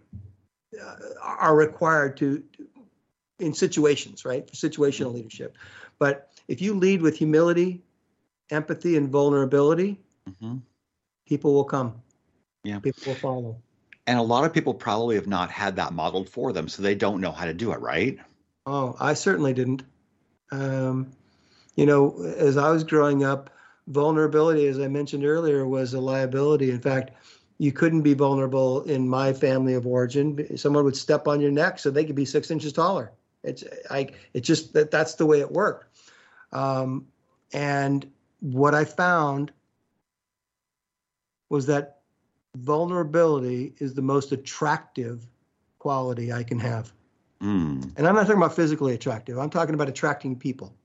uh, 0.82 0.96
are 1.22 1.56
required 1.56 2.18
to, 2.18 2.44
to 2.58 2.68
in 3.40 3.54
situations, 3.54 4.24
right? 4.24 4.50
For 4.50 4.56
situational 4.56 5.08
mm-hmm. 5.08 5.16
leadership. 5.16 5.58
But 6.00 6.31
if 6.52 6.62
you 6.62 6.74
lead 6.74 7.02
with 7.02 7.18
humility, 7.18 7.82
empathy, 8.50 8.98
and 8.98 9.10
vulnerability, 9.10 9.98
mm-hmm. 10.30 10.58
people 11.26 11.54
will 11.54 11.64
come. 11.64 12.02
Yeah. 12.66 12.80
People 12.80 13.04
will 13.06 13.16
follow. 13.16 13.58
And 14.06 14.20
a 14.20 14.22
lot 14.22 14.44
of 14.44 14.54
people 14.54 14.74
probably 14.74 15.16
have 15.16 15.28
not 15.28 15.50
had 15.50 15.78
that 15.78 15.94
modeled 15.94 16.28
for 16.28 16.52
them, 16.52 16.68
so 16.68 16.82
they 16.82 16.94
don't 16.94 17.22
know 17.22 17.32
how 17.32 17.46
to 17.46 17.54
do 17.54 17.72
it, 17.72 17.80
right? 17.80 18.20
Oh, 18.66 18.98
I 19.00 19.14
certainly 19.14 19.54
didn't. 19.54 19.84
Um, 20.52 21.12
you 21.78 21.86
know, 21.86 22.22
as 22.22 22.58
I 22.58 22.70
was 22.70 22.84
growing 22.84 23.24
up, 23.24 23.50
vulnerability, 23.88 24.68
as 24.68 24.78
I 24.78 24.90
mentioned 24.90 25.24
earlier, 25.24 25.66
was 25.66 25.94
a 25.94 26.02
liability. 26.02 26.70
In 26.70 26.82
fact, 26.82 27.12
you 27.60 27.72
couldn't 27.72 28.02
be 28.02 28.14
vulnerable 28.14 28.82
in 28.82 29.08
my 29.08 29.32
family 29.32 29.76
of 29.76 29.88
origin. 29.88 30.58
Someone 30.58 30.84
would 30.84 30.98
step 30.98 31.30
on 31.30 31.40
your 31.40 31.52
neck 31.52 31.80
so 31.80 31.90
they 31.90 32.04
could 32.04 32.16
be 32.16 32.26
six 32.26 32.52
inches 32.52 32.74
taller. 32.74 33.14
It's 33.42 33.64
I. 33.90 34.10
It's 34.34 34.46
just 34.46 34.74
that 34.74 34.92
that's 34.92 35.16
the 35.16 35.26
way 35.26 35.40
it 35.40 35.50
worked. 35.50 35.88
Um, 36.52 37.08
and 37.54 38.10
what 38.40 38.76
I 38.76 38.86
found 38.86 39.52
was 41.50 41.66
that 41.68 42.00
vulnerability 42.56 43.74
is 43.80 43.94
the 43.94 44.02
most 44.02 44.32
attractive 44.32 45.26
quality 45.80 46.32
I 46.32 46.44
can 46.44 46.60
have. 46.60 46.92
Mm. 47.42 47.92
And 47.98 48.08
I'm 48.08 48.16
not 48.16 48.22
talking 48.22 48.38
about 48.38 48.56
physically 48.56 48.94
attractive. 48.94 49.38
I'm 49.38 49.50
talking 49.50 49.74
about 49.74 49.90
attracting 49.90 50.36
people. 50.38 50.76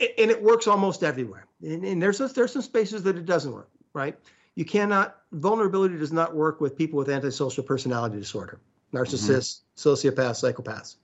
And 0.00 0.30
it 0.30 0.42
works 0.42 0.66
almost 0.66 1.02
everywhere. 1.02 1.46
And, 1.62 1.84
and 1.84 2.02
there's 2.02 2.18
there's 2.18 2.52
some 2.52 2.62
spaces 2.62 3.02
that 3.02 3.16
it 3.16 3.26
doesn't 3.26 3.52
work, 3.52 3.68
right? 3.92 4.16
You 4.54 4.64
cannot 4.64 5.16
vulnerability 5.32 5.98
does 5.98 6.12
not 6.12 6.34
work 6.34 6.60
with 6.60 6.76
people 6.76 6.98
with 6.98 7.10
antisocial 7.10 7.64
personality 7.64 8.18
disorder, 8.18 8.60
narcissists, 8.94 9.60
mm-hmm. 9.76 9.88
sociopaths, 9.88 10.42
psychopaths. 10.42 10.96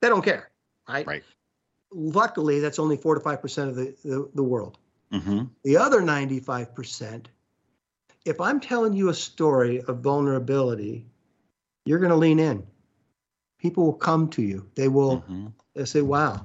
They 0.00 0.08
don't 0.08 0.24
care, 0.24 0.50
right? 0.88 1.06
Right 1.06 1.22
luckily, 1.94 2.60
that's 2.60 2.78
only 2.78 2.96
four 2.96 3.14
to 3.14 3.20
five 3.20 3.40
percent 3.40 3.70
of 3.70 3.76
the 3.76 3.94
the, 4.04 4.28
the 4.34 4.42
world. 4.42 4.78
Mm-hmm. 5.12 5.44
The 5.62 5.76
other 5.76 6.00
ninety 6.00 6.40
five 6.40 6.74
percent, 6.74 7.28
if 8.24 8.40
I'm 8.40 8.60
telling 8.60 8.92
you 8.92 9.08
a 9.08 9.14
story 9.14 9.80
of 9.82 10.00
vulnerability, 10.00 11.06
you're 11.86 12.00
going 12.00 12.10
to 12.10 12.16
lean 12.16 12.40
in. 12.40 12.66
People 13.58 13.84
will 13.84 13.94
come 13.94 14.28
to 14.30 14.42
you. 14.42 14.68
They 14.74 14.88
will. 14.88 15.18
Mm-hmm. 15.18 15.46
They 15.74 15.84
say, 15.84 16.02
"Wow, 16.02 16.44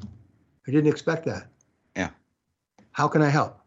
I 0.68 0.72
didn't 0.72 0.90
expect 0.90 1.26
that." 1.26 1.48
Yeah. 1.96 2.10
How 2.92 3.08
can 3.08 3.22
I 3.22 3.30
help? 3.30 3.60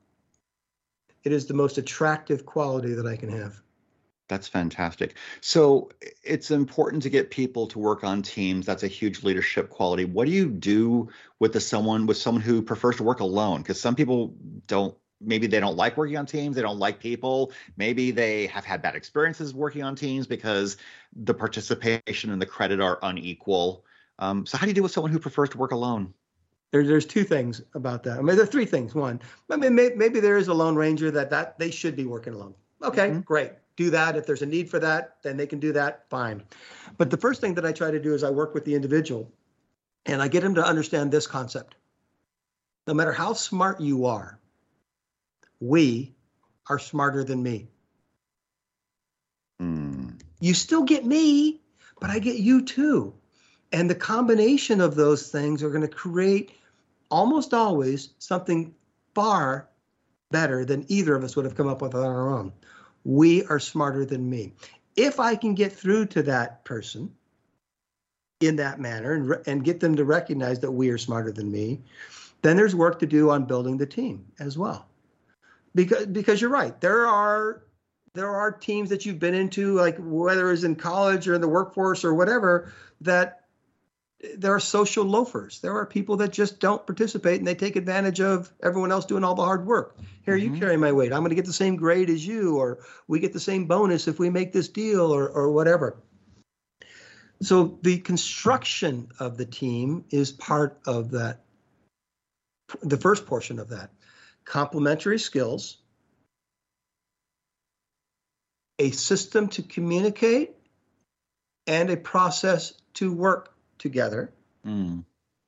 It 1.25 1.33
is 1.33 1.47
the 1.47 1.55
most 1.55 1.79
attractive 1.79 2.45
quality 2.47 2.95
that 2.95 3.07
I 3.07 3.17
can 3.17 3.31
have. 3.31 3.61
That's 4.29 4.49
fantastic. 4.49 5.17
So 5.41 5.91
it's 6.23 6.51
important 6.51 7.03
to 7.03 7.11
get 7.11 7.31
people 7.31 7.67
to 7.69 7.79
work 7.79 8.05
on 8.05 8.23
teams. 8.23 8.65
That's 8.65 8.83
a 8.83 8.89
huge 8.89 9.23
leadership 9.23 9.69
quality. 9.69 10.05
What 10.05 10.27
do 10.27 10.33
you 10.33 10.49
do 10.49 11.11
with 11.39 11.53
the 11.53 11.61
someone 11.61 12.07
with 12.07 12.17
someone 12.17 12.43
who 12.43 12.63
prefers 12.63 12.97
to 12.97 13.03
work 13.03 13.21
alone? 13.21 13.63
Because 13.63 13.81
some 13.81 13.95
people 13.95 14.35
don't 14.67 14.97
maybe 15.25 15.47
they 15.47 15.61
don't 15.61 15.77
like 15.77 15.97
working 15.97 16.17
on 16.17 16.27
teams, 16.27 16.57
they 16.57 16.63
don't 16.63 16.79
like 16.79 16.99
people, 16.99 17.53
maybe 17.77 18.11
they 18.11 18.47
have 18.49 18.65
had 18.65 18.83
bad 18.83 18.95
experiences 18.95 19.55
working 19.55 19.83
on 19.83 19.95
teams 19.95 20.27
because 20.27 20.77
the 21.15 21.35
participation 21.35 22.31
and 22.31 22.43
the 22.43 22.47
credit 22.47 22.81
are 22.81 22.99
unequal. 23.03 23.85
Um, 24.19 24.47
so 24.47 24.57
how 24.57 24.67
do 24.67 24.71
you 24.71 24.75
deal 24.75 24.83
with 24.83 24.93
someone 24.93 25.13
who 25.13 25.19
prefers 25.19 25.51
to 25.51 25.59
work 25.59 25.73
alone? 25.73 26.13
There, 26.71 26.85
there's 26.85 27.07
two 27.07 27.25
things 27.25 27.61
about 27.75 28.03
that. 28.05 28.19
I 28.19 28.23
mean, 28.23 28.35
there 28.35 28.45
are 28.45 28.47
three 28.47 28.65
things. 28.65 28.95
One, 28.95 29.21
I 29.51 29.57
mean, 29.57 29.75
may, 29.75 29.91
maybe 29.95 30.21
there 30.21 30.39
is 30.39 30.49
a 30.49 30.55
lone 30.55 30.75
ranger 30.75 31.11
that 31.11 31.31
that 31.31 31.59
they 31.59 31.71
should 31.71 31.97
be 31.97 32.07
working 32.07 32.33
alone. 32.33 32.55
Okay, 32.83 33.11
mm-hmm. 33.11 33.21
great. 33.21 33.53
Do 33.83 33.91
that. 33.91 34.15
If 34.15 34.27
there's 34.27 34.43
a 34.43 34.47
need 34.47 34.71
for 34.71 34.79
that, 34.79 35.17
then 35.25 35.37
they 35.37 35.49
can 35.49 35.59
do 35.59 35.73
that. 35.73 36.09
Fine. 36.09 36.45
But 36.99 37.11
the 37.11 37.17
first 37.17 37.41
thing 37.41 37.55
that 37.55 37.67
I 37.67 37.73
try 37.73 37.91
to 37.91 37.99
do 37.99 38.15
is 38.15 38.23
I 38.23 38.31
work 38.31 38.55
with 38.55 38.65
the 38.65 38.77
individual, 38.77 39.29
and 40.07 40.23
I 40.23 40.29
get 40.29 40.45
them 40.45 40.55
to 40.55 40.65
understand 40.65 41.11
this 41.11 41.27
concept. 41.27 41.75
No 42.87 42.95
matter 42.95 43.11
how 43.11 43.33
smart 43.33 43.81
you 43.81 44.07
are, 44.07 44.39
we 45.59 46.15
are 46.69 46.79
smarter 46.79 47.25
than 47.25 47.43
me. 47.43 47.67
Mm. 49.61 50.21
You 50.39 50.55
still 50.55 50.85
get 50.85 51.05
me, 51.05 51.61
but 52.01 52.11
I 52.11 52.21
get 52.21 52.37
you 52.37 52.65
too. 52.65 53.15
And 53.73 53.91
the 53.91 53.97
combination 53.97 54.81
of 54.81 54.95
those 54.95 55.29
things 55.29 55.65
are 55.65 55.71
going 55.71 55.83
to 55.83 55.89
create 55.89 56.53
almost 57.11 57.53
always 57.53 58.11
something 58.21 58.77
far 59.13 59.69
better 60.31 60.65
than 60.65 60.87
either 60.87 61.17
of 61.17 61.25
us 61.25 61.35
would 61.35 61.47
have 61.47 61.57
come 61.57 61.67
up 61.67 61.83
with 61.83 61.97
on 61.97 62.07
our 62.07 62.31
own. 62.31 62.53
We 63.05 63.45
are 63.45 63.59
smarter 63.59 64.05
than 64.05 64.29
me. 64.29 64.53
If 64.97 65.21
I 65.21 65.35
can 65.37 65.55
get 65.55 65.73
through 65.73 66.07
to 66.07 66.23
that 66.25 66.65
person 66.65 67.13
in 68.41 68.57
that 68.57 68.81
manner 68.81 69.13
and, 69.13 69.47
and 69.47 69.65
get 69.65 69.81
them 69.81 69.97
to 69.97 70.05
recognize 70.05 70.61
that 70.61 70.73
we 70.73 70.91
are 70.91 70.99
smarter 70.99 71.33
than 71.33 71.51
me, 71.51 71.81
then 72.43 72.57
there's 72.57 72.75
work 72.75 72.99
to 72.99 73.07
do 73.07 73.31
on 73.31 73.45
building 73.45 73.77
the 73.77 73.87
team 73.87 74.27
as 74.39 74.59
well 74.59 74.87
because 75.75 76.07
because 76.07 76.41
you're 76.41 76.51
right. 76.51 76.79
There 76.81 77.07
are 77.07 77.63
there 78.15 78.31
are 78.31 78.53
teams 78.53 78.91
that 78.91 79.07
you've 79.07 79.19
been 79.19 79.35
into, 79.35 79.75
like 79.75 79.97
whether 79.99 80.53
it's 80.53 80.65
in 80.65 80.77
college 80.77 81.27
or 81.29 81.35
in 81.35 81.41
the 81.41 81.49
workforce 81.49 82.05
or 82.05 82.15
whatever, 82.15 82.73
that 83.01 83.42
there 84.37 84.55
are 84.55 84.61
social 84.61 85.05
loafers. 85.05 85.61
There 85.61 85.77
are 85.77 85.87
people 85.87 86.17
that 86.19 86.33
just 86.33 86.61
don't 86.61 86.87
participate 86.87 87.39
and 87.39 87.47
they 87.47 87.55
take 87.55 87.77
advantage 87.77 88.21
of 88.21 88.53
everyone 88.63 88.93
else 88.93 89.05
doing 89.05 89.25
all 89.25 89.35
the 89.35 89.45
hard 89.45 89.67
work. 89.67 89.97
Here, 90.25 90.37
mm-hmm. 90.37 90.55
you 90.55 90.61
carry 90.61 90.77
my 90.77 90.93
weight. 90.93 91.13
I'm 91.13 91.21
going 91.21 91.31
to 91.31 91.37
get 91.37 91.45
the 91.45 91.53
same 91.53 91.77
grade 91.77 92.09
as 92.09 92.25
you, 92.27 92.57
or 92.57 92.79
we 93.09 93.19
get 93.19 93.33
the 93.33 93.41
same 93.41 93.67
bonus 93.67 94.07
if 94.07 94.19
we 94.19 94.31
make 94.31 94.53
this 94.53 94.69
deal, 94.69 95.13
or 95.13 95.29
or 95.29 95.51
whatever. 95.51 95.97
So 97.43 97.79
the 97.83 97.99
construction 97.99 99.09
of 99.19 99.37
the 99.37 99.47
team 99.47 100.05
is 100.11 100.31
part 100.31 100.79
of 100.87 101.11
that. 101.13 101.41
The 102.83 102.97
first 102.97 103.27
portion 103.27 103.59
of 103.59 103.71
that 103.71 103.91
complementary 104.45 105.19
skills, 105.19 105.79
a 108.79 108.91
system 108.91 109.49
to 109.49 109.63
communicate, 109.63 110.53
and 111.67 111.91
a 111.91 111.97
process 111.97 112.73
to 112.95 113.13
work 113.13 113.53
together 113.83 114.33
mm. 114.65 115.05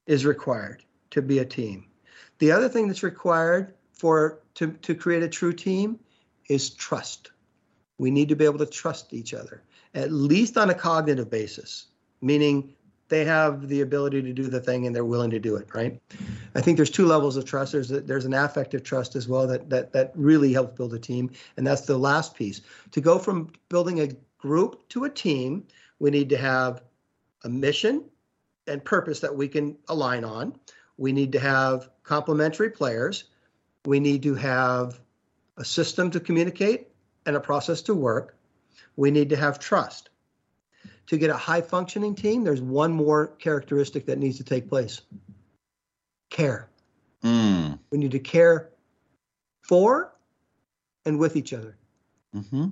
is 0.07 0.26
required 0.26 0.85
to 1.11 1.22
be 1.22 1.39
a 1.39 1.45
team. 1.45 1.87
The 2.39 2.51
other 2.51 2.68
thing 2.68 2.89
that's 2.89 3.05
required 3.05 3.74
for 3.93 4.41
to, 4.57 4.72
to 4.72 4.95
create 4.95 5.22
a 5.22 5.28
true 5.28 5.53
team 5.53 6.01
is 6.51 6.70
trust. 6.70 7.30
We 7.99 8.11
need 8.11 8.28
to 8.28 8.37
be 8.37 8.45
able 8.45 8.59
to 8.59 8.66
trust 8.66 9.14
each 9.14 9.32
other, 9.32 9.62
at 9.95 10.11
least 10.11 10.59
on 10.59 10.68
a 10.68 10.74
cognitive 10.74 11.30
basis, 11.30 11.87
meaning 12.20 12.74
they 13.09 13.24
have 13.24 13.68
the 13.68 13.82
ability 13.82 14.20
to 14.22 14.32
do 14.32 14.49
the 14.49 14.61
thing 14.61 14.87
and 14.87 14.97
they're 14.97 15.05
willing 15.05 15.30
to 15.30 15.39
do 15.39 15.57
it 15.57 15.68
right 15.74 16.01
i 16.55 16.61
think 16.61 16.78
there's 16.78 16.91
two 16.91 17.05
levels 17.07 17.37
of 17.37 17.45
trust 17.45 17.70
there's 17.70 17.91
a, 17.91 18.01
there's 18.01 18.24
an 18.24 18.32
affective 18.32 18.82
trust 18.82 19.14
as 19.14 19.28
well 19.28 19.47
that 19.47 19.68
that 19.68 19.93
that 19.93 20.11
really 20.14 20.55
helps 20.55 20.74
build 20.74 20.95
a 20.95 20.99
team 20.99 21.30
and 21.59 21.66
that's 21.66 21.82
the 21.82 21.99
last 21.99 22.35
piece 22.35 22.62
to 22.91 23.03
go 23.03 23.18
from 23.18 23.53
building 23.68 24.01
a 24.01 24.09
group 24.39 24.89
to 24.89 25.05
a 25.05 25.11
team 25.11 25.62
we 25.99 26.11
need 26.11 26.30
to 26.30 26.39
have 26.39 26.82
a 27.45 27.49
mission 27.49 28.03
and 28.67 28.85
purpose 28.85 29.21
that 29.21 29.35
we 29.35 29.49
can 29.49 29.77
align 29.89 30.25
on 30.25 30.55
we 30.97 31.12
need 31.12 31.33
to 31.33 31.41
have 31.41 31.89
complementary 32.03 32.71
players 32.71 33.25
we 33.85 34.01
need 34.01 34.23
to 34.23 34.35
have 34.35 35.01
a 35.57 35.65
system 35.65 36.11
to 36.11 36.21
communicate 36.21 36.89
and 37.27 37.37
a 37.37 37.41
process 37.41 37.83
to 37.83 37.95
work 37.95 38.37
we 38.97 39.11
need 39.11 39.29
to 39.29 39.37
have 39.37 39.59
trust 39.59 40.11
to 41.07 41.19
get 41.19 41.31
a 41.31 41.37
high 41.37 41.61
functioning 41.61 42.15
team, 42.15 42.45
there's 42.45 42.61
one 42.61 42.93
more 42.93 43.29
characteristic 43.39 44.07
that 44.07 44.19
needs 44.19 44.39
to 44.39 44.45
take 44.45 44.69
place 44.69 45.03
care. 46.31 46.69
Mm. 47.23 47.79
We 47.91 47.99
need 47.99 48.12
to 48.12 48.19
care 48.19 48.71
for 49.62 50.15
and 51.05 51.19
with 51.19 51.37
each 51.37 51.53
other. 51.53 51.77
Mm-hmm. 52.35 52.69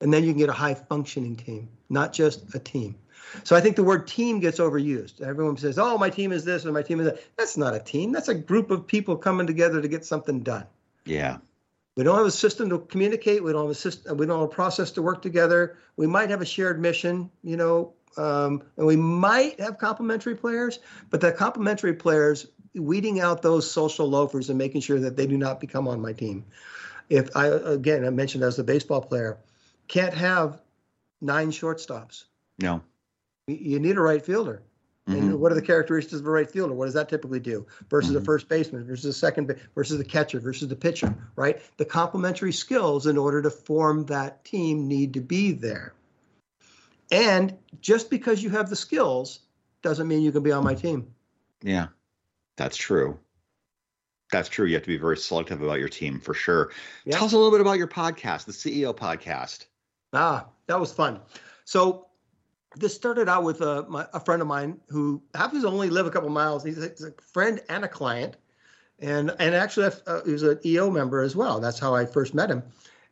And 0.00 0.12
then 0.12 0.24
you 0.24 0.30
can 0.30 0.38
get 0.38 0.48
a 0.48 0.54
high 0.54 0.74
functioning 0.74 1.36
team, 1.36 1.68
not 1.88 2.12
just 2.12 2.54
a 2.54 2.58
team. 2.58 2.96
So 3.44 3.56
I 3.56 3.60
think 3.60 3.76
the 3.76 3.84
word 3.84 4.06
team 4.06 4.40
gets 4.40 4.58
overused. 4.58 5.20
Everyone 5.20 5.56
says, 5.56 5.78
oh, 5.78 5.98
my 5.98 6.10
team 6.10 6.32
is 6.32 6.44
this 6.44 6.64
and 6.64 6.72
my 6.74 6.82
team 6.82 7.00
is 7.00 7.06
that. 7.06 7.36
That's 7.36 7.56
not 7.56 7.74
a 7.74 7.80
team. 7.80 8.12
That's 8.12 8.28
a 8.28 8.34
group 8.34 8.70
of 8.70 8.86
people 8.86 9.16
coming 9.16 9.46
together 9.46 9.80
to 9.80 9.88
get 9.88 10.04
something 10.04 10.40
done. 10.40 10.66
Yeah. 11.04 11.38
We 11.96 12.04
don't 12.04 12.16
have 12.16 12.26
a 12.26 12.30
system 12.30 12.70
to 12.70 12.78
communicate. 12.78 13.44
We 13.44 13.52
don't 13.52 13.62
have 13.62 13.70
a 13.70 13.74
system. 13.74 14.16
We 14.16 14.26
don't 14.26 14.40
have 14.40 14.48
a 14.48 14.52
process 14.52 14.90
to 14.92 15.02
work 15.02 15.20
together. 15.20 15.76
We 15.96 16.06
might 16.06 16.30
have 16.30 16.40
a 16.40 16.46
shared 16.46 16.80
mission, 16.80 17.30
you 17.42 17.56
know, 17.56 17.92
um, 18.16 18.62
and 18.76 18.86
we 18.86 18.96
might 18.96 19.60
have 19.60 19.78
complementary 19.78 20.34
players, 20.34 20.78
but 21.10 21.20
the 21.20 21.32
complementary 21.32 21.94
players 21.94 22.46
weeding 22.74 23.20
out 23.20 23.42
those 23.42 23.70
social 23.70 24.08
loafers 24.08 24.48
and 24.48 24.58
making 24.58 24.80
sure 24.80 25.00
that 25.00 25.16
they 25.16 25.26
do 25.26 25.36
not 25.36 25.60
become 25.60 25.86
on 25.88 26.00
my 26.00 26.12
team. 26.12 26.44
If 27.08 27.34
I 27.36 27.46
again 27.46 28.04
I 28.04 28.10
mentioned 28.10 28.44
as 28.44 28.58
a 28.58 28.64
baseball 28.64 29.02
player, 29.02 29.38
can't 29.88 30.14
have 30.14 30.60
nine 31.20 31.50
shortstops. 31.50 32.24
No. 32.58 32.82
You 33.46 33.78
need 33.78 33.96
a 33.96 34.00
right 34.00 34.24
fielder. 34.24 34.62
Mm-hmm. 35.08 35.18
And 35.18 35.40
what 35.40 35.50
are 35.50 35.56
the 35.56 35.62
characteristics 35.62 36.20
of 36.20 36.26
a 36.26 36.30
right 36.30 36.48
fielder? 36.48 36.74
What 36.74 36.84
does 36.84 36.94
that 36.94 37.08
typically 37.08 37.40
do 37.40 37.66
versus 37.90 38.12
mm-hmm. 38.12 38.22
a 38.22 38.24
first 38.24 38.48
baseman 38.48 38.86
versus 38.86 39.04
a 39.04 39.18
second 39.18 39.52
versus 39.74 39.98
the 39.98 40.04
catcher 40.04 40.38
versus 40.38 40.68
the 40.68 40.76
pitcher, 40.76 41.14
right? 41.34 41.60
The 41.76 41.84
complementary 41.84 42.52
skills 42.52 43.06
in 43.06 43.18
order 43.18 43.42
to 43.42 43.50
form 43.50 44.06
that 44.06 44.44
team 44.44 44.86
need 44.86 45.14
to 45.14 45.20
be 45.20 45.52
there. 45.52 45.94
And 47.10 47.58
just 47.80 48.10
because 48.10 48.42
you 48.42 48.50
have 48.50 48.70
the 48.70 48.76
skills 48.76 49.40
doesn't 49.82 50.06
mean 50.06 50.22
you 50.22 50.30
can 50.30 50.44
be 50.44 50.52
on 50.52 50.62
my 50.62 50.74
team. 50.74 51.12
Yeah, 51.62 51.88
that's 52.56 52.76
true. 52.76 53.18
That's 54.30 54.48
true. 54.48 54.66
You 54.66 54.74
have 54.74 54.84
to 54.84 54.88
be 54.88 54.96
very 54.96 55.16
selective 55.16 55.60
about 55.60 55.78
your 55.80 55.88
team 55.88 56.20
for 56.20 56.32
sure. 56.32 56.70
Yeah. 57.04 57.16
Tell 57.16 57.26
us 57.26 57.32
a 57.32 57.36
little 57.36 57.50
bit 57.50 57.60
about 57.60 57.76
your 57.76 57.88
podcast, 57.88 58.46
the 58.46 58.52
CEO 58.52 58.96
podcast. 58.96 59.66
Ah, 60.12 60.46
that 60.68 60.80
was 60.80 60.92
fun. 60.92 61.20
So 61.64 62.06
this 62.76 62.94
started 62.94 63.28
out 63.28 63.44
with 63.44 63.60
a, 63.60 63.86
my, 63.88 64.06
a 64.12 64.20
friend 64.20 64.42
of 64.42 64.48
mine 64.48 64.80
who 64.88 65.22
happens 65.34 65.62
to 65.62 65.68
only 65.68 65.90
live 65.90 66.06
a 66.06 66.10
couple 66.10 66.28
miles. 66.28 66.64
He's 66.64 66.78
a, 66.78 66.88
he's 66.88 67.04
a 67.04 67.12
friend 67.32 67.60
and 67.68 67.84
a 67.84 67.88
client, 67.88 68.36
and 68.98 69.34
and 69.38 69.54
actually 69.54 69.90
uh, 70.06 70.22
he 70.24 70.32
was 70.32 70.42
an 70.42 70.58
EO 70.64 70.90
member 70.90 71.22
as 71.22 71.36
well. 71.36 71.60
That's 71.60 71.78
how 71.78 71.94
I 71.94 72.06
first 72.06 72.34
met 72.34 72.50
him, 72.50 72.62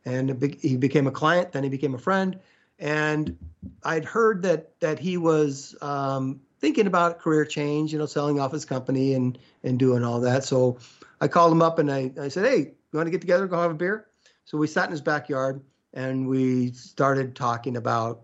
and 0.05 0.43
he 0.61 0.77
became 0.77 1.07
a 1.07 1.13
client. 1.13 1.53
Then 1.53 1.63
he 1.63 1.69
became 1.69 1.95
a 1.95 1.99
friend, 1.99 2.39
and 2.79 3.37
I'd 3.85 4.05
heard 4.05 4.43
that 4.43 4.79
that 4.81 4.99
he 4.99 5.17
was 5.17 5.77
um, 5.83 6.41
thinking 6.61 6.87
about 6.87 7.19
career 7.19 7.45
change, 7.45 7.93
you 7.93 7.99
know, 7.99 8.07
selling 8.07 8.39
off 8.39 8.53
his 8.53 8.65
company 8.65 9.15
and 9.15 9.39
and 9.65 9.79
doing 9.79 10.05
all 10.05 10.21
that. 10.21 10.45
So 10.45 10.79
I 11.21 11.29
called 11.29 11.53
him 11.53 11.63
up 11.63 11.79
and 11.79 11.91
I, 11.91 12.11
I 12.21 12.29
said, 12.29 12.47
hey, 12.47 12.59
you 12.59 12.97
want 12.97 13.07
to 13.07 13.11
get 13.11 13.21
together, 13.21 13.47
go 13.47 13.61
have 13.61 13.71
a 13.71 13.75
beer? 13.75 14.07
So 14.45 14.59
we 14.59 14.67
sat 14.67 14.87
in 14.87 14.91
his 14.91 15.01
backyard 15.01 15.61
and 15.93 16.29
we 16.29 16.73
started 16.73 17.35
talking 17.35 17.77
about 17.77 18.23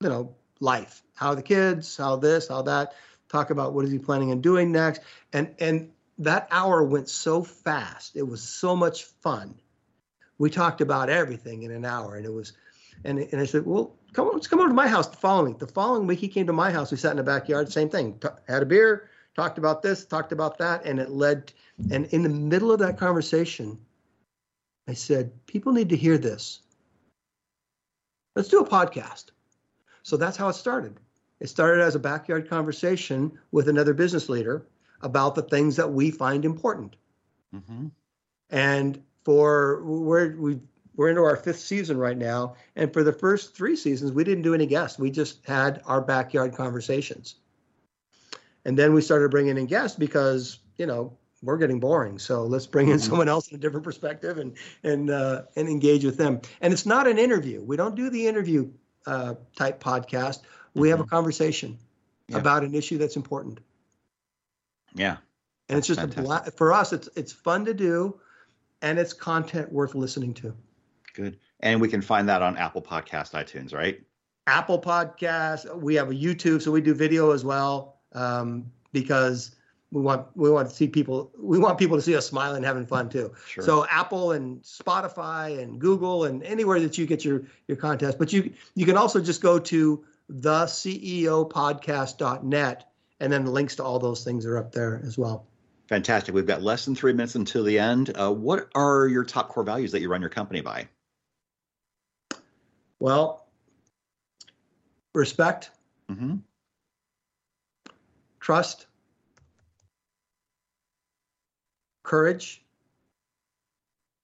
you 0.00 0.08
know, 0.08 0.34
life, 0.60 1.02
how 1.14 1.34
the 1.34 1.42
kids, 1.42 1.96
how 1.96 2.16
this, 2.16 2.48
how 2.48 2.62
that, 2.62 2.94
talk 3.28 3.50
about 3.50 3.72
what 3.72 3.84
is 3.84 3.90
he 3.90 3.98
planning 3.98 4.30
on 4.30 4.40
doing 4.40 4.72
next. 4.72 5.02
And 5.32 5.54
and 5.58 5.90
that 6.18 6.48
hour 6.50 6.82
went 6.82 7.08
so 7.08 7.42
fast. 7.42 8.16
It 8.16 8.22
was 8.22 8.42
so 8.42 8.74
much 8.74 9.04
fun. 9.04 9.54
We 10.38 10.50
talked 10.50 10.80
about 10.80 11.08
everything 11.08 11.62
in 11.62 11.70
an 11.70 11.84
hour, 11.84 12.16
and 12.16 12.26
it 12.26 12.32
was, 12.32 12.52
and 13.04 13.18
and 13.18 13.40
I 13.40 13.46
said, 13.46 13.66
well, 13.66 13.94
come 14.12 14.28
on, 14.28 14.34
let's 14.34 14.46
come 14.46 14.60
over 14.60 14.68
to 14.68 14.74
my 14.74 14.88
house 14.88 15.08
the 15.08 15.16
following. 15.16 15.56
The 15.56 15.66
following 15.66 16.06
week, 16.06 16.18
he 16.18 16.28
came 16.28 16.46
to 16.46 16.52
my 16.52 16.70
house. 16.70 16.90
We 16.90 16.96
sat 16.96 17.12
in 17.12 17.16
the 17.16 17.22
backyard, 17.22 17.72
same 17.72 17.88
thing, 17.88 18.18
T- 18.18 18.28
had 18.48 18.62
a 18.62 18.66
beer, 18.66 19.08
talked 19.34 19.58
about 19.58 19.82
this, 19.82 20.04
talked 20.04 20.32
about 20.32 20.58
that, 20.58 20.84
and 20.84 20.98
it 20.98 21.10
led. 21.10 21.52
And 21.90 22.06
in 22.06 22.22
the 22.22 22.28
middle 22.28 22.72
of 22.72 22.78
that 22.80 22.98
conversation, 22.98 23.78
I 24.88 24.94
said, 24.94 25.30
people 25.46 25.72
need 25.72 25.90
to 25.90 25.96
hear 25.96 26.16
this. 26.16 26.60
Let's 28.34 28.48
do 28.48 28.60
a 28.60 28.68
podcast. 28.68 29.26
So 30.06 30.16
that's 30.16 30.36
how 30.36 30.48
it 30.48 30.52
started. 30.52 31.00
It 31.40 31.48
started 31.48 31.82
as 31.82 31.96
a 31.96 31.98
backyard 31.98 32.48
conversation 32.48 33.36
with 33.50 33.68
another 33.68 33.92
business 33.92 34.28
leader 34.28 34.64
about 35.00 35.34
the 35.34 35.42
things 35.42 35.74
that 35.74 35.92
we 35.92 36.12
find 36.12 36.44
important. 36.44 36.94
Mm-hmm. 37.52 37.88
And 38.50 39.02
for 39.24 39.82
we're 39.82 40.36
we 40.36 40.60
we're 40.94 41.08
into 41.08 41.22
our 41.22 41.34
fifth 41.34 41.58
season 41.58 41.98
right 41.98 42.16
now, 42.16 42.54
and 42.76 42.92
for 42.92 43.02
the 43.02 43.12
first 43.12 43.56
three 43.56 43.74
seasons, 43.74 44.12
we 44.12 44.22
didn't 44.22 44.44
do 44.44 44.54
any 44.54 44.66
guests. 44.66 44.96
We 44.96 45.10
just 45.10 45.44
had 45.44 45.82
our 45.86 46.00
backyard 46.00 46.54
conversations. 46.54 47.34
And 48.64 48.78
then 48.78 48.94
we 48.94 49.00
started 49.00 49.32
bringing 49.32 49.58
in 49.58 49.66
guests 49.66 49.98
because 49.98 50.60
you 50.76 50.86
know 50.86 51.18
we're 51.42 51.58
getting 51.58 51.80
boring. 51.80 52.20
So 52.20 52.44
let's 52.44 52.68
bring 52.68 52.90
in 52.90 53.00
someone 53.00 53.28
else 53.28 53.48
in 53.48 53.56
a 53.56 53.58
different 53.58 53.82
perspective 53.82 54.38
and 54.38 54.56
and 54.84 55.10
uh, 55.10 55.42
and 55.56 55.68
engage 55.68 56.04
with 56.04 56.16
them. 56.16 56.42
And 56.60 56.72
it's 56.72 56.86
not 56.86 57.08
an 57.08 57.18
interview. 57.18 57.60
We 57.60 57.76
don't 57.76 57.96
do 57.96 58.08
the 58.08 58.28
interview 58.28 58.70
uh, 59.06 59.34
type 59.56 59.82
podcast. 59.82 60.40
We 60.74 60.88
have 60.90 61.00
a 61.00 61.04
conversation 61.04 61.78
Yeah. 62.28 62.38
about 62.38 62.64
an 62.64 62.74
issue 62.74 62.98
that's 62.98 63.16
important. 63.16 63.60
Yeah. 64.94 65.16
And 65.68 65.78
it's 65.78 65.86
just 65.86 66.00
a 66.00 66.06
bla- 66.06 66.50
for 66.56 66.72
us. 66.72 66.92
It's 66.92 67.08
it's 67.16 67.32
fun 67.32 67.64
to 67.64 67.74
do, 67.74 68.20
and 68.82 68.98
it's 68.98 69.12
content 69.12 69.72
worth 69.72 69.94
listening 69.94 70.32
to. 70.34 70.54
Good. 71.14 71.38
And 71.60 71.80
we 71.80 71.88
can 71.88 72.02
find 72.02 72.28
that 72.28 72.42
on 72.42 72.56
Apple 72.56 72.82
Podcast, 72.82 73.32
iTunes, 73.32 73.74
right? 73.74 74.00
Apple 74.46 74.80
Podcasts. 74.80 75.74
We 75.80 75.94
have 75.96 76.10
a 76.10 76.14
YouTube, 76.14 76.62
so 76.62 76.70
we 76.70 76.80
do 76.80 76.94
video 76.94 77.32
as 77.32 77.44
well 77.44 77.96
um, 78.12 78.70
because 78.92 79.55
we 79.92 80.02
want 80.02 80.26
we 80.34 80.50
want 80.50 80.68
to 80.68 80.74
see 80.74 80.88
people. 80.88 81.30
We 81.38 81.58
want 81.58 81.78
people 81.78 81.96
to 81.96 82.02
see 82.02 82.16
us 82.16 82.26
smiling, 82.26 82.58
and 82.58 82.66
having 82.66 82.86
fun 82.86 83.08
too. 83.08 83.32
Sure. 83.46 83.64
So 83.64 83.86
Apple 83.88 84.32
and 84.32 84.62
Spotify 84.62 85.62
and 85.62 85.80
Google 85.80 86.24
and 86.24 86.42
anywhere 86.42 86.80
that 86.80 86.98
you 86.98 87.06
get 87.06 87.24
your 87.24 87.44
your 87.68 87.76
contest. 87.76 88.18
But 88.18 88.32
you 88.32 88.52
you 88.74 88.84
can 88.84 88.96
also 88.96 89.20
just 89.20 89.40
go 89.40 89.58
to 89.58 90.04
the 90.28 90.64
E 90.84 91.22
ceopodcast.net 91.24 92.90
and 93.20 93.32
then 93.32 93.44
the 93.44 93.50
links 93.50 93.76
to 93.76 93.84
all 93.84 93.98
those 93.98 94.24
things 94.24 94.44
are 94.44 94.58
up 94.58 94.72
there 94.72 95.00
as 95.04 95.16
well. 95.16 95.46
Fantastic. 95.88 96.34
We've 96.34 96.46
got 96.46 96.62
less 96.62 96.84
than 96.84 96.96
three 96.96 97.12
minutes 97.12 97.36
until 97.36 97.62
the 97.62 97.78
end. 97.78 98.10
Uh, 98.14 98.32
what 98.32 98.68
are 98.74 99.06
your 99.06 99.24
top 99.24 99.48
core 99.48 99.62
values 99.62 99.92
that 99.92 100.00
you 100.00 100.08
run 100.08 100.20
your 100.20 100.30
company 100.30 100.60
by? 100.60 100.88
Well, 102.98 103.46
respect, 105.14 105.70
mm-hmm. 106.10 106.36
trust, 108.40 108.86
courage, 112.06 112.62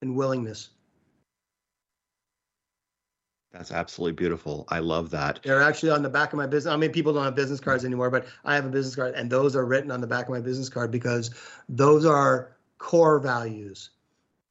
and 0.01 0.15
willingness. 0.15 0.69
That's 3.51 3.71
absolutely 3.71 4.13
beautiful. 4.13 4.65
I 4.69 4.79
love 4.79 5.11
that. 5.11 5.41
They're 5.43 5.61
actually 5.61 5.91
on 5.91 6.01
the 6.01 6.09
back 6.09 6.33
of 6.33 6.37
my 6.37 6.47
business. 6.47 6.73
I 6.73 6.77
mean, 6.77 6.91
people 6.91 7.13
don't 7.13 7.23
have 7.23 7.35
business 7.35 7.59
cards 7.59 7.85
anymore, 7.85 8.09
but 8.09 8.25
I 8.43 8.55
have 8.55 8.65
a 8.65 8.69
business 8.69 8.95
card, 8.95 9.13
and 9.13 9.29
those 9.29 9.55
are 9.55 9.65
written 9.65 9.91
on 9.91 10.01
the 10.01 10.07
back 10.07 10.25
of 10.25 10.31
my 10.31 10.39
business 10.39 10.69
card 10.69 10.89
because 10.89 11.31
those 11.69 12.05
are 12.05 12.55
core 12.79 13.19
values, 13.19 13.91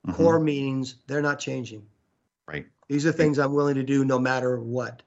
Mhm. 0.07 0.15
core 0.15 0.39
meanings. 0.39 0.97
They're 1.07 1.23
not 1.23 1.41
changing. 1.41 1.85
Right. 2.47 2.67
These 2.89 3.07
are 3.07 3.13
things 3.13 3.39
I'm 3.39 3.55
willing 3.55 3.75
to 3.77 3.83
do 3.83 4.05
no 4.05 4.19
matter 4.19 4.61
what. 4.61 5.03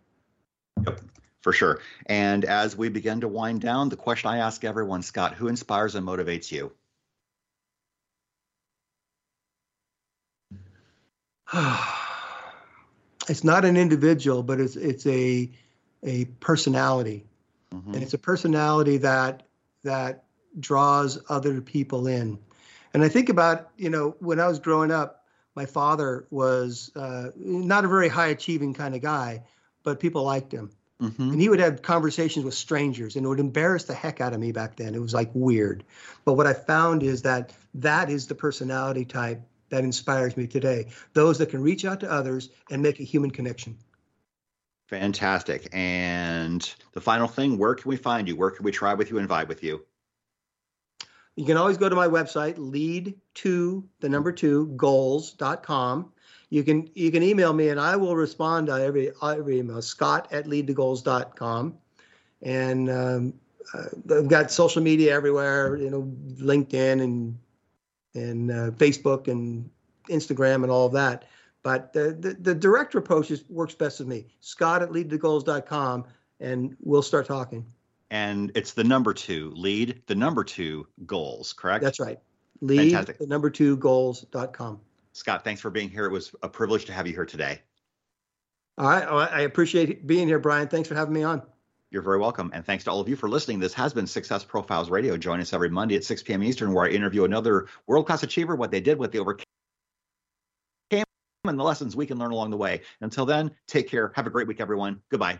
Yep, 0.86 1.00
for 1.42 1.54
sure. 1.54 1.80
And 2.08 2.44
as 2.44 2.76
we 2.76 2.90
begin 2.90 3.22
to 3.22 3.28
wind 3.28 3.62
down, 3.62 3.90
the 3.90 3.96
question 3.96 4.30
I 4.30 4.38
ask 4.38 4.66
everyone, 4.66 5.04
Scott, 5.04 5.36
who 5.36 5.48
inspires 5.48 5.96
and 5.96 6.06
motivates 6.06 6.52
you? 6.52 6.74
it's 13.30 13.43
not 13.43 13.66
an 13.66 13.78
individual, 13.78 14.43
but 14.43 14.60
it's 14.60 14.76
it's 14.76 15.06
a 15.06 15.50
a 16.04 16.26
personality, 16.39 17.26
Mhm. 17.74 17.93
and 17.93 18.04
it's 18.04 18.14
a 18.14 18.18
personality 18.18 18.98
that 18.98 19.43
that 19.84 20.24
draws 20.60 21.20
other 21.30 21.62
people 21.62 22.08
in. 22.08 22.39
And 22.93 23.04
I 23.04 23.10
think 23.10 23.30
about 23.30 23.70
you 23.78 23.89
know 23.89 24.16
when 24.20 24.39
I 24.39 24.48
was 24.48 24.60
growing 24.60 24.91
up, 24.91 25.26
my 25.56 25.66
father 25.66 26.28
was 26.32 26.91
uh, 26.96 27.30
not 27.36 27.86
a 27.86 27.88
very 27.88 28.08
high 28.08 28.28
achieving 28.28 28.74
kind 28.74 28.96
of 28.96 29.02
guy, 29.02 29.43
but 29.84 30.00
people 30.00 30.24
liked 30.24 30.52
him. 30.52 30.72
Mhm. 31.02 31.34
And 31.34 31.41
he 31.41 31.50
would 31.50 31.60
have 31.60 31.82
conversations 31.82 32.46
with 32.46 32.54
strangers, 32.54 33.16
and 33.16 33.26
it 33.26 33.30
would 33.30 33.39
embarrass 33.39 33.84
the 33.84 33.93
heck 33.93 34.22
out 34.22 34.34
of 34.34 34.39
me 34.39 34.52
back 34.52 34.78
then. 34.78 34.96
It 34.96 35.02
was 35.02 35.14
like 35.14 35.30
weird. 35.34 35.84
But 36.24 36.34
what 36.34 36.48
I 36.48 36.54
found 36.54 37.04
is 37.04 37.22
that 37.24 37.54
that 37.76 38.10
is 38.10 38.28
the 38.28 38.36
personality 38.36 39.04
type 39.04 39.41
that 39.70 39.84
inspires 39.84 40.38
me 40.38 40.47
today. 40.47 40.88
Those 41.13 41.38
that 41.39 41.49
can 41.49 41.61
reach 41.61 41.86
out 41.86 41.99
to 42.01 42.11
others 42.11 42.49
and 42.70 42.82
make 42.82 42.99
a 42.99 43.03
human 43.03 43.32
connection. 43.32 43.78
Fantastic. 44.88 45.68
And 45.74 46.74
the 46.93 47.01
final 47.01 47.28
thing, 47.28 47.57
where 47.57 47.74
can 47.74 47.89
we 47.89 47.97
find 47.97 48.28
you? 48.28 48.36
Where 48.36 48.51
can 48.51 48.63
we 48.63 48.72
try 48.72 48.93
with 48.93 49.09
you 49.09 49.18
and 49.18 49.28
vibe 49.28 49.47
with 49.47 49.63
you? 49.63 49.84
You 51.36 51.45
can 51.45 51.57
always 51.57 51.78
go 51.78 51.89
to 51.89 51.95
my 51.95 52.07
website, 52.07 52.55
lead 52.57 53.16
to 53.36 53.84
the 53.99 54.07
number 54.07 54.32
two 54.32 54.68
goals.com. 54.78 56.13
You 56.49 56.63
can 56.63 56.89
you 56.93 57.11
can 57.11 57.24
email 57.24 57.51
me 57.51 57.70
and 57.70 57.80
I 57.80 57.95
will 57.95 58.16
respond 58.16 58.68
to 58.68 58.74
every 58.74 59.11
every 59.22 59.59
email, 59.59 59.82
scott 59.82 60.32
at 60.32 60.45
lead2goals.com. 60.45 61.78
And 62.41 62.89
um, 62.89 63.34
uh, 63.74 64.18
I've 64.18 64.28
got 64.30 64.51
social 64.51 64.82
media 64.82 65.13
everywhere, 65.13 65.76
you 65.76 65.89
know, 65.89 66.03
LinkedIn 66.39 67.01
and 67.01 67.38
and 68.16 68.51
uh, 68.51 68.72
Facebook 68.72 69.28
and 69.28 69.70
Instagram 70.09 70.63
and 70.63 70.72
all 70.72 70.86
of 70.86 70.93
that. 70.93 71.26
But 71.63 71.93
the, 71.93 72.16
the, 72.20 72.34
the 72.34 72.55
direct 72.55 72.93
approach 72.95 73.32
is, 73.32 73.43
works 73.49 73.74
best 73.74 73.99
with 73.99 74.07
me. 74.07 74.28
Scott 74.39 74.84
at 74.84 74.89
lead2goals.com 74.89 76.05
and 76.39 76.78
we'll 76.80 77.01
start 77.01 77.26
talking. 77.26 77.66
And 78.11 78.51
it's 78.55 78.74
the 78.74 78.84
number 78.84 79.13
two, 79.13 79.51
lead 79.55 80.01
the 80.05 80.16
number 80.16 80.43
two 80.43 80.88
goals, 81.05 81.53
correct? 81.53 81.84
That's 81.84 81.99
right. 81.99 82.20
Lead 82.61 82.91
Fantastic. 82.91 83.18
the 83.18 83.28
number 83.28 83.49
two 83.49 83.78
goals.com. 83.78 84.80
Scott, 85.13 85.43
thanks 85.43 85.61
for 85.61 85.70
being 85.70 85.89
here. 85.89 86.05
It 86.05 86.11
was 86.11 86.36
a 86.43 86.49
privilege 86.49 86.86
to 86.86 86.93
have 86.93 87.07
you 87.07 87.13
here 87.13 87.26
today. 87.26 87.61
All 88.78 88.88
right. 88.88 89.32
I 89.32 89.41
appreciate 89.41 90.05
being 90.05 90.28
here, 90.28 90.39
Brian. 90.39 90.68
Thanks 90.68 90.88
for 90.88 90.95
having 90.95 91.13
me 91.13 91.24
on. 91.24 91.41
You're 91.96 92.04
very 92.04 92.20
welcome. 92.20 92.52
And 92.54 92.66
thanks 92.66 92.84
to 92.84 92.91
all 92.91 93.00
of 93.00 93.08
you 93.08 93.16
for 93.16 93.30
listening. 93.30 93.60
This 93.60 93.74
has 93.76 93.93
been 93.93 94.06
Success 94.06 94.43
Profiles 94.43 94.89
Radio. 94.89 95.16
Join 95.16 95.39
us 95.39 95.54
every 95.54 95.70
Monday 95.70 95.96
at 95.96 96.04
6 96.04 96.24
p.m. 96.24 96.43
Eastern, 96.43 96.74
where 96.74 96.84
I 96.84 96.89
interview 96.89 97.24
another 97.24 97.68
world 97.88 98.06
class 98.06 98.22
achiever, 98.22 98.54
what 98.54 98.70
they 98.70 98.82
did, 98.82 99.00
what 99.00 99.14
they 99.14 99.20
overcame, 99.20 99.46
and 100.91 101.58
the 101.58 101.64
lessons 101.64 101.96
we 101.96 102.06
can 102.06 102.18
learn 102.18 102.32
along 102.32 102.50
the 102.50 102.58
way. 102.58 102.82
Until 103.00 103.26
then, 103.26 103.52
take 103.70 103.88
care. 103.88 104.12
Have 104.14 104.28
a 104.28 104.30
great 104.30 104.46
week, 104.46 104.60
everyone. 104.60 105.04
Goodbye. 105.10 105.39